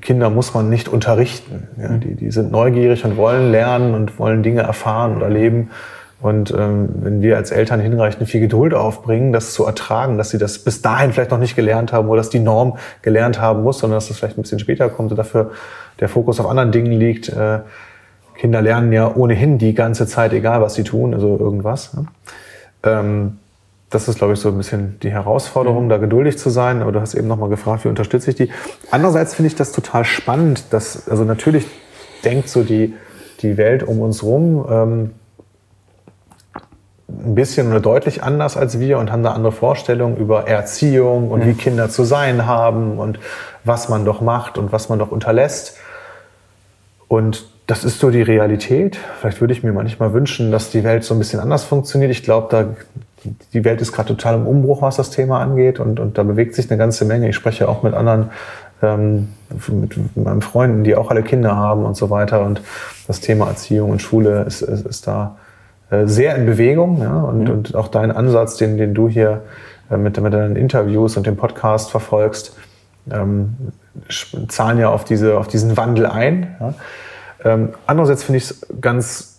Kinder 0.00 0.30
muss 0.30 0.54
man 0.54 0.68
nicht 0.68 0.88
unterrichten. 0.88 1.68
Ja. 1.80 1.88
Die, 1.88 2.14
die 2.14 2.30
sind 2.30 2.52
neugierig 2.52 3.04
und 3.04 3.16
wollen 3.16 3.50
lernen 3.50 3.94
und 3.94 4.18
wollen 4.18 4.42
Dinge 4.42 4.62
erfahren 4.62 5.16
und 5.16 5.22
erleben. 5.22 5.70
Und 6.20 6.50
ähm, 6.50 6.88
wenn 6.96 7.22
wir 7.22 7.36
als 7.36 7.52
Eltern 7.52 7.78
hinreichend 7.78 8.28
viel 8.28 8.40
Geduld 8.40 8.74
aufbringen, 8.74 9.32
das 9.32 9.52
zu 9.52 9.64
ertragen, 9.64 10.18
dass 10.18 10.30
sie 10.30 10.38
das 10.38 10.58
bis 10.58 10.82
dahin 10.82 11.12
vielleicht 11.12 11.30
noch 11.30 11.38
nicht 11.38 11.54
gelernt 11.54 11.92
haben 11.92 12.08
oder 12.08 12.18
dass 12.18 12.30
die 12.30 12.40
Norm 12.40 12.76
gelernt 13.02 13.40
haben 13.40 13.62
muss, 13.62 13.78
sondern 13.78 13.98
dass 13.98 14.08
das 14.08 14.18
vielleicht 14.18 14.36
ein 14.36 14.42
bisschen 14.42 14.58
später 14.58 14.88
kommt 14.88 15.12
und 15.12 15.16
dafür 15.16 15.52
der 16.00 16.08
Fokus 16.08 16.40
auf 16.40 16.46
anderen 16.46 16.72
Dingen 16.72 16.92
liegt. 16.92 17.28
Äh, 17.28 17.60
Kinder 18.34 18.62
lernen 18.62 18.92
ja 18.92 19.14
ohnehin 19.14 19.58
die 19.58 19.74
ganze 19.74 20.06
Zeit, 20.06 20.32
egal 20.32 20.60
was 20.60 20.74
sie 20.74 20.84
tun, 20.84 21.14
also 21.14 21.38
irgendwas. 21.38 21.94
Ne? 21.94 22.06
Ähm, 22.82 23.38
das 23.90 24.06
ist, 24.08 24.18
glaube 24.18 24.34
ich, 24.34 24.40
so 24.40 24.48
ein 24.48 24.56
bisschen 24.56 24.98
die 25.02 25.10
Herausforderung, 25.10 25.84
mhm. 25.84 25.88
da 25.88 25.96
geduldig 25.98 26.36
zu 26.38 26.50
sein. 26.50 26.82
Aber 26.82 26.92
du 26.92 27.00
hast 27.00 27.14
eben 27.14 27.28
nochmal 27.28 27.48
gefragt, 27.48 27.84
wie 27.84 27.88
unterstütze 27.88 28.30
ich 28.30 28.36
die? 28.36 28.50
Andererseits 28.90 29.34
finde 29.34 29.48
ich 29.48 29.54
das 29.54 29.72
total 29.72 30.04
spannend, 30.04 30.64
dass, 30.70 31.08
also 31.08 31.24
natürlich 31.24 31.66
denkt 32.24 32.48
so 32.48 32.64
die, 32.64 32.94
die 33.40 33.56
Welt 33.56 33.82
um 33.82 34.00
uns 34.00 34.22
rum, 34.22 34.66
ähm, 34.68 35.10
ein 37.08 37.34
bisschen 37.34 37.68
oder 37.68 37.80
deutlich 37.80 38.22
anders 38.22 38.56
als 38.56 38.78
wir 38.78 38.98
und 38.98 39.10
haben 39.10 39.22
da 39.22 39.32
andere 39.32 39.52
Vorstellungen 39.52 40.16
über 40.16 40.46
Erziehung 40.46 41.30
und 41.30 41.40
mhm. 41.40 41.48
wie 41.48 41.54
Kinder 41.54 41.88
zu 41.88 42.04
sein 42.04 42.46
haben 42.46 42.98
und 42.98 43.18
was 43.64 43.88
man 43.88 44.04
doch 44.04 44.20
macht 44.20 44.58
und 44.58 44.72
was 44.72 44.88
man 44.88 44.98
doch 44.98 45.10
unterlässt. 45.10 45.76
Und 47.08 47.48
das 47.66 47.84
ist 47.84 47.98
so 47.98 48.10
die 48.10 48.22
Realität. 48.22 48.98
Vielleicht 49.20 49.40
würde 49.40 49.52
ich 49.52 49.62
mir 49.62 49.72
manchmal 49.72 50.12
wünschen, 50.12 50.52
dass 50.52 50.70
die 50.70 50.84
Welt 50.84 51.04
so 51.04 51.14
ein 51.14 51.18
bisschen 51.18 51.40
anders 51.40 51.64
funktioniert. 51.64 52.10
Ich 52.10 52.22
glaube, 52.22 52.48
da 52.50 52.66
die 53.52 53.64
Welt 53.64 53.80
ist 53.80 53.92
gerade 53.92 54.08
total 54.08 54.36
im 54.36 54.46
Umbruch, 54.46 54.82
was 54.82 54.96
das 54.96 55.10
Thema 55.10 55.40
angeht 55.40 55.80
und, 55.80 55.98
und 55.98 56.18
da 56.18 56.22
bewegt 56.22 56.54
sich 56.54 56.70
eine 56.70 56.78
ganze 56.78 57.04
Menge. 57.04 57.28
Ich 57.28 57.36
spreche 57.36 57.68
auch 57.68 57.82
mit 57.82 57.94
anderen, 57.94 58.30
ähm, 58.82 59.28
mit 59.68 60.16
meinen 60.16 60.42
Freunden, 60.42 60.84
die 60.84 60.94
auch 60.94 61.10
alle 61.10 61.22
Kinder 61.22 61.56
haben 61.56 61.84
und 61.84 61.96
so 61.96 62.10
weiter 62.10 62.44
und 62.44 62.60
das 63.06 63.20
Thema 63.20 63.48
Erziehung 63.48 63.90
und 63.90 64.02
Schule 64.02 64.44
ist, 64.44 64.62
ist, 64.62 64.86
ist 64.86 65.06
da 65.06 65.36
sehr 66.06 66.36
in 66.36 66.46
Bewegung. 66.46 67.00
Ja? 67.00 67.20
Und, 67.20 67.44
mhm. 67.44 67.50
und 67.50 67.74
auch 67.74 67.88
dein 67.88 68.10
Ansatz, 68.10 68.56
den, 68.56 68.76
den 68.76 68.94
du 68.94 69.08
hier 69.08 69.42
äh, 69.90 69.96
mit, 69.96 70.20
mit 70.20 70.32
deinen 70.32 70.56
Interviews 70.56 71.16
und 71.16 71.26
dem 71.26 71.36
Podcast 71.36 71.90
verfolgst, 71.90 72.56
ähm, 73.10 73.56
zahlen 74.48 74.78
ja 74.78 74.90
auf, 74.90 75.04
diese, 75.04 75.38
auf 75.38 75.48
diesen 75.48 75.76
Wandel 75.76 76.06
ein. 76.06 76.56
Ja? 76.60 76.74
Ähm, 77.44 77.70
andererseits 77.86 78.24
finde 78.24 78.38
ich 78.38 78.44
es 78.44 78.66
ganz 78.80 79.38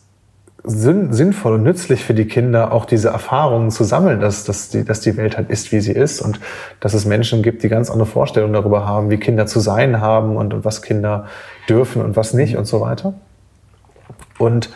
sinn, 0.63 1.13
sinnvoll 1.13 1.53
und 1.53 1.63
nützlich 1.63 2.03
für 2.03 2.13
die 2.13 2.25
Kinder, 2.25 2.71
auch 2.71 2.85
diese 2.85 3.09
Erfahrungen 3.09 3.71
zu 3.71 3.83
sammeln, 3.83 4.19
dass, 4.19 4.43
dass, 4.43 4.69
die, 4.69 4.83
dass 4.83 5.01
die 5.01 5.15
Welt 5.17 5.37
halt 5.37 5.49
ist, 5.49 5.71
wie 5.71 5.79
sie 5.79 5.91
ist 5.91 6.21
und 6.21 6.39
dass 6.79 6.93
es 6.93 7.05
Menschen 7.05 7.43
gibt, 7.43 7.63
die 7.63 7.69
ganz 7.69 7.89
andere 7.89 8.07
Vorstellungen 8.07 8.53
darüber 8.53 8.85
haben, 8.85 9.09
wie 9.09 9.17
Kinder 9.17 9.45
zu 9.45 9.59
sein 9.59 10.01
haben 10.01 10.35
und, 10.35 10.53
und 10.53 10.65
was 10.65 10.81
Kinder 10.81 11.25
dürfen 11.67 12.01
und 12.01 12.15
was 12.15 12.33
nicht 12.33 12.57
und 12.57 12.65
so 12.65 12.81
weiter. 12.81 13.13
Und 14.37 14.69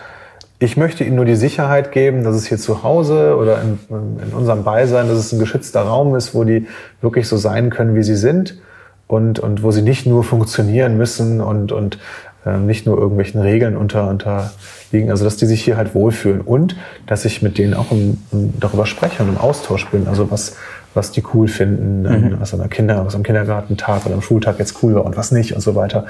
ich 0.64 0.78
möchte 0.78 1.04
ihnen 1.04 1.16
nur 1.16 1.26
die 1.26 1.36
Sicherheit 1.36 1.92
geben, 1.92 2.24
dass 2.24 2.36
es 2.36 2.46
hier 2.46 2.58
zu 2.58 2.84
Hause 2.84 3.36
oder 3.38 3.62
in, 3.62 3.80
in 3.90 4.34
unserem 4.34 4.64
Beisein, 4.64 5.08
dass 5.08 5.18
es 5.18 5.32
ein 5.32 5.40
geschützter 5.40 5.82
Raum 5.82 6.16
ist, 6.16 6.34
wo 6.34 6.44
die 6.44 6.68
wirklich 7.02 7.28
so 7.28 7.38
sein 7.38 7.70
können, 7.70 7.96
wie 7.96 8.04
sie 8.04 8.16
sind 8.16 8.60
und, 9.08 9.40
und 9.40 9.64
wo 9.64 9.72
sie 9.72 9.82
nicht 9.82 10.06
nur 10.06 10.24
funktionieren 10.24 10.98
müssen 10.98 11.42
und, 11.42 11.72
und 11.72 11.98
äh, 12.46 12.58
nicht 12.58 12.86
nur 12.86 12.98
irgendwelchen 12.98 13.42
Regeln 13.42 13.76
unter, 13.76 14.08
unterliegen. 14.10 15.10
Also 15.10 15.26
dass 15.26 15.38
die 15.38 15.46
sich 15.46 15.64
hier 15.64 15.76
halt 15.76 15.96
wohlfühlen 15.96 16.42
und 16.42 16.76
dass 17.08 17.26
ich 17.26 17.42
mit 17.42 17.58
denen 17.58 17.74
auch 17.74 17.92
im, 17.92 18.18
im, 18.32 18.54
darüber 18.60 18.86
spreche 18.86 19.24
und 19.24 19.30
im 19.30 19.38
Austausch 19.38 19.88
bin. 19.90 20.08
Also 20.08 20.32
was, 20.32 20.56
was 20.94 21.12
die 21.12 21.24
cool 21.34 21.48
finden, 21.48 22.04
mhm. 22.04 22.40
was, 22.40 22.54
an 22.54 22.60
der 22.60 22.70
Kinder, 22.70 23.06
was 23.06 23.16
am 23.16 23.24
Kindergartentag 23.24 24.06
oder 24.06 24.16
am 24.16 24.22
Schultag 24.22 24.60
jetzt 24.60 24.82
cool 24.82 24.96
war 24.96 25.06
und 25.06 25.18
was 25.18 25.32
nicht 25.32 25.54
und 25.54 25.62
so 25.62 25.76
weiter. 25.76 26.06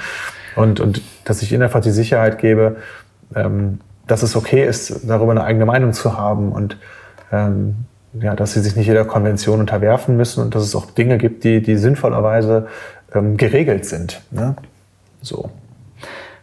Und, 0.55 0.79
und 0.79 1.01
dass 1.25 1.41
ich 1.41 1.51
ihnen 1.51 1.63
einfach 1.63 1.81
die 1.81 1.91
Sicherheit 1.91 2.37
gebe, 2.37 2.75
ähm, 3.35 3.79
dass 4.07 4.23
es 4.23 4.35
okay 4.35 4.65
ist, 4.65 5.07
darüber 5.09 5.31
eine 5.31 5.43
eigene 5.43 5.65
Meinung 5.65 5.93
zu 5.93 6.17
haben 6.17 6.51
und 6.51 6.77
ähm, 7.31 7.75
ja, 8.13 8.35
dass 8.35 8.53
sie 8.53 8.59
sich 8.59 8.75
nicht 8.75 8.87
jeder 8.87 9.05
Konvention 9.05 9.59
unterwerfen 9.59 10.17
müssen 10.17 10.43
und 10.43 10.55
dass 10.55 10.63
es 10.63 10.75
auch 10.75 10.85
Dinge 10.85 11.17
gibt, 11.17 11.43
die, 11.43 11.61
die 11.61 11.77
sinnvollerweise 11.77 12.67
ähm, 13.13 13.37
geregelt 13.37 13.85
sind. 13.85 14.21
Ne? 14.31 14.55
So. 15.21 15.49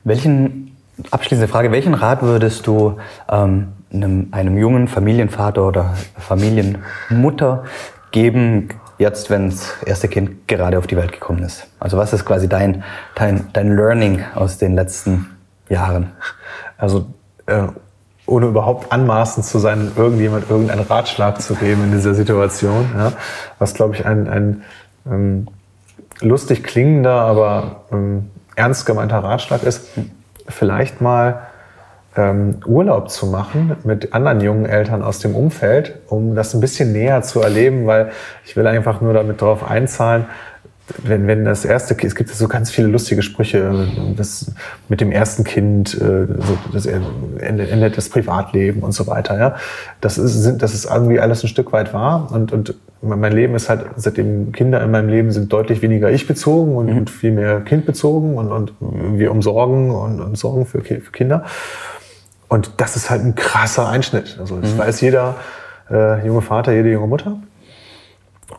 Welchen, 0.03 0.77
abschließende 1.11 1.49
Frage, 1.49 1.70
welchen 1.70 1.94
Rat 1.94 2.23
würdest 2.23 2.66
du 2.66 2.96
ähm, 3.31 3.68
einem, 3.92 4.29
einem 4.33 4.57
jungen 4.59 4.88
Familienvater 4.88 5.66
oder 5.66 5.94
Familienmutter 6.18 7.64
geben, 8.11 8.70
jetzt, 8.99 9.31
wenn 9.31 9.51
das 9.51 9.75
erste 9.87 10.09
Kind 10.09 10.49
gerade 10.49 10.79
auf 10.79 10.87
die 10.87 10.96
Welt 10.96 11.12
gekommen 11.12 11.42
ist? 11.42 11.68
Also 11.79 11.96
was 11.96 12.12
ist 12.12 12.25
quasi 12.25 12.49
dein, 12.49 12.83
dein, 13.14 13.46
dein 13.53 13.77
Learning 13.77 14.25
aus 14.35 14.59
den 14.59 14.75
letzten 14.75 15.27
Jahren? 15.68 16.12
Also 16.79 17.07
äh, 17.51 17.69
ohne 18.27 18.47
überhaupt 18.47 18.93
anmaßend 18.93 19.45
zu 19.45 19.59
sein, 19.59 19.91
irgendjemand 19.97 20.49
irgendeinen 20.49 20.83
Ratschlag 20.83 21.43
zu 21.43 21.55
geben 21.55 21.85
in 21.85 21.93
dieser 21.93 22.15
Situation. 22.15 22.91
Ja? 22.97 23.13
Was, 23.59 23.75
glaube 23.75 23.97
ich, 23.97 24.07
ein, 24.07 24.29
ein 24.29 24.63
ähm, 25.11 25.49
lustig 26.21 26.63
klingender, 26.63 27.13
aber 27.13 27.85
ähm, 27.93 28.31
ernst 28.55 28.87
gemeinter 28.87 29.19
Ratschlag 29.19 29.63
ist, 29.65 29.89
vielleicht 30.47 31.01
mal 31.01 31.43
ähm, 32.17 32.61
Urlaub 32.67 33.11
zu 33.11 33.27
machen 33.27 33.77
mit 33.85 34.13
anderen 34.13 34.41
jungen 34.41 34.67
Eltern 34.67 35.03
aus 35.03 35.19
dem 35.21 35.35
Umfeld, 35.35 35.99
um 36.09 36.35
das 36.35 36.55
ein 36.55 36.61
bisschen 36.61 36.93
näher 36.93 37.23
zu 37.23 37.41
erleben, 37.41 37.87
weil 37.87 38.11
ich 38.45 38.57
will 38.57 38.67
einfach 38.67 39.01
nur 39.01 39.13
damit 39.13 39.43
darauf 39.43 39.69
einzahlen, 39.69 40.27
wenn, 41.03 41.26
wenn 41.26 41.44
das 41.44 41.64
erste 41.64 41.94
Kind, 41.94 42.12
es 42.12 42.16
gibt 42.16 42.31
so 42.31 42.48
ganz 42.48 42.70
viele 42.70 42.88
lustige 42.88 43.22
Sprüche, 43.22 43.88
das 44.16 44.53
mit 44.88 45.00
dem 45.00 45.12
ersten 45.12 45.44
Kind, 45.44 46.00
äh, 46.00 46.26
das 46.72 46.87
endet 46.87 47.96
das 47.96 48.09
Privatleben 48.09 48.83
und 48.83 48.92
so 48.92 49.07
weiter. 49.07 49.38
Ja, 49.38 49.57
das 50.00 50.18
ist, 50.18 50.59
das 50.59 50.74
ist 50.74 50.85
irgendwie 50.87 51.20
alles 51.20 51.42
ein 51.42 51.48
Stück 51.48 51.72
weit 51.72 51.92
wahr 51.92 52.29
und, 52.33 52.53
und 52.53 52.74
mein 53.03 53.33
Leben 53.33 53.55
ist 53.55 53.68
halt, 53.68 53.87
seitdem 53.96 54.53
Kinder 54.53 54.83
in 54.83 54.90
meinem 54.90 55.09
Leben 55.09 55.33
sind, 55.33 55.53
deutlich 55.53 55.81
weniger 55.81 56.11
ich 56.11 56.26
bezogen 56.26 56.76
und, 56.76 56.90
mhm. 56.90 56.98
und 56.98 57.11
viel 57.11 57.33
mehr 57.33 57.61
Kind 57.61 57.87
bezogen 57.87 58.37
und, 58.37 58.53
und 58.53 58.72
wir 58.81 59.31
umsorgen 59.31 59.90
und, 59.90 60.20
und 60.20 60.37
sorgen 60.37 60.66
für, 60.66 60.83
für 60.83 61.00
Kinder. 61.00 61.44
Und 62.48 62.72
das 62.79 62.96
ist 62.96 63.11
halt 63.11 63.22
ein 63.22 63.35
krasser 63.35 63.88
Einschnitt. 63.88 64.37
Also 64.38 64.61
das 64.61 64.74
mhm. 64.74 64.79
weiß 64.79 65.00
jeder 65.00 65.37
äh, 65.90 66.26
junge 66.26 66.42
Vater, 66.42 66.72
jede 66.72 66.90
junge 66.90 67.07
Mutter. 67.07 67.38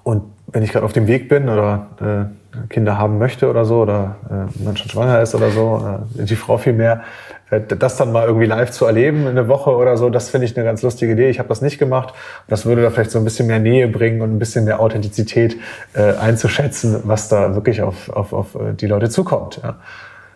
Und 0.03 0.23
wenn 0.47 0.63
ich 0.63 0.71
gerade 0.71 0.85
auf 0.85 0.93
dem 0.93 1.07
Weg 1.07 1.29
bin 1.29 1.49
oder 1.49 1.87
äh, 2.01 2.67
Kinder 2.69 2.97
haben 2.97 3.17
möchte 3.17 3.49
oder 3.49 3.65
so 3.65 3.81
oder 3.81 4.17
äh, 4.29 4.63
man 4.63 4.75
schon 4.75 4.89
schwanger 4.89 5.21
ist 5.21 5.35
oder 5.35 5.51
so, 5.51 5.99
äh, 6.17 6.23
die 6.25 6.35
Frau 6.35 6.57
viel 6.57 6.73
mehr, 6.73 7.01
äh, 7.49 7.61
das 7.61 7.97
dann 7.97 8.11
mal 8.11 8.27
irgendwie 8.27 8.47
live 8.47 8.71
zu 8.71 8.85
erleben 8.85 9.21
in 9.21 9.29
eine 9.29 9.47
Woche 9.47 9.71
oder 9.71 9.95
so, 9.97 10.09
das 10.09 10.29
finde 10.29 10.45
ich 10.45 10.57
eine 10.57 10.65
ganz 10.65 10.81
lustige 10.81 11.13
Idee. 11.13 11.29
Ich 11.29 11.39
habe 11.39 11.49
das 11.49 11.61
nicht 11.61 11.79
gemacht. 11.79 12.13
Das 12.47 12.65
würde 12.65 12.81
da 12.81 12.89
vielleicht 12.89 13.11
so 13.11 13.19
ein 13.19 13.23
bisschen 13.23 13.47
mehr 13.47 13.59
Nähe 13.59 13.87
bringen 13.87 14.21
und 14.21 14.33
ein 14.33 14.39
bisschen 14.39 14.65
mehr 14.65 14.79
Authentizität 14.79 15.57
äh, 15.93 16.13
einzuschätzen, 16.15 17.01
was 17.03 17.29
da 17.29 17.55
wirklich 17.55 17.81
auf, 17.81 18.09
auf, 18.09 18.33
auf 18.33 18.55
äh, 18.55 18.73
die 18.73 18.87
Leute 18.87 19.09
zukommt. 19.09 19.61
Ja. 19.63 19.75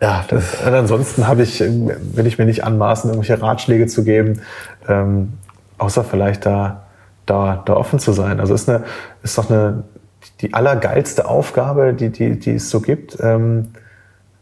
Ja, 0.00 0.24
das, 0.28 0.60
und 0.60 0.74
ansonsten 0.74 1.26
habe 1.26 1.42
ich, 1.42 1.60
will 1.60 2.26
ich 2.26 2.36
mir 2.36 2.44
nicht 2.44 2.64
anmaßen, 2.64 3.08
irgendwelche 3.08 3.40
Ratschläge 3.40 3.86
zu 3.86 4.04
geben, 4.04 4.42
ähm, 4.88 5.32
außer 5.78 6.04
vielleicht 6.04 6.44
da, 6.44 6.85
da, 7.26 7.62
da 7.64 7.74
offen 7.74 7.98
zu 7.98 8.12
sein. 8.12 8.40
Also 8.40 8.54
ist 8.54 8.68
eine, 8.68 8.84
ist 9.22 9.36
doch 9.36 9.50
eine, 9.50 9.84
die 10.40 10.54
allergeilste 10.54 11.28
Aufgabe, 11.28 11.92
die, 11.92 12.10
die, 12.10 12.38
die 12.38 12.54
es 12.54 12.70
so 12.70 12.80
gibt, 12.80 13.18
ähm, 13.20 13.72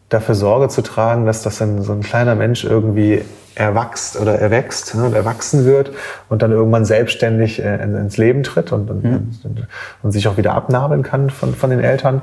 dafür 0.08 0.34
Sorge 0.34 0.68
zu 0.68 0.82
tragen, 0.82 1.26
dass 1.26 1.42
das 1.42 1.60
ein, 1.60 1.82
so 1.82 1.92
ein 1.92 2.02
kleiner 2.02 2.34
Mensch 2.34 2.64
irgendwie 2.64 3.22
erwachst 3.54 4.20
oder 4.20 4.38
erwächst 4.38 4.94
ne, 4.94 5.04
und 5.04 5.14
erwachsen 5.14 5.64
wird 5.64 5.92
und 6.28 6.42
dann 6.42 6.50
irgendwann 6.50 6.84
selbstständig 6.84 7.62
äh, 7.62 7.82
ins 7.82 8.16
Leben 8.16 8.42
tritt 8.42 8.72
und, 8.72 8.90
und, 8.90 9.04
mhm. 9.04 9.30
und, 9.44 9.68
und, 10.02 10.12
sich 10.12 10.26
auch 10.28 10.36
wieder 10.36 10.54
abnabeln 10.54 11.02
kann 11.02 11.30
von, 11.30 11.54
von 11.54 11.70
den 11.70 11.80
Eltern. 11.80 12.22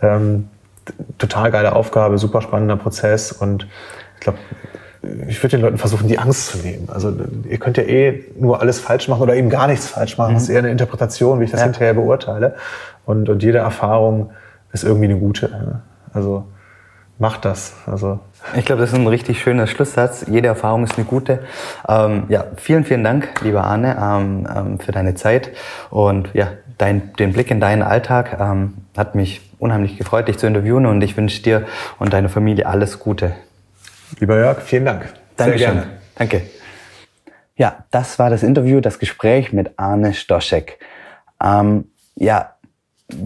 Ähm, 0.00 0.48
total 1.18 1.50
geile 1.50 1.74
Aufgabe, 1.74 2.18
super 2.18 2.40
spannender 2.40 2.76
Prozess 2.76 3.32
und 3.32 3.66
ich 4.14 4.20
glaube, 4.20 4.38
ich 5.28 5.42
würde 5.42 5.56
den 5.56 5.62
Leuten 5.62 5.78
versuchen, 5.78 6.08
die 6.08 6.18
Angst 6.18 6.48
zu 6.48 6.58
nehmen. 6.58 6.88
Also 6.92 7.12
ihr 7.48 7.58
könnt 7.58 7.76
ja 7.76 7.84
eh 7.84 8.24
nur 8.38 8.60
alles 8.60 8.80
falsch 8.80 9.08
machen 9.08 9.22
oder 9.22 9.34
eben 9.34 9.50
gar 9.50 9.66
nichts 9.66 9.86
falsch 9.86 10.18
machen. 10.18 10.32
Mhm. 10.32 10.34
Das 10.34 10.42
ist 10.44 10.48
eher 10.48 10.60
eine 10.60 10.70
Interpretation, 10.70 11.40
wie 11.40 11.44
ich 11.44 11.50
das 11.50 11.60
ja. 11.60 11.64
hinterher 11.64 11.94
beurteile. 11.94 12.54
Und, 13.04 13.28
und 13.28 13.42
jede 13.42 13.58
Erfahrung 13.58 14.30
ist 14.72 14.84
irgendwie 14.84 15.06
eine 15.06 15.18
gute. 15.18 15.82
Also 16.12 16.44
macht 17.18 17.44
das. 17.44 17.74
Also 17.86 18.20
ich 18.56 18.64
glaube, 18.64 18.80
das 18.80 18.92
ist 18.92 18.98
ein 18.98 19.06
richtig 19.06 19.40
schöner 19.40 19.66
Schlusssatz. 19.66 20.26
Jede 20.28 20.48
Erfahrung 20.48 20.84
ist 20.84 20.96
eine 20.96 21.06
gute. 21.06 21.40
Ähm, 21.88 22.24
ja, 22.28 22.44
vielen, 22.56 22.84
vielen 22.84 23.04
Dank, 23.04 23.40
lieber 23.42 23.64
Arne, 23.64 23.96
ähm, 24.00 24.48
ähm, 24.54 24.78
für 24.78 24.92
deine 24.92 25.14
Zeit 25.14 25.50
und 25.90 26.30
ja, 26.34 26.48
dein, 26.78 27.12
den 27.14 27.32
Blick 27.32 27.50
in 27.50 27.60
deinen 27.60 27.82
Alltag. 27.82 28.38
Ähm, 28.40 28.74
hat 28.96 29.14
mich 29.14 29.40
unheimlich 29.58 29.96
gefreut, 29.96 30.28
dich 30.28 30.38
zu 30.38 30.46
interviewen 30.46 30.86
und 30.86 31.02
ich 31.02 31.16
wünsche 31.16 31.42
dir 31.42 31.64
und 31.98 32.12
deiner 32.12 32.28
Familie 32.28 32.66
alles 32.66 32.98
Gute. 33.00 33.32
Lieber 34.18 34.36
Jörg, 34.36 34.62
vielen 34.62 34.84
Dank. 34.84 35.12
Dankeschön. 35.36 35.58
Sehr 35.58 35.74
gerne. 35.74 35.86
Danke. 36.16 36.42
Ja, 37.56 37.84
das 37.90 38.18
war 38.18 38.30
das 38.30 38.42
Interview, 38.42 38.80
das 38.80 38.98
Gespräch 38.98 39.52
mit 39.52 39.78
Arne 39.78 40.14
Stoschek. 40.14 40.78
Ähm, 41.42 41.90
ja, 42.14 42.54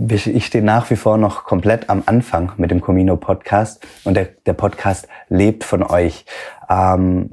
ich 0.06 0.46
stehe 0.46 0.64
nach 0.64 0.90
wie 0.90 0.96
vor 0.96 1.18
noch 1.18 1.44
komplett 1.44 1.90
am 1.90 2.02
Anfang 2.06 2.52
mit 2.56 2.70
dem 2.70 2.80
Comino 2.80 3.16
Podcast 3.16 3.84
und 4.04 4.14
der, 4.14 4.28
der 4.46 4.52
Podcast 4.52 5.08
lebt 5.28 5.64
von 5.64 5.82
euch. 5.82 6.24
Ähm, 6.70 7.30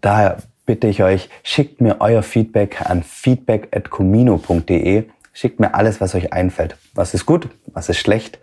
daher 0.00 0.38
bitte 0.66 0.86
ich 0.86 1.02
euch, 1.02 1.28
schickt 1.42 1.80
mir 1.80 1.96
euer 2.00 2.22
Feedback 2.22 2.88
an 2.88 3.02
feedback.comino.de. 3.02 5.04
Schickt 5.34 5.60
mir 5.60 5.74
alles, 5.74 6.00
was 6.00 6.14
euch 6.14 6.32
einfällt. 6.32 6.76
Was 6.94 7.14
ist 7.14 7.26
gut, 7.26 7.48
was 7.66 7.88
ist 7.88 7.98
schlecht, 7.98 8.38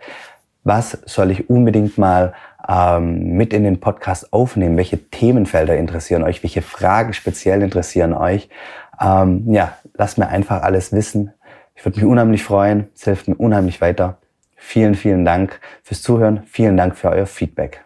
was 0.64 0.98
soll 1.06 1.30
ich 1.30 1.50
unbedingt 1.50 1.98
mal 1.98 2.34
ähm, 2.70 3.32
mit 3.36 3.52
in 3.52 3.64
den 3.64 3.80
Podcast 3.80 4.32
aufnehmen, 4.32 4.76
welche 4.76 5.10
Themenfelder 5.10 5.76
interessieren 5.76 6.22
euch, 6.22 6.42
welche 6.42 6.62
Fragen 6.62 7.12
speziell 7.12 7.62
interessieren 7.62 8.12
euch. 8.12 8.48
Ähm, 9.00 9.52
ja, 9.52 9.76
lasst 9.94 10.18
mir 10.18 10.28
einfach 10.28 10.62
alles 10.62 10.92
wissen. 10.92 11.32
Ich 11.74 11.84
würde 11.84 11.98
mich 11.98 12.06
unheimlich 12.08 12.44
freuen. 12.44 12.88
Es 12.94 13.04
hilft 13.04 13.26
mir 13.26 13.36
unheimlich 13.36 13.80
weiter. 13.80 14.18
Vielen, 14.56 14.94
vielen 14.94 15.24
Dank 15.24 15.58
fürs 15.82 16.02
Zuhören. 16.02 16.42
Vielen 16.46 16.76
Dank 16.76 16.96
für 16.96 17.08
euer 17.08 17.26
Feedback. 17.26 17.82